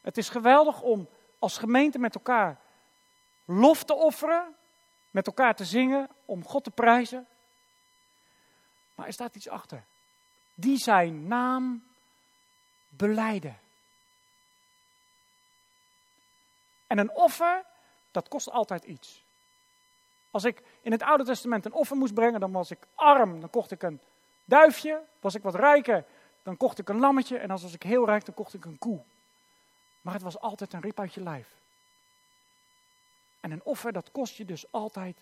Het 0.01 0.19
is 0.19 0.29
geweldig 0.29 0.83
om 0.83 1.09
als 1.39 1.59
gemeente 1.59 1.99
met 1.99 2.15
elkaar 2.15 2.59
lof 3.45 3.85
te 3.85 3.95
offeren, 3.95 4.55
met 5.11 5.27
elkaar 5.27 5.55
te 5.55 5.65
zingen, 5.65 6.09
om 6.25 6.45
God 6.45 6.65
te 6.65 6.71
prijzen. 6.71 7.27
Maar 8.95 9.07
er 9.07 9.13
staat 9.13 9.37
iets 9.37 9.49
achter. 9.49 9.85
Die 10.55 10.77
zijn 10.77 11.27
naam 11.27 11.85
beleiden. 12.89 13.59
En 16.87 16.99
een 16.99 17.11
offer, 17.11 17.65
dat 18.11 18.29
kost 18.29 18.51
altijd 18.51 18.85
iets. 18.85 19.25
Als 20.31 20.45
ik 20.45 20.63
in 20.81 20.93
het 20.93 21.03
Oude 21.03 21.25
Testament 21.25 21.65
een 21.65 21.73
offer 21.73 21.97
moest 21.97 22.15
brengen, 22.15 22.41
dan 22.41 22.53
was 22.53 22.71
ik 22.71 22.79
arm, 22.95 23.41
dan 23.41 23.51
kocht 23.51 23.71
ik 23.71 23.83
een 23.83 24.01
duifje. 24.45 25.03
Was 25.21 25.35
ik 25.35 25.43
wat 25.43 25.55
rijker, 25.55 26.05
dan 26.43 26.57
kocht 26.57 26.79
ik 26.79 26.89
een 26.89 26.99
lammetje. 26.99 27.39
En 27.39 27.51
als 27.51 27.63
was 27.63 27.75
ik 27.75 27.83
heel 27.83 28.07
rijk, 28.07 28.25
dan 28.25 28.35
kocht 28.35 28.55
ik 28.55 28.65
een 28.65 28.79
koe. 28.79 29.03
Maar 30.01 30.15
het 30.15 30.23
was 30.23 30.39
altijd 30.39 30.73
een 30.73 30.81
rip 30.81 31.01
uit 31.01 31.15
je 31.15 31.23
lijf. 31.23 31.49
En 33.45 33.51
een 33.51 33.65
offer, 33.65 33.93
dat 33.93 34.11
kost 34.11 34.37
je 34.37 34.45
dus 34.45 34.73
altijd 34.73 35.17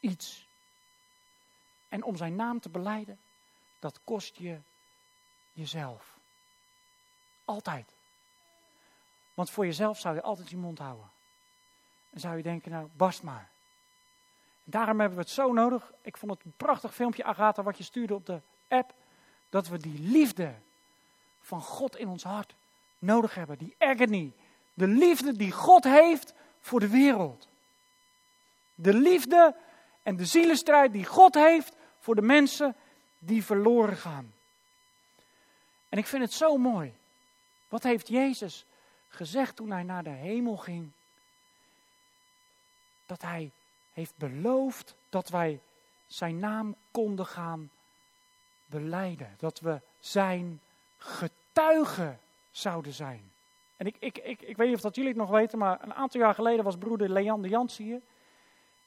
iets. 0.00 0.48
En 1.88 2.02
om 2.02 2.16
zijn 2.16 2.34
naam 2.34 2.60
te 2.60 2.68
beleiden, 2.68 3.18
dat 3.78 4.00
kost 4.04 4.36
je 4.36 4.58
jezelf. 5.52 6.18
Altijd. 7.44 7.94
Want 9.34 9.50
voor 9.50 9.66
jezelf 9.66 9.98
zou 9.98 10.14
je 10.14 10.22
altijd 10.22 10.50
je 10.50 10.56
mond 10.56 10.78
houden. 10.78 11.10
En 12.10 12.20
zou 12.20 12.36
je 12.36 12.42
denken, 12.42 12.70
nou, 12.70 12.88
barst 12.96 13.22
maar. 13.22 13.50
Daarom 14.64 14.98
hebben 15.00 15.18
we 15.18 15.24
het 15.24 15.32
zo 15.32 15.52
nodig. 15.52 15.92
Ik 16.00 16.16
vond 16.16 16.32
het 16.32 16.44
een 16.44 16.54
prachtig 16.56 16.94
filmpje, 16.94 17.24
Agatha, 17.24 17.62
wat 17.62 17.78
je 17.78 17.84
stuurde 17.84 18.14
op 18.14 18.26
de 18.26 18.40
app. 18.68 18.94
Dat 19.48 19.68
we 19.68 19.78
die 19.78 20.00
liefde 20.00 20.54
van 21.40 21.60
God 21.60 21.96
in 21.96 22.08
ons 22.08 22.22
hart 22.22 22.54
nodig 22.98 23.34
hebben. 23.34 23.58
Die 23.58 23.74
agony. 23.78 24.32
De 24.74 24.86
liefde 24.86 25.36
die 25.36 25.52
God 25.52 25.84
heeft 25.84 26.34
voor 26.60 26.80
de 26.80 26.88
wereld. 26.88 27.50
De 28.74 28.94
liefde 28.94 29.54
en 30.02 30.16
de 30.16 30.24
zielenstrijd 30.24 30.92
die 30.92 31.04
God 31.04 31.34
heeft 31.34 31.74
voor 31.98 32.14
de 32.14 32.22
mensen 32.22 32.74
die 33.18 33.44
verloren 33.44 33.96
gaan. 33.96 34.32
En 35.88 35.98
ik 35.98 36.06
vind 36.06 36.22
het 36.22 36.32
zo 36.32 36.56
mooi. 36.56 36.94
Wat 37.68 37.82
heeft 37.82 38.08
Jezus 38.08 38.64
gezegd 39.08 39.56
toen 39.56 39.70
hij 39.70 39.82
naar 39.82 40.02
de 40.02 40.10
hemel 40.10 40.56
ging? 40.56 40.90
Dat 43.06 43.22
hij 43.22 43.50
heeft 43.92 44.12
beloofd 44.16 44.94
dat 45.08 45.28
wij 45.28 45.60
zijn 46.06 46.38
naam 46.38 46.76
konden 46.90 47.26
gaan 47.26 47.70
beleiden. 48.66 49.34
Dat 49.38 49.60
we 49.60 49.80
zijn 50.00 50.60
getuigen 50.98 52.20
zouden 52.50 52.92
zijn. 52.92 53.30
En 53.76 53.86
ik, 53.86 53.96
ik, 53.98 54.18
ik, 54.18 54.42
ik 54.42 54.56
weet 54.56 54.66
niet 54.66 54.76
of 54.76 54.82
dat 54.82 54.94
jullie 54.94 55.10
het 55.10 55.20
nog 55.20 55.30
weten, 55.30 55.58
maar 55.58 55.82
een 55.82 55.94
aantal 55.94 56.20
jaar 56.20 56.34
geleden 56.34 56.64
was 56.64 56.76
broeder 56.76 57.08
Leander 57.08 57.50
Jans 57.50 57.76
hier. 57.76 58.00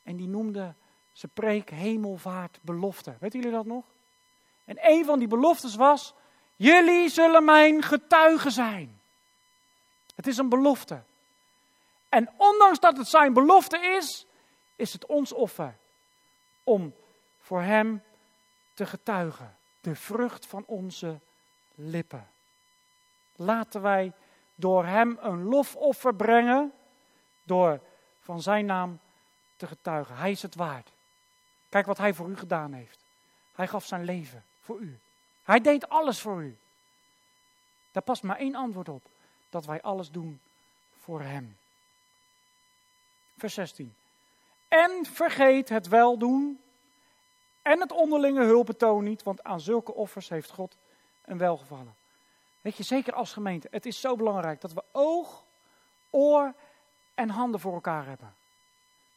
En 0.05 0.15
die 0.15 0.27
noemde 0.27 0.73
zijn 1.11 1.31
preek 1.33 1.69
hemelvaart 1.69 2.59
belofte. 2.61 3.15
Weten 3.19 3.39
jullie 3.39 3.55
dat 3.55 3.65
nog? 3.65 3.83
En 4.65 4.77
een 4.81 5.05
van 5.05 5.19
die 5.19 5.27
beloftes 5.27 5.75
was, 5.75 6.13
jullie 6.55 7.09
zullen 7.09 7.45
mijn 7.45 7.83
getuigen 7.83 8.51
zijn. 8.51 9.01
Het 10.15 10.27
is 10.27 10.37
een 10.37 10.49
belofte. 10.49 11.01
En 12.09 12.29
ondanks 12.37 12.79
dat 12.79 12.97
het 12.97 13.07
zijn 13.07 13.33
belofte 13.33 13.77
is, 13.79 14.25
is 14.75 14.93
het 14.93 15.05
ons 15.05 15.33
offer 15.33 15.77
om 16.63 16.93
voor 17.39 17.61
Hem 17.61 18.03
te 18.73 18.85
getuigen. 18.85 19.55
De 19.81 19.95
vrucht 19.95 20.45
van 20.45 20.63
onze 20.65 21.19
lippen. 21.75 22.27
Laten 23.35 23.81
wij 23.81 24.11
door 24.55 24.85
Hem 24.85 25.17
een 25.21 25.43
lofoffer 25.43 26.15
brengen, 26.15 26.73
door 27.43 27.79
van 28.19 28.41
Zijn 28.41 28.65
naam 28.65 28.99
te 29.55 29.67
getuigen. 29.67 30.17
Hij 30.17 30.31
is 30.31 30.41
het 30.41 30.55
waard. 30.55 30.91
Kijk 31.69 31.85
wat 31.85 31.97
Hij 31.97 32.13
voor 32.13 32.29
u 32.29 32.37
gedaan 32.37 32.73
heeft. 32.73 32.99
Hij 33.55 33.67
gaf 33.67 33.85
zijn 33.85 34.03
leven 34.03 34.43
voor 34.61 34.79
u. 34.79 34.99
Hij 35.43 35.61
deed 35.61 35.89
alles 35.89 36.19
voor 36.21 36.43
u. 36.43 36.57
Daar 37.91 38.03
past 38.03 38.23
maar 38.23 38.37
één 38.37 38.55
antwoord 38.55 38.89
op. 38.89 39.03
Dat 39.49 39.65
wij 39.65 39.81
alles 39.81 40.11
doen 40.11 40.39
voor 40.99 41.21
Hem. 41.21 41.57
Vers 43.37 43.53
16. 43.53 43.95
En 44.67 45.05
vergeet 45.05 45.69
het 45.69 45.87
weldoen 45.87 46.59
en 47.61 47.79
het 47.79 47.91
onderlinge 47.91 48.43
hulpbetoon 48.43 49.03
niet, 49.03 49.23
want 49.23 49.43
aan 49.43 49.59
zulke 49.59 49.93
offers 49.93 50.29
heeft 50.29 50.51
God 50.51 50.77
een 51.25 51.37
welgevallen. 51.37 51.95
Weet 52.61 52.77
je, 52.77 52.83
zeker 52.83 53.13
als 53.13 53.33
gemeente, 53.33 53.67
het 53.71 53.85
is 53.85 53.99
zo 53.99 54.15
belangrijk 54.15 54.61
dat 54.61 54.73
we 54.73 54.83
oog, 54.91 55.43
oor 56.09 56.53
en 57.13 57.29
handen 57.29 57.59
voor 57.59 57.73
elkaar 57.73 58.05
hebben. 58.05 58.35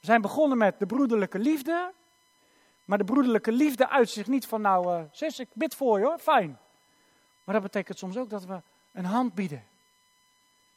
We 0.00 0.06
zijn 0.06 0.20
begonnen 0.20 0.58
met 0.58 0.78
de 0.78 0.86
broederlijke 0.86 1.38
liefde, 1.38 1.92
maar 2.84 2.98
de 2.98 3.04
broederlijke 3.04 3.52
liefde 3.52 3.88
uit 3.88 4.10
zich 4.10 4.26
niet 4.26 4.46
van, 4.46 4.60
nou, 4.60 4.98
uh, 4.98 5.04
zus, 5.12 5.38
ik 5.38 5.48
bid 5.52 5.74
voor 5.74 5.98
je 5.98 6.04
hoor, 6.04 6.18
fijn. 6.18 6.58
Maar 7.44 7.54
dat 7.54 7.62
betekent 7.62 7.98
soms 7.98 8.16
ook 8.16 8.30
dat 8.30 8.44
we 8.44 8.60
een 8.92 9.04
hand 9.04 9.34
bieden. 9.34 9.64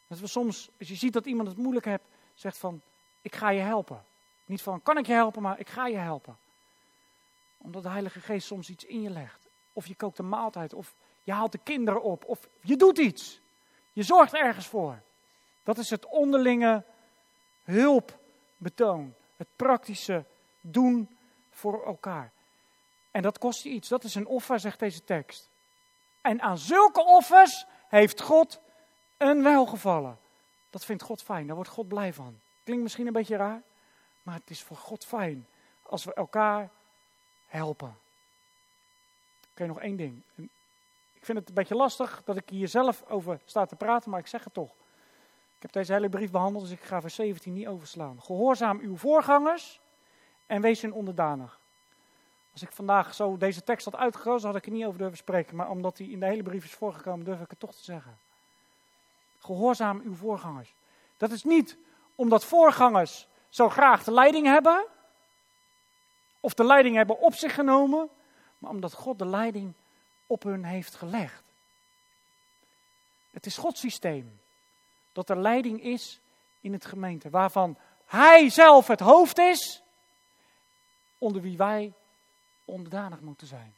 Dat 0.07 0.19
we 0.19 0.27
soms, 0.27 0.69
als 0.79 0.87
je 0.87 0.95
ziet 0.95 1.13
dat 1.13 1.25
iemand 1.25 1.47
het 1.47 1.57
moeilijk 1.57 1.85
heeft, 1.85 2.03
zegt 2.33 2.57
van, 2.57 2.81
ik 3.21 3.35
ga 3.35 3.49
je 3.49 3.61
helpen. 3.61 4.03
Niet 4.45 4.61
van, 4.61 4.81
kan 4.81 4.97
ik 4.97 5.05
je 5.05 5.13
helpen, 5.13 5.41
maar 5.41 5.59
ik 5.59 5.69
ga 5.69 5.87
je 5.87 5.97
helpen. 5.97 6.37
Omdat 7.57 7.83
de 7.83 7.89
Heilige 7.89 8.19
Geest 8.19 8.47
soms 8.47 8.69
iets 8.69 8.85
in 8.85 9.01
je 9.01 9.09
legt. 9.09 9.47
Of 9.73 9.87
je 9.87 9.95
kookt 9.95 10.17
een 10.17 10.29
maaltijd, 10.29 10.73
of 10.73 10.95
je 11.23 11.31
haalt 11.31 11.51
de 11.51 11.59
kinderen 11.63 12.03
op, 12.03 12.25
of 12.25 12.47
je 12.61 12.75
doet 12.75 12.97
iets. 12.97 13.39
Je 13.93 14.03
zorgt 14.03 14.33
ergens 14.33 14.67
voor. 14.67 15.01
Dat 15.63 15.77
is 15.77 15.89
het 15.89 16.05
onderlinge 16.05 16.83
hulpbetoon. 18.61 19.13
Het 19.37 19.47
praktische 19.55 20.25
doen 20.61 21.17
voor 21.51 21.85
elkaar. 21.85 22.31
En 23.11 23.21
dat 23.21 23.37
kost 23.37 23.63
je 23.63 23.69
iets. 23.69 23.89
Dat 23.89 24.03
is 24.03 24.15
een 24.15 24.27
offer, 24.27 24.59
zegt 24.59 24.79
deze 24.79 25.03
tekst. 25.03 25.49
En 26.21 26.41
aan 26.41 26.57
zulke 26.57 27.05
offers 27.05 27.65
heeft 27.87 28.21
God 28.21 28.59
een 29.17 29.43
welgevallen. 29.43 30.17
Dat 30.69 30.85
vindt 30.85 31.03
God 31.03 31.21
fijn, 31.21 31.47
daar 31.47 31.55
wordt 31.55 31.69
God 31.69 31.87
blij 31.87 32.13
van. 32.13 32.39
Klinkt 32.63 32.83
misschien 32.83 33.07
een 33.07 33.13
beetje 33.13 33.35
raar, 33.35 33.61
maar 34.23 34.35
het 34.35 34.49
is 34.49 34.63
voor 34.63 34.77
God 34.77 35.05
fijn 35.05 35.47
als 35.83 36.03
we 36.03 36.13
elkaar 36.13 36.69
helpen. 37.47 37.97
Oké, 39.51 39.65
nog 39.65 39.79
één 39.79 39.95
ding. 39.95 40.23
Ik 41.13 41.25
vind 41.25 41.37
het 41.37 41.47
een 41.47 41.53
beetje 41.53 41.75
lastig 41.75 42.21
dat 42.25 42.37
ik 42.37 42.49
hier 42.49 42.67
zelf 42.67 43.03
over 43.07 43.39
sta 43.45 43.65
te 43.65 43.75
praten, 43.75 44.09
maar 44.09 44.19
ik 44.19 44.27
zeg 44.27 44.43
het 44.43 44.53
toch. 44.53 44.71
Ik 45.61 45.67
heb 45.67 45.81
deze 45.83 45.93
hele 45.93 46.09
brief 46.09 46.31
behandeld, 46.31 46.63
dus 46.63 46.73
ik 46.73 46.83
ga 46.83 47.01
vers 47.01 47.15
17 47.15 47.53
niet 47.53 47.67
overslaan. 47.67 48.21
Gehoorzaam 48.21 48.79
uw 48.79 48.97
voorgangers 48.97 49.79
en 50.45 50.61
wees 50.61 50.81
hun 50.81 50.93
onderdanig. 50.93 51.59
Als 52.51 52.61
ik 52.61 52.71
vandaag 52.71 53.13
zo 53.13 53.37
deze 53.37 53.63
tekst 53.63 53.85
had 53.85 53.95
uitgekozen, 53.95 54.47
had 54.47 54.57
ik 54.57 54.65
er 54.65 54.71
niet 54.71 54.85
over 54.85 54.97
durven 54.97 55.17
spreken. 55.17 55.55
Maar 55.55 55.69
omdat 55.69 55.97
hij 55.97 56.07
in 56.07 56.19
de 56.19 56.25
hele 56.25 56.43
brief 56.43 56.63
is 56.63 56.73
voorgekomen, 56.73 57.25
durf 57.25 57.41
ik 57.41 57.49
het 57.49 57.59
toch 57.59 57.73
te 57.73 57.83
zeggen. 57.83 58.17
Gehoorzaam 59.39 60.01
uw 60.03 60.15
voorgangers. 60.15 60.73
Dat 61.17 61.31
is 61.31 61.43
niet 61.43 61.77
omdat 62.15 62.45
voorgangers 62.45 63.27
zo 63.49 63.69
graag 63.69 64.03
de 64.03 64.11
leiding 64.11 64.45
hebben, 64.45 64.85
of 66.39 66.53
de 66.53 66.63
leiding 66.63 66.95
hebben 66.95 67.19
op 67.19 67.33
zich 67.33 67.53
genomen, 67.53 68.09
maar 68.57 68.71
omdat 68.71 68.93
God 68.93 69.19
de 69.19 69.25
leiding 69.25 69.73
op 70.27 70.43
hun 70.43 70.63
heeft 70.63 70.95
gelegd. 70.95 71.43
Het 73.31 73.45
is 73.45 73.57
Gods 73.57 73.79
systeem 73.79 74.40
dat 75.11 75.29
er 75.29 75.37
leiding 75.37 75.83
is 75.83 76.19
in 76.61 76.73
het 76.73 76.85
gemeente, 76.85 77.29
waarvan 77.29 77.77
Hij 78.05 78.49
zelf 78.49 78.87
het 78.87 78.99
hoofd 78.99 79.37
is, 79.37 79.81
onder 81.17 81.41
wie 81.41 81.57
wij 81.57 81.93
onderdanig 82.65 83.19
moeten 83.19 83.47
zijn. 83.47 83.73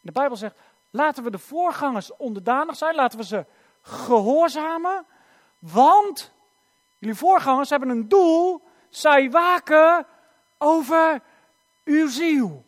De 0.00 0.12
Bijbel 0.12 0.36
zegt, 0.36 0.56
laten 0.90 1.24
we 1.24 1.30
de 1.30 1.38
voorgangers 1.38 2.16
onderdanig 2.16 2.76
zijn, 2.76 2.94
laten 2.94 3.18
we 3.18 3.24
ze 3.24 3.44
gehoorzamen, 3.82 5.06
want 5.58 6.32
jullie 6.98 7.14
voorgangers 7.14 7.70
hebben 7.70 7.88
een 7.88 8.08
doel, 8.08 8.62
zij 8.88 9.30
waken 9.30 10.06
over 10.58 11.22
uw 11.84 12.08
ziel. 12.08 12.64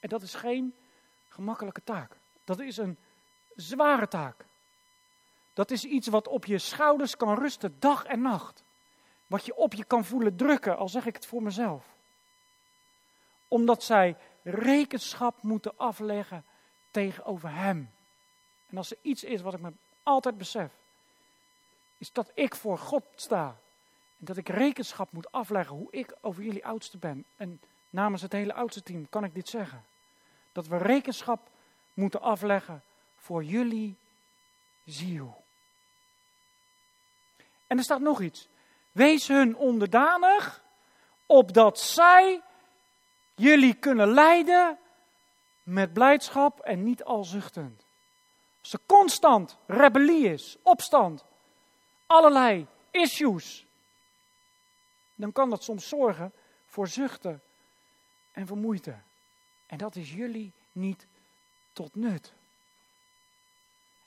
En 0.00 0.08
dat 0.08 0.22
is 0.22 0.34
geen 0.34 0.74
gemakkelijke 1.28 1.84
taak. 1.84 2.16
Dat 2.44 2.60
is 2.60 2.76
een 2.76 2.98
zware 3.56 4.08
taak. 4.08 4.44
Dat 5.54 5.70
is 5.70 5.84
iets 5.84 6.06
wat 6.06 6.28
op 6.28 6.44
je 6.44 6.58
schouders 6.58 7.16
kan 7.16 7.34
rusten 7.34 7.76
dag 7.78 8.04
en 8.04 8.20
nacht. 8.20 8.64
Wat 9.26 9.46
je 9.46 9.56
op 9.56 9.72
je 9.72 9.84
kan 9.84 10.04
voelen 10.04 10.36
drukken, 10.36 10.76
al 10.76 10.88
zeg 10.88 11.06
ik 11.06 11.14
het 11.14 11.26
voor 11.26 11.42
mezelf. 11.42 11.84
Omdat 13.48 13.82
zij 13.82 14.16
rekenschap 14.42 15.42
moeten 15.42 15.72
afleggen 15.76 16.44
tegenover 16.90 17.50
Hem. 17.50 17.90
En 18.66 18.76
als 18.76 18.90
er 18.90 18.96
iets 19.02 19.24
is 19.24 19.40
wat 19.40 19.54
ik 19.54 19.60
me 19.60 19.72
altijd 20.02 20.38
besef, 20.38 20.72
is 21.98 22.12
dat 22.12 22.30
ik 22.34 22.54
voor 22.54 22.78
God 22.78 23.04
sta. 23.14 23.46
En 24.18 24.24
dat 24.24 24.36
ik 24.36 24.48
rekenschap 24.48 25.12
moet 25.12 25.32
afleggen 25.32 25.76
hoe 25.76 25.90
ik 25.90 26.14
over 26.20 26.42
jullie 26.42 26.66
oudste 26.66 26.98
ben. 26.98 27.24
En 27.36 27.60
namens 27.90 28.22
het 28.22 28.32
hele 28.32 28.54
oudste 28.54 28.82
team 28.82 29.08
kan 29.08 29.24
ik 29.24 29.34
dit 29.34 29.48
zeggen. 29.48 29.84
Dat 30.52 30.66
we 30.66 30.76
rekenschap 30.76 31.50
moeten 31.94 32.20
afleggen 32.20 32.82
voor 33.16 33.44
jullie 33.44 33.96
ziel. 34.84 35.43
En 37.74 37.80
er 37.80 37.86
staat 37.86 38.00
nog 38.00 38.20
iets. 38.20 38.48
Wees 38.92 39.28
hun 39.28 39.56
onderdanig, 39.56 40.62
opdat 41.26 41.78
zij 41.78 42.42
jullie 43.34 43.74
kunnen 43.74 44.08
leiden 44.08 44.78
met 45.62 45.92
blijdschap 45.92 46.60
en 46.60 46.82
niet 46.82 47.04
al 47.04 47.24
zuchtend. 47.24 47.84
Als 48.60 48.72
er 48.72 48.80
constant 48.86 49.56
rebellie 49.66 50.32
is, 50.32 50.56
opstand, 50.62 51.24
allerlei 52.06 52.66
issues, 52.90 53.66
dan 55.14 55.32
kan 55.32 55.50
dat 55.50 55.64
soms 55.64 55.88
zorgen 55.88 56.32
voor 56.66 56.88
zuchten 56.88 57.42
en 58.32 58.46
vermoeite. 58.46 58.96
En 59.66 59.78
dat 59.78 59.96
is 59.96 60.12
jullie 60.12 60.52
niet 60.72 61.06
tot 61.72 61.94
nut. 61.94 62.32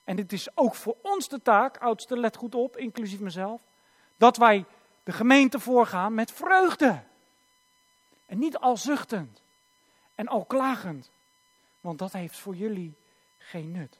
En 0.08 0.16
dit 0.16 0.32
is 0.32 0.56
ook 0.56 0.74
voor 0.74 0.96
ons 1.02 1.28
de 1.28 1.42
taak, 1.42 1.76
oudste, 1.76 2.18
let 2.18 2.36
goed 2.36 2.54
op, 2.54 2.76
inclusief 2.76 3.20
mezelf, 3.20 3.62
dat 4.16 4.36
wij 4.36 4.64
de 5.02 5.12
gemeente 5.12 5.60
voorgaan 5.60 6.14
met 6.14 6.32
vreugde. 6.32 7.02
En 8.26 8.38
niet 8.38 8.58
al 8.58 8.76
zuchtend 8.76 9.42
en 10.14 10.28
al 10.28 10.44
klagend, 10.44 11.10
want 11.80 11.98
dat 11.98 12.12
heeft 12.12 12.36
voor 12.36 12.54
jullie 12.54 12.94
geen 13.38 13.72
nut. 13.72 13.98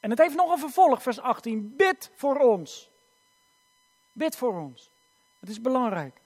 En 0.00 0.10
het 0.10 0.18
heeft 0.18 0.34
nog 0.34 0.52
een 0.52 0.58
vervolg, 0.58 1.02
vers 1.02 1.20
18. 1.20 1.76
Bid 1.76 2.10
voor 2.14 2.36
ons. 2.36 2.88
Bid 4.12 4.36
voor 4.36 4.54
ons. 4.60 4.90
Het 5.40 5.48
is 5.48 5.60
belangrijk. 5.60 6.20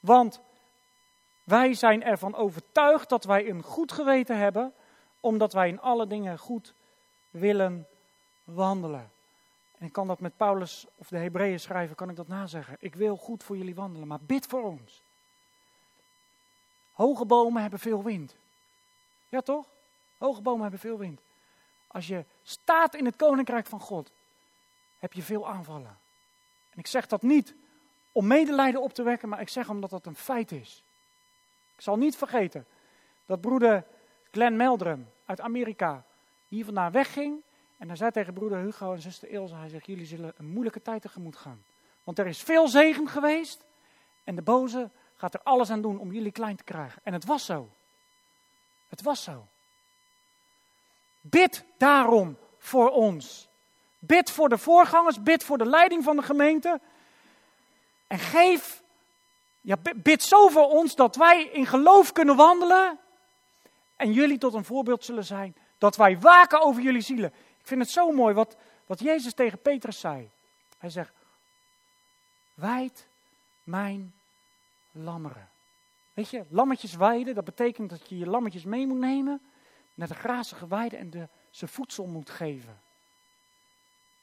Want 0.00 0.40
wij 1.44 1.74
zijn 1.74 2.02
ervan 2.02 2.34
overtuigd 2.34 3.08
dat 3.08 3.24
wij 3.24 3.48
een 3.48 3.62
goed 3.62 3.92
geweten 3.92 4.38
hebben, 4.38 4.72
omdat 5.20 5.52
wij 5.52 5.68
in 5.68 5.80
alle 5.80 6.06
dingen 6.06 6.38
goed 6.38 6.74
willen 7.30 7.86
wandelen. 8.54 9.10
En 9.78 9.86
ik 9.86 9.92
kan 9.92 10.06
dat 10.06 10.20
met 10.20 10.36
Paulus 10.36 10.86
of 10.96 11.08
de 11.08 11.18
Hebreeën 11.18 11.60
schrijven, 11.60 11.96
kan 11.96 12.10
ik 12.10 12.16
dat 12.16 12.28
nazeggen. 12.28 12.76
Ik 12.78 12.94
wil 12.94 13.16
goed 13.16 13.42
voor 13.42 13.56
jullie 13.56 13.74
wandelen, 13.74 14.08
maar 14.08 14.20
bid 14.20 14.46
voor 14.46 14.62
ons. 14.62 15.02
Hoge 16.92 17.24
bomen 17.24 17.62
hebben 17.62 17.80
veel 17.80 18.02
wind. 18.02 18.34
Ja 19.28 19.40
toch? 19.40 19.66
Hoge 20.18 20.40
bomen 20.40 20.62
hebben 20.62 20.80
veel 20.80 20.98
wind. 20.98 21.20
Als 21.86 22.06
je 22.06 22.24
staat 22.42 22.94
in 22.94 23.04
het 23.04 23.16
koninkrijk 23.16 23.66
van 23.66 23.80
God, 23.80 24.10
heb 24.98 25.12
je 25.12 25.22
veel 25.22 25.48
aanvallen. 25.48 25.98
En 26.70 26.78
ik 26.78 26.86
zeg 26.86 27.06
dat 27.06 27.22
niet 27.22 27.54
om 28.12 28.26
medelijden 28.26 28.82
op 28.82 28.92
te 28.92 29.02
wekken, 29.02 29.28
maar 29.28 29.40
ik 29.40 29.48
zeg 29.48 29.68
omdat 29.68 29.90
dat 29.90 30.06
een 30.06 30.16
feit 30.16 30.52
is. 30.52 30.82
Ik 31.74 31.82
zal 31.82 31.96
niet 31.96 32.16
vergeten 32.16 32.66
dat 33.26 33.40
broeder 33.40 33.86
Glenn 34.30 34.56
Meldrum 34.56 35.10
uit 35.24 35.40
Amerika 35.40 36.04
hier 36.48 36.64
vandaan 36.64 36.92
wegging. 36.92 37.42
En 37.82 37.88
hij 37.88 37.96
zei 37.96 38.10
tegen 38.10 38.32
broeder 38.32 38.58
Hugo 38.58 38.92
en 38.92 39.00
zuster 39.00 39.28
Ilse, 39.28 39.54
hij 39.54 39.68
zegt, 39.68 39.86
jullie 39.86 40.06
zullen 40.06 40.34
een 40.36 40.46
moeilijke 40.46 40.82
tijd 40.82 41.02
tegemoet 41.02 41.36
gaan. 41.36 41.64
Want 42.04 42.18
er 42.18 42.26
is 42.26 42.42
veel 42.42 42.68
zegen 42.68 43.08
geweest 43.08 43.64
en 44.24 44.34
de 44.34 44.42
boze 44.42 44.90
gaat 45.16 45.34
er 45.34 45.40
alles 45.42 45.70
aan 45.70 45.82
doen 45.82 45.98
om 45.98 46.12
jullie 46.12 46.32
klein 46.32 46.56
te 46.56 46.64
krijgen. 46.64 47.00
En 47.04 47.12
het 47.12 47.24
was 47.24 47.44
zo. 47.44 47.70
Het 48.88 49.02
was 49.02 49.22
zo. 49.22 49.46
Bid 51.20 51.64
daarom 51.76 52.36
voor 52.58 52.90
ons. 52.90 53.48
Bid 53.98 54.30
voor 54.30 54.48
de 54.48 54.58
voorgangers, 54.58 55.22
bid 55.22 55.44
voor 55.44 55.58
de 55.58 55.66
leiding 55.66 56.04
van 56.04 56.16
de 56.16 56.22
gemeente. 56.22 56.80
En 58.06 58.18
geef, 58.18 58.82
ja, 59.60 59.76
bid 59.96 60.22
zo 60.22 60.48
voor 60.48 60.68
ons 60.68 60.94
dat 60.94 61.16
wij 61.16 61.44
in 61.44 61.66
geloof 61.66 62.12
kunnen 62.12 62.36
wandelen. 62.36 62.98
En 63.96 64.12
jullie 64.12 64.38
tot 64.38 64.54
een 64.54 64.64
voorbeeld 64.64 65.04
zullen 65.04 65.24
zijn. 65.24 65.56
Dat 65.78 65.96
wij 65.96 66.20
waken 66.20 66.60
over 66.60 66.82
jullie 66.82 67.00
zielen. 67.00 67.32
Ik 67.62 67.68
vind 67.68 67.80
het 67.80 67.90
zo 67.90 68.12
mooi 68.12 68.34
wat, 68.34 68.56
wat 68.86 69.00
Jezus 69.00 69.34
tegen 69.34 69.62
Petrus 69.62 70.00
zei. 70.00 70.30
Hij 70.78 70.90
zegt, 70.90 71.12
wijd 72.54 73.06
mijn 73.62 74.14
lammeren. 74.90 75.48
Weet 76.14 76.28
je, 76.28 76.44
lammetjes 76.48 76.94
weiden, 76.94 77.34
dat 77.34 77.44
betekent 77.44 77.90
dat 77.90 78.08
je 78.08 78.18
je 78.18 78.26
lammetjes 78.26 78.64
mee 78.64 78.86
moet 78.86 78.98
nemen 78.98 79.40
naar 79.94 80.08
de 80.08 80.14
grazige 80.14 80.66
weide 80.66 80.96
en 80.96 81.10
de, 81.10 81.28
ze 81.50 81.68
voedsel 81.68 82.06
moet 82.06 82.30
geven. 82.30 82.80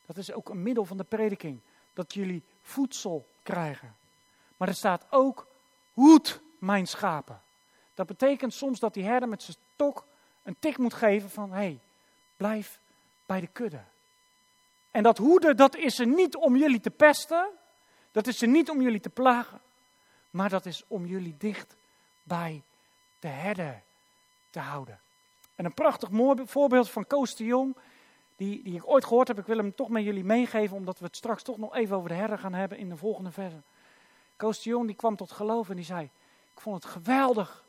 Dat 0.05 0.17
is 0.17 0.31
ook 0.31 0.49
een 0.49 0.63
middel 0.63 0.85
van 0.85 0.97
de 0.97 1.03
prediking, 1.03 1.59
dat 1.93 2.13
jullie 2.13 2.43
voedsel 2.61 3.27
krijgen. 3.43 3.95
Maar 4.57 4.67
er 4.67 4.75
staat 4.75 5.05
ook, 5.09 5.47
hoed 5.93 6.41
mijn 6.57 6.87
schapen. 6.87 7.41
Dat 7.93 8.07
betekent 8.07 8.53
soms 8.53 8.79
dat 8.79 8.93
die 8.93 9.03
herder 9.03 9.29
met 9.29 9.43
zijn 9.43 9.57
stok 9.73 10.05
een 10.43 10.55
tik 10.59 10.77
moet 10.77 10.93
geven 10.93 11.29
van, 11.29 11.49
hé, 11.49 11.55
hey, 11.55 11.79
blijf 12.37 12.79
bij 13.29 13.39
de 13.39 13.47
kudde. 13.47 13.81
En 14.91 15.03
dat 15.03 15.17
hoeden, 15.17 15.57
dat 15.57 15.75
is 15.75 15.99
er 15.99 16.07
niet 16.07 16.35
om 16.35 16.55
jullie 16.55 16.79
te 16.79 16.89
pesten, 16.89 17.49
dat 18.11 18.27
is 18.27 18.41
er 18.41 18.47
niet 18.47 18.69
om 18.69 18.81
jullie 18.81 18.99
te 18.99 19.09
plagen, 19.09 19.59
maar 20.29 20.49
dat 20.49 20.65
is 20.65 20.83
om 20.87 21.05
jullie 21.05 21.35
dicht 21.37 21.75
bij 22.23 22.63
de 23.19 23.27
herder 23.27 23.81
te 24.49 24.59
houden. 24.59 24.99
En 25.55 25.65
een 25.65 25.73
prachtig 25.73 26.09
voorbeeld 26.45 26.89
van 26.89 27.07
Koos 27.07 27.35
de 27.35 27.45
Jong, 27.45 27.75
die, 28.35 28.63
die 28.63 28.75
ik 28.75 28.87
ooit 28.87 29.05
gehoord 29.05 29.27
heb. 29.27 29.39
Ik 29.39 29.45
wil 29.45 29.57
hem 29.57 29.75
toch 29.75 29.89
met 29.89 30.03
jullie 30.03 30.23
meegeven, 30.23 30.77
omdat 30.77 30.99
we 30.99 31.05
het 31.05 31.15
straks 31.15 31.43
toch 31.43 31.57
nog 31.57 31.75
even 31.75 31.95
over 31.95 32.09
de 32.09 32.15
herder 32.15 32.39
gaan 32.39 32.53
hebben 32.53 32.77
in 32.77 32.89
de 32.89 32.97
volgende 32.97 33.31
verse. 33.31 33.61
Koos 34.35 34.61
de 34.61 34.69
Jong 34.69 34.85
die 34.85 34.95
kwam 34.95 35.15
tot 35.15 35.31
geloof 35.31 35.69
en 35.69 35.75
die 35.75 35.85
zei, 35.85 36.09
ik 36.53 36.61
vond 36.61 36.83
het 36.83 36.91
geweldig 36.91 37.63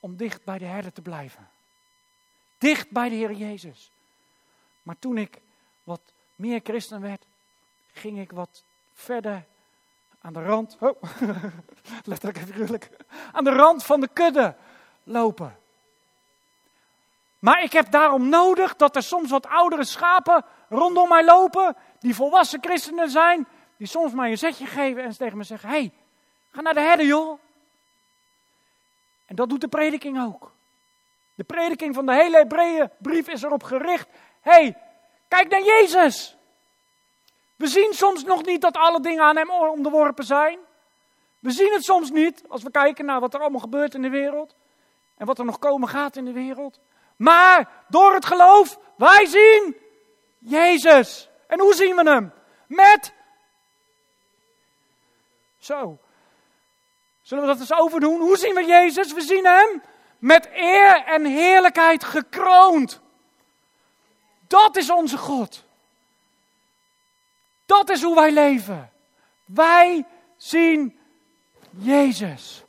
om 0.00 0.16
dicht 0.16 0.44
bij 0.44 0.58
de 0.58 0.64
herder 0.64 0.92
te 0.92 1.02
blijven. 1.02 1.48
Dicht 2.58 2.90
bij 2.90 3.08
de 3.08 3.14
Heer 3.14 3.32
Jezus. 3.32 3.90
Maar 4.86 4.98
toen 4.98 5.18
ik 5.18 5.40
wat 5.84 6.00
meer 6.34 6.60
christen 6.62 7.00
werd, 7.00 7.24
ging 7.92 8.18
ik 8.18 8.32
wat 8.32 8.62
verder 8.94 9.44
aan 10.20 10.32
de 10.32 10.44
rand, 10.44 10.76
oh, 10.80 11.02
letterlijk 12.04 12.38
en 12.38 12.46
figuurlijk, 12.46 12.90
aan 13.32 13.44
de 13.44 13.52
rand 13.52 13.84
van 13.84 14.00
de 14.00 14.08
kudde 14.12 14.54
lopen. 15.02 15.58
Maar 17.38 17.62
ik 17.62 17.72
heb 17.72 17.90
daarom 17.90 18.28
nodig 18.28 18.76
dat 18.76 18.96
er 18.96 19.02
soms 19.02 19.30
wat 19.30 19.46
oudere 19.46 19.84
schapen 19.84 20.44
rondom 20.68 21.08
mij 21.08 21.24
lopen, 21.24 21.76
die 21.98 22.14
volwassen 22.14 22.62
christenen 22.62 23.10
zijn, 23.10 23.46
die 23.76 23.86
soms 23.86 24.12
mij 24.12 24.30
een 24.30 24.38
zetje 24.38 24.66
geven 24.66 25.02
en 25.02 25.16
tegen 25.16 25.36
me 25.36 25.44
zeggen: 25.44 25.68
hey, 25.68 25.92
ga 26.50 26.60
naar 26.60 26.74
de 26.74 26.80
herder, 26.80 27.06
joh. 27.06 27.38
En 29.24 29.36
dat 29.36 29.48
doet 29.48 29.60
de 29.60 29.68
prediking 29.68 30.22
ook. 30.22 30.54
De 31.36 31.44
prediking 31.44 31.94
van 31.94 32.06
de 32.06 32.14
hele 32.14 32.36
Hebreeën 32.36 32.90
brief 32.98 33.28
is 33.28 33.42
erop 33.42 33.62
gericht: 33.62 34.08
hey, 34.50 34.76
kijk 35.28 35.48
naar 35.48 35.62
Jezus. 35.62 36.36
We 37.56 37.66
zien 37.66 37.92
soms 37.92 38.24
nog 38.24 38.44
niet 38.44 38.60
dat 38.60 38.76
alle 38.76 39.00
dingen 39.00 39.24
aan 39.24 39.36
hem 39.36 39.50
onderworpen 39.50 40.24
zijn. 40.24 40.58
We 41.38 41.50
zien 41.50 41.72
het 41.72 41.84
soms 41.84 42.10
niet 42.10 42.42
als 42.48 42.62
we 42.62 42.70
kijken 42.70 43.04
naar 43.04 43.20
wat 43.20 43.34
er 43.34 43.40
allemaal 43.40 43.60
gebeurt 43.60 43.94
in 43.94 44.02
de 44.02 44.10
wereld 44.10 44.54
en 45.16 45.26
wat 45.26 45.38
er 45.38 45.44
nog 45.44 45.58
komen 45.58 45.88
gaat 45.88 46.16
in 46.16 46.24
de 46.24 46.32
wereld. 46.32 46.78
Maar 47.16 47.68
door 47.88 48.14
het 48.14 48.24
geloof, 48.24 48.78
wij 48.96 49.26
zien 49.26 49.76
Jezus. 50.38 51.28
En 51.46 51.60
hoe 51.60 51.74
zien 51.74 51.96
we 51.96 52.10
hem? 52.10 52.32
Met. 52.66 53.12
Zo. 55.58 55.98
Zullen 57.22 57.44
we 57.44 57.50
dat 57.50 57.60
eens 57.60 57.74
overdoen? 57.74 58.20
Hoe 58.20 58.36
zien 58.36 58.54
we 58.54 58.64
Jezus? 58.64 59.12
We 59.12 59.20
zien 59.20 59.46
hem 59.46 59.82
met 60.18 60.48
eer 60.52 61.04
en 61.04 61.24
heerlijkheid 61.24 62.04
gekroond. 62.04 63.00
Dat 64.46 64.76
is 64.76 64.90
onze 64.90 65.18
God. 65.18 65.64
Dat 67.66 67.90
is 67.90 68.02
hoe 68.02 68.14
wij 68.14 68.32
leven. 68.32 68.90
Wij 69.44 70.04
zien 70.36 70.98
Jezus. 71.70 72.64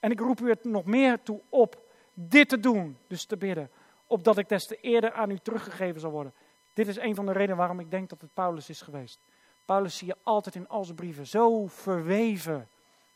En 0.00 0.10
ik 0.10 0.20
roep 0.20 0.40
u 0.40 0.48
het 0.48 0.64
nog 0.64 0.84
meer 0.84 1.22
toe 1.22 1.40
op 1.48 1.86
dit 2.14 2.48
te 2.48 2.60
doen, 2.60 2.98
dus 3.06 3.24
te 3.24 3.36
bidden, 3.36 3.70
opdat 4.06 4.38
ik 4.38 4.48
des 4.48 4.66
te 4.66 4.80
eerder 4.80 5.12
aan 5.12 5.30
u 5.30 5.38
teruggegeven 5.38 6.00
zal 6.00 6.10
worden. 6.10 6.32
Dit 6.74 6.88
is 6.88 6.96
een 6.96 7.14
van 7.14 7.26
de 7.26 7.32
redenen 7.32 7.56
waarom 7.56 7.80
ik 7.80 7.90
denk 7.90 8.08
dat 8.08 8.20
het 8.20 8.34
Paulus 8.34 8.68
is 8.68 8.80
geweest. 8.80 9.18
Paulus 9.64 9.96
zie 9.96 10.06
je 10.06 10.16
altijd 10.22 10.54
in 10.54 10.68
al 10.68 10.84
zijn 10.84 10.96
brieven 10.96 11.26
zo 11.26 11.66
verweven 11.66 12.68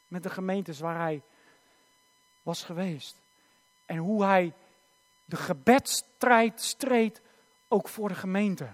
met 0.09 0.23
de 0.23 0.31
gemeentes 0.31 0.81
waar 0.81 0.99
hij 0.99 1.23
was 2.43 2.65
geweest. 2.65 3.17
En 3.87 3.97
hoe 3.97 4.25
hij 4.25 4.53
de 5.25 5.37
gebedstrijd 5.37 6.63
streed 6.63 7.21
ook 7.73 7.89
voor 7.89 8.09
de 8.09 8.15
gemeente. 8.15 8.65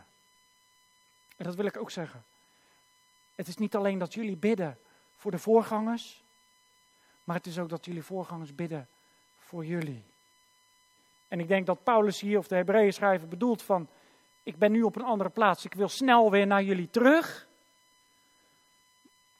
En 1.36 1.44
dat 1.44 1.54
wil 1.54 1.64
ik 1.64 1.76
ook 1.76 1.90
zeggen. 1.90 2.24
Het 3.34 3.48
is 3.48 3.56
niet 3.56 3.76
alleen 3.76 3.98
dat 3.98 4.14
jullie 4.14 4.36
bidden 4.36 4.78
voor 5.16 5.30
de 5.30 5.38
voorgangers, 5.38 6.22
maar 7.24 7.36
het 7.36 7.46
is 7.46 7.58
ook 7.58 7.68
dat 7.68 7.84
jullie 7.84 8.02
voorgangers 8.02 8.54
bidden 8.54 8.88
voor 9.38 9.64
jullie. 9.64 10.04
En 11.28 11.40
ik 11.40 11.48
denk 11.48 11.66
dat 11.66 11.82
Paulus 11.82 12.20
hier, 12.20 12.38
of 12.38 12.48
de 12.48 12.54
Hebreeën 12.54 12.92
schrijver, 12.92 13.28
bedoelt 13.28 13.62
van, 13.62 13.88
ik 14.42 14.56
ben 14.56 14.72
nu 14.72 14.82
op 14.82 14.96
een 14.96 15.04
andere 15.04 15.30
plaats, 15.30 15.64
ik 15.64 15.74
wil 15.74 15.88
snel 15.88 16.30
weer 16.30 16.46
naar 16.46 16.62
jullie 16.62 16.90
terug. 16.90 17.46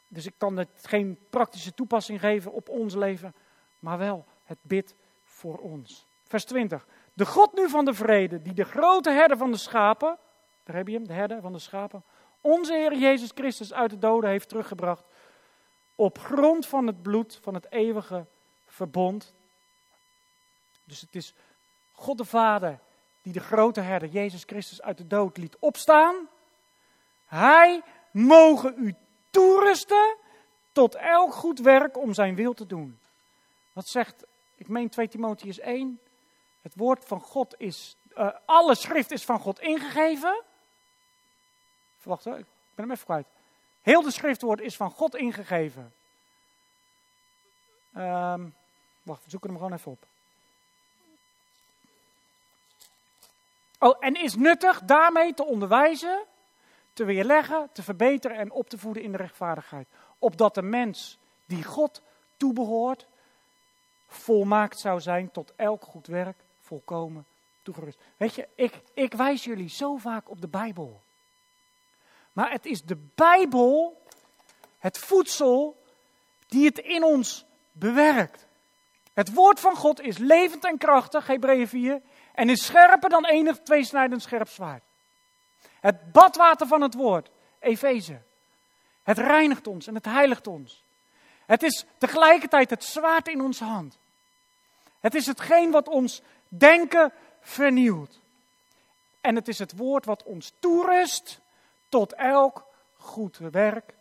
Dus 0.09 0.27
ik 0.27 0.35
kan 0.37 0.57
het 0.57 0.69
geen 0.83 1.19
praktische 1.31 1.75
toepassing 1.75 2.21
geven 2.21 2.53
op 2.53 2.69
ons 2.69 2.95
leven, 2.95 3.35
maar 3.79 3.99
wel 3.99 4.25
het 4.45 4.59
bid 4.63 4.95
voor 5.25 5.59
ons. 5.59 6.07
Vers 6.23 6.45
20. 6.45 6.87
De 7.19 7.27
God 7.27 7.53
nu 7.53 7.69
van 7.69 7.85
de 7.85 7.95
vrede, 7.95 8.43
die 8.43 8.55
de 8.55 8.65
grote 8.65 9.11
herder 9.11 9.37
van 9.37 9.51
de 9.51 9.57
schapen, 9.57 10.19
daar 10.65 10.77
heb 10.77 10.87
je 10.87 10.95
hem, 10.95 11.07
de 11.07 11.13
herder 11.13 11.41
van 11.41 11.53
de 11.53 11.59
schapen, 11.59 12.05
onze 12.41 12.73
Heer 12.73 12.97
Jezus 12.97 13.31
Christus 13.35 13.73
uit 13.73 13.91
de 13.91 13.99
doden 13.99 14.31
heeft 14.31 14.49
teruggebracht 14.49 15.05
op 15.95 16.19
grond 16.19 16.67
van 16.67 16.87
het 16.87 17.03
bloed 17.03 17.39
van 17.43 17.55
het 17.55 17.73
eeuwige 17.73 18.27
verbond. 18.67 19.35
Dus 20.85 21.01
het 21.01 21.15
is 21.15 21.35
God 21.93 22.19
de 22.19 22.25
Vader 22.25 22.79
die 23.23 23.33
de 23.33 23.41
grote 23.41 23.81
herder 23.81 24.09
Jezus 24.09 24.43
Christus 24.47 24.83
uit 24.83 24.99
de 24.99 25.07
dood 25.07 25.37
liet 25.37 25.57
opstaan. 25.59 26.29
Hij 27.27 27.83
mogen 28.11 28.75
u 28.77 28.95
toerusten 29.31 30.17
tot 30.73 30.95
elk 30.95 31.33
goed 31.33 31.59
werk 31.59 31.97
om 31.97 32.15
zijn 32.15 32.35
wil 32.35 32.55
te 32.55 32.67
doen. 32.67 32.99
Wat 33.73 33.87
zegt, 33.87 34.25
ik 34.57 34.69
meen 34.69 34.89
2 34.89 35.09
Timotheus 35.09 35.59
1, 35.59 36.01
het 36.69 36.77
woord 36.77 37.05
van 37.05 37.21
God 37.21 37.55
is, 37.59 37.97
uh, 38.17 38.31
alle 38.45 38.75
schrift 38.75 39.11
is 39.11 39.25
van 39.25 39.41
God 39.41 39.61
ingegeven. 39.61 40.43
Wacht 42.03 42.25
hoor, 42.25 42.39
ik 42.39 42.47
ben 42.75 42.85
hem 42.85 42.91
even 42.91 43.05
kwijt. 43.05 43.27
Heel 43.83 44.03
de 44.03 44.11
schriftwoord 44.11 44.61
is 44.61 44.77
van 44.77 44.91
God 44.91 45.17
ingegeven. 45.17 45.93
Um, 47.97 48.55
wacht, 49.03 49.25
we 49.25 49.31
zoeken 49.31 49.49
hem 49.51 49.59
gewoon 49.59 49.73
even 49.73 49.91
op. 49.93 50.07
Oh, 53.79 53.97
en 54.01 54.15
is 54.15 54.35
nuttig 54.35 54.81
daarmee 54.81 55.35
te 55.35 55.45
onderwijzen, 55.45 56.25
te 56.93 57.05
weerleggen, 57.05 57.69
te 57.73 57.83
verbeteren 57.83 58.37
en 58.37 58.51
op 58.51 58.69
te 58.69 58.79
voeden 58.79 59.03
in 59.03 59.13
de 59.13 59.19
rechtvaardigheid. 59.19 59.89
Opdat 60.19 60.55
de 60.55 60.63
mens 60.63 61.19
die 61.47 61.65
God 61.65 62.03
toebehoort, 62.37 63.07
volmaakt 64.09 64.79
zou 64.79 65.01
zijn 65.01 65.31
tot 65.31 65.53
elk 65.57 65.83
goed 65.85 66.07
werk, 66.07 66.47
volkomen 66.69 67.27
toegerust. 67.63 67.99
Weet 68.17 68.35
je, 68.35 68.49
ik, 68.55 68.81
ik 68.95 69.15
wijs 69.15 69.45
jullie 69.45 69.69
zo 69.69 69.97
vaak 69.97 70.31
op 70.31 70.41
de 70.41 70.49
Bijbel. 70.49 71.03
Maar 72.33 72.51
het 72.51 72.67
is 72.67 72.83
de 72.83 72.97
Bijbel, 73.15 74.03
het 74.79 74.99
voedsel, 74.99 75.83
die 76.49 76.67
het 76.67 76.79
in 76.79 77.05
ons 77.05 77.45
bewerkt. 77.73 78.47
Het 79.13 79.33
woord 79.35 79.61
van 79.61 79.77
God 79.77 80.01
is 80.01 80.19
levend 80.19 80.65
en 80.65 80.79
krachtig, 80.79 81.27
Hebreeën 81.27 81.69
4, 81.69 82.01
en 82.33 82.49
is 82.49 82.65
scherper 82.65 83.11
dan 83.11 83.27
enig 83.27 83.59
tweesnijdend 83.59 84.23
scherp 84.23 84.49
zwaard. 84.49 84.83
Het 85.81 86.13
badwater 86.13 86.67
van 86.67 86.81
het 86.81 86.95
woord, 86.95 87.31
Efeze. 87.59 88.21
Het 89.03 89.19
reinigt 89.19 89.67
ons 89.67 89.87
en 89.87 89.95
het 89.95 90.05
heiligt 90.05 90.47
ons. 90.47 90.85
Het 91.47 91.63
is 91.63 91.85
tegelijkertijd 91.99 92.71
het 92.71 92.85
zwaard 92.85 93.29
in 93.29 93.41
onze 93.41 93.65
hand. 93.65 93.99
Het 95.01 95.15
is 95.15 95.27
hetgeen 95.27 95.71
wat 95.71 95.89
ons 95.89 96.23
denken 96.49 97.13
vernieuwt. 97.41 98.19
En 99.21 99.35
het 99.35 99.49
is 99.49 99.59
het 99.59 99.77
woord 99.77 100.05
wat 100.05 100.23
ons 100.23 100.53
toerust 100.59 101.41
tot 101.89 102.13
elk 102.13 102.65
goed 102.97 103.39
werk, 103.39 103.95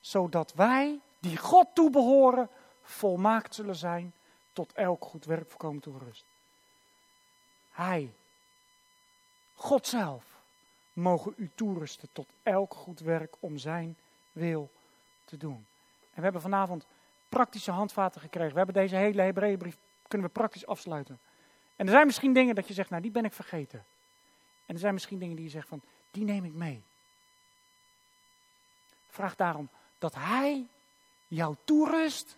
zodat 0.00 0.52
wij, 0.54 1.00
die 1.18 1.36
God 1.36 1.66
toebehoren, 1.74 2.48
volmaakt 2.82 3.54
zullen 3.54 3.76
zijn 3.76 4.12
tot 4.52 4.72
elk 4.72 5.04
goed 5.04 5.24
werk 5.24 5.50
voorkomen 5.50 5.82
toerust. 5.82 6.24
Hij, 7.70 8.12
God 9.54 9.86
zelf, 9.86 10.24
mogen 10.92 11.34
u 11.36 11.50
toerusten 11.54 12.08
tot 12.12 12.26
elk 12.42 12.74
goed 12.74 13.00
werk 13.00 13.34
om 13.40 13.58
zijn 13.58 13.96
wil 14.32 14.70
te 15.24 15.36
doen. 15.36 15.66
En 16.00 16.16
we 16.16 16.22
hebben 16.22 16.40
vanavond 16.40 16.86
praktische 17.28 17.70
handvaten 17.70 18.20
gekregen. 18.20 18.50
We 18.50 18.56
hebben 18.56 18.74
deze 18.74 18.96
hele 18.96 19.22
Hebreeënbrief 19.22 19.76
kunnen 20.08 20.26
we 20.26 20.32
praktisch 20.32 20.66
afsluiten. 20.66 21.18
En 21.76 21.86
er 21.86 21.92
zijn 21.92 22.06
misschien 22.06 22.32
dingen 22.32 22.54
dat 22.54 22.68
je 22.68 22.74
zegt, 22.74 22.90
nou 22.90 23.02
die 23.02 23.10
ben 23.10 23.24
ik 23.24 23.32
vergeten. 23.32 23.84
En 24.66 24.74
er 24.74 24.80
zijn 24.80 24.94
misschien 24.94 25.18
dingen 25.18 25.36
die 25.36 25.44
je 25.44 25.50
zegt 25.50 25.68
van, 25.68 25.82
die 26.10 26.24
neem 26.24 26.44
ik 26.44 26.52
mee. 26.52 26.82
Vraag 29.08 29.36
daarom 29.36 29.68
dat 29.98 30.14
hij 30.14 30.66
jou 31.26 31.56
toerust, 31.64 32.36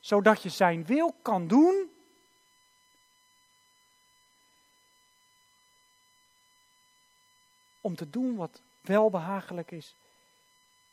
zodat 0.00 0.42
je 0.42 0.48
zijn 0.48 0.86
wil 0.86 1.14
kan 1.22 1.46
doen 1.46 1.90
om 7.80 7.96
te 7.96 8.10
doen 8.10 8.36
wat 8.36 8.60
welbehagelijk 8.80 9.70
is 9.70 9.94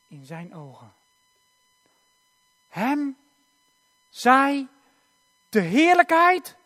in 0.08 0.24
zijn 0.24 0.54
ogen. 0.54 0.92
Hem 2.68 3.16
zij 4.08 4.66
de 5.56 5.62
heerlijkheid 5.62 6.56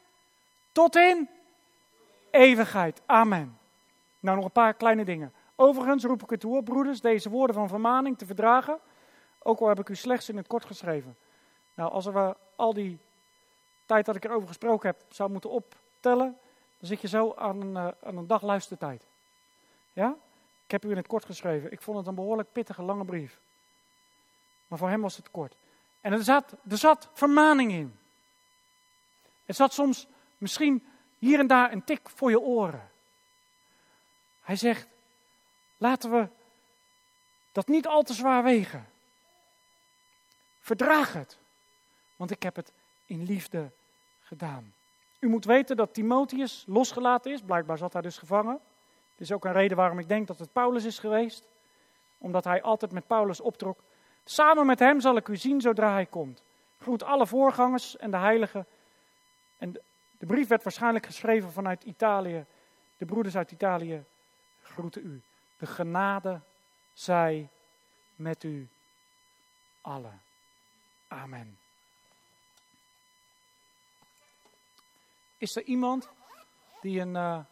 tot 0.73 0.97
in 0.97 1.29
eeuwigheid. 2.31 3.03
Amen. 3.07 3.59
Nou, 4.21 4.37
nog 4.37 4.45
een 4.45 4.53
paar 4.53 4.75
kleine 4.75 5.05
dingen. 5.05 5.33
Overigens 5.55 6.05
roep 6.05 6.23
ik 6.23 6.31
het 6.31 6.41
toe, 6.41 6.63
broeders, 6.63 7.01
deze 7.01 7.31
woorden 7.31 7.57
van 7.57 7.69
vermaning 7.69 8.19
te 8.19 8.27
verdragen. 8.27 8.79
Ook 9.43 9.61
al 9.61 9.69
heb 9.69 9.79
ik 9.79 9.89
u 9.89 9.97
slechts 9.97 10.29
in 10.29 10.37
het 10.37 10.47
kort 10.47 10.65
geschreven. 10.65 11.17
Nou, 11.75 11.93
als 11.93 12.05
we 12.05 12.37
al 12.57 12.75
die 12.75 12.99
tijd 13.87 14.07
dat 14.07 14.17
ik 14.17 14.25
erover 14.25 14.49
gesproken 14.49 14.89
heb 14.89 15.03
zou 15.09 15.31
moeten 15.31 15.51
optellen, 15.51 16.39
dan 16.79 16.89
zit 16.89 17.01
je 17.01 17.09
zo 17.09 17.35
aan 17.37 17.61
een, 17.61 17.87
uh, 17.87 17.89
aan 18.03 18.17
een 18.17 18.27
dag 18.27 18.43
luistertijd. 18.43 19.03
Ja? 19.93 20.15
Ik 20.65 20.71
heb 20.71 20.85
u 20.85 20.91
in 20.91 20.97
het 20.97 21.07
kort 21.07 21.25
geschreven. 21.25 21.73
Ik 21.73 21.83
vond 21.83 21.99
het 21.99 22.07
een 22.07 22.15
behoorlijk 22.15 22.53
pittige, 22.53 22.83
lange 22.83 23.05
brief. 23.05 23.39
Maar 24.67 24.79
voor 24.79 24.89
hem 24.89 25.01
was 25.01 25.17
het 25.17 25.31
kort. 25.31 25.55
En 26.01 26.13
er 26.13 26.23
zat, 26.23 26.55
er 26.69 26.79
zat 26.79 27.09
vermaning 27.13 27.73
in. 27.73 27.99
Er 29.51 29.57
zat 29.57 29.73
soms 29.73 30.07
misschien 30.39 30.87
hier 31.19 31.39
en 31.39 31.47
daar 31.47 31.73
een 31.73 31.85
tik 31.85 32.09
voor 32.09 32.31
je 32.31 32.41
oren. 32.41 32.91
Hij 34.43 34.57
zegt, 34.57 34.89
laten 35.77 36.11
we 36.11 36.29
dat 37.53 37.69
niet 37.69 37.87
al 37.87 38.03
te 38.03 38.13
zwaar 38.13 38.43
wegen. 38.43 38.87
Verdraag 40.61 41.13
het, 41.13 41.39
want 42.17 42.31
ik 42.31 42.43
heb 42.43 42.57
het 42.57 42.73
in 43.07 43.25
liefde 43.25 43.71
gedaan. 44.23 44.73
U 45.19 45.29
moet 45.29 45.45
weten 45.45 45.77
dat 45.77 45.95
Timotheus 45.95 46.65
losgelaten 46.67 47.33
is, 47.33 47.41
blijkbaar 47.41 47.79
zat 47.79 47.93
hij 47.93 48.03
dus 48.03 48.19
gevangen. 48.19 48.61
Dit 49.17 49.29
is 49.29 49.33
ook 49.33 49.45
een 49.45 49.53
reden 49.53 49.77
waarom 49.77 49.99
ik 49.99 50.09
denk 50.09 50.27
dat 50.27 50.39
het 50.39 50.53
Paulus 50.53 50.85
is 50.85 50.99
geweest, 50.99 51.43
omdat 52.19 52.45
hij 52.45 52.63
altijd 52.63 52.93
met 52.93 53.07
Paulus 53.07 53.41
optrok. 53.41 53.79
Samen 54.25 54.67
met 54.67 54.79
hem 54.79 55.01
zal 55.01 55.17
ik 55.17 55.29
u 55.29 55.37
zien 55.37 55.61
zodra 55.61 55.93
hij 55.93 56.07
komt. 56.07 56.43
Groet 56.81 57.03
alle 57.03 57.27
voorgangers 57.27 57.97
en 57.97 58.11
de 58.11 58.17
heiligen. 58.17 58.67
En 59.61 59.73
de, 60.19 60.27
brief 60.27 60.49
werd 60.49 60.63
waarschijnlijk 60.63 61.07
geschreven 61.07 61.53
vanuit 61.53 61.85
Italië. 61.85 62.45
De 62.97 63.05
broeders 63.05 63.37
uit 63.37 63.51
Italië 63.51 64.05
groeten 64.63 65.07
u. 65.07 65.23
De 65.59 65.67
genade 65.67 66.41
zij 66.93 67.49
met 68.17 68.45
u 68.45 68.69
allen. 69.81 70.23
Amen. 71.09 71.59
Is 75.37 75.57
er 75.57 75.63
iemand 75.63 76.09
die 76.81 77.01
een, 77.01 77.15
uh, 77.15 77.45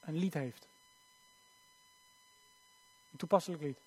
een 0.00 0.16
lied 0.16 0.34
heeft? 0.34 0.66
Een 3.10 3.18
toepasselijk 3.18 3.62
lied. 3.62 3.78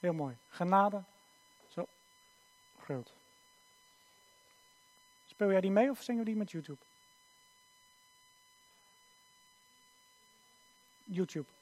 Heel 0.00 0.12
mooi. 0.12 0.36
Genade. 0.48 1.02
Zo 1.68 1.88
groot. 2.80 3.12
Speel 5.34 5.50
jij 5.50 5.60
die 5.60 5.70
mee 5.70 5.90
of 5.90 6.02
zingen 6.02 6.20
we 6.24 6.30
die 6.30 6.36
met 6.38 6.50
YouTube? 6.50 6.84
YouTube. 11.04 11.53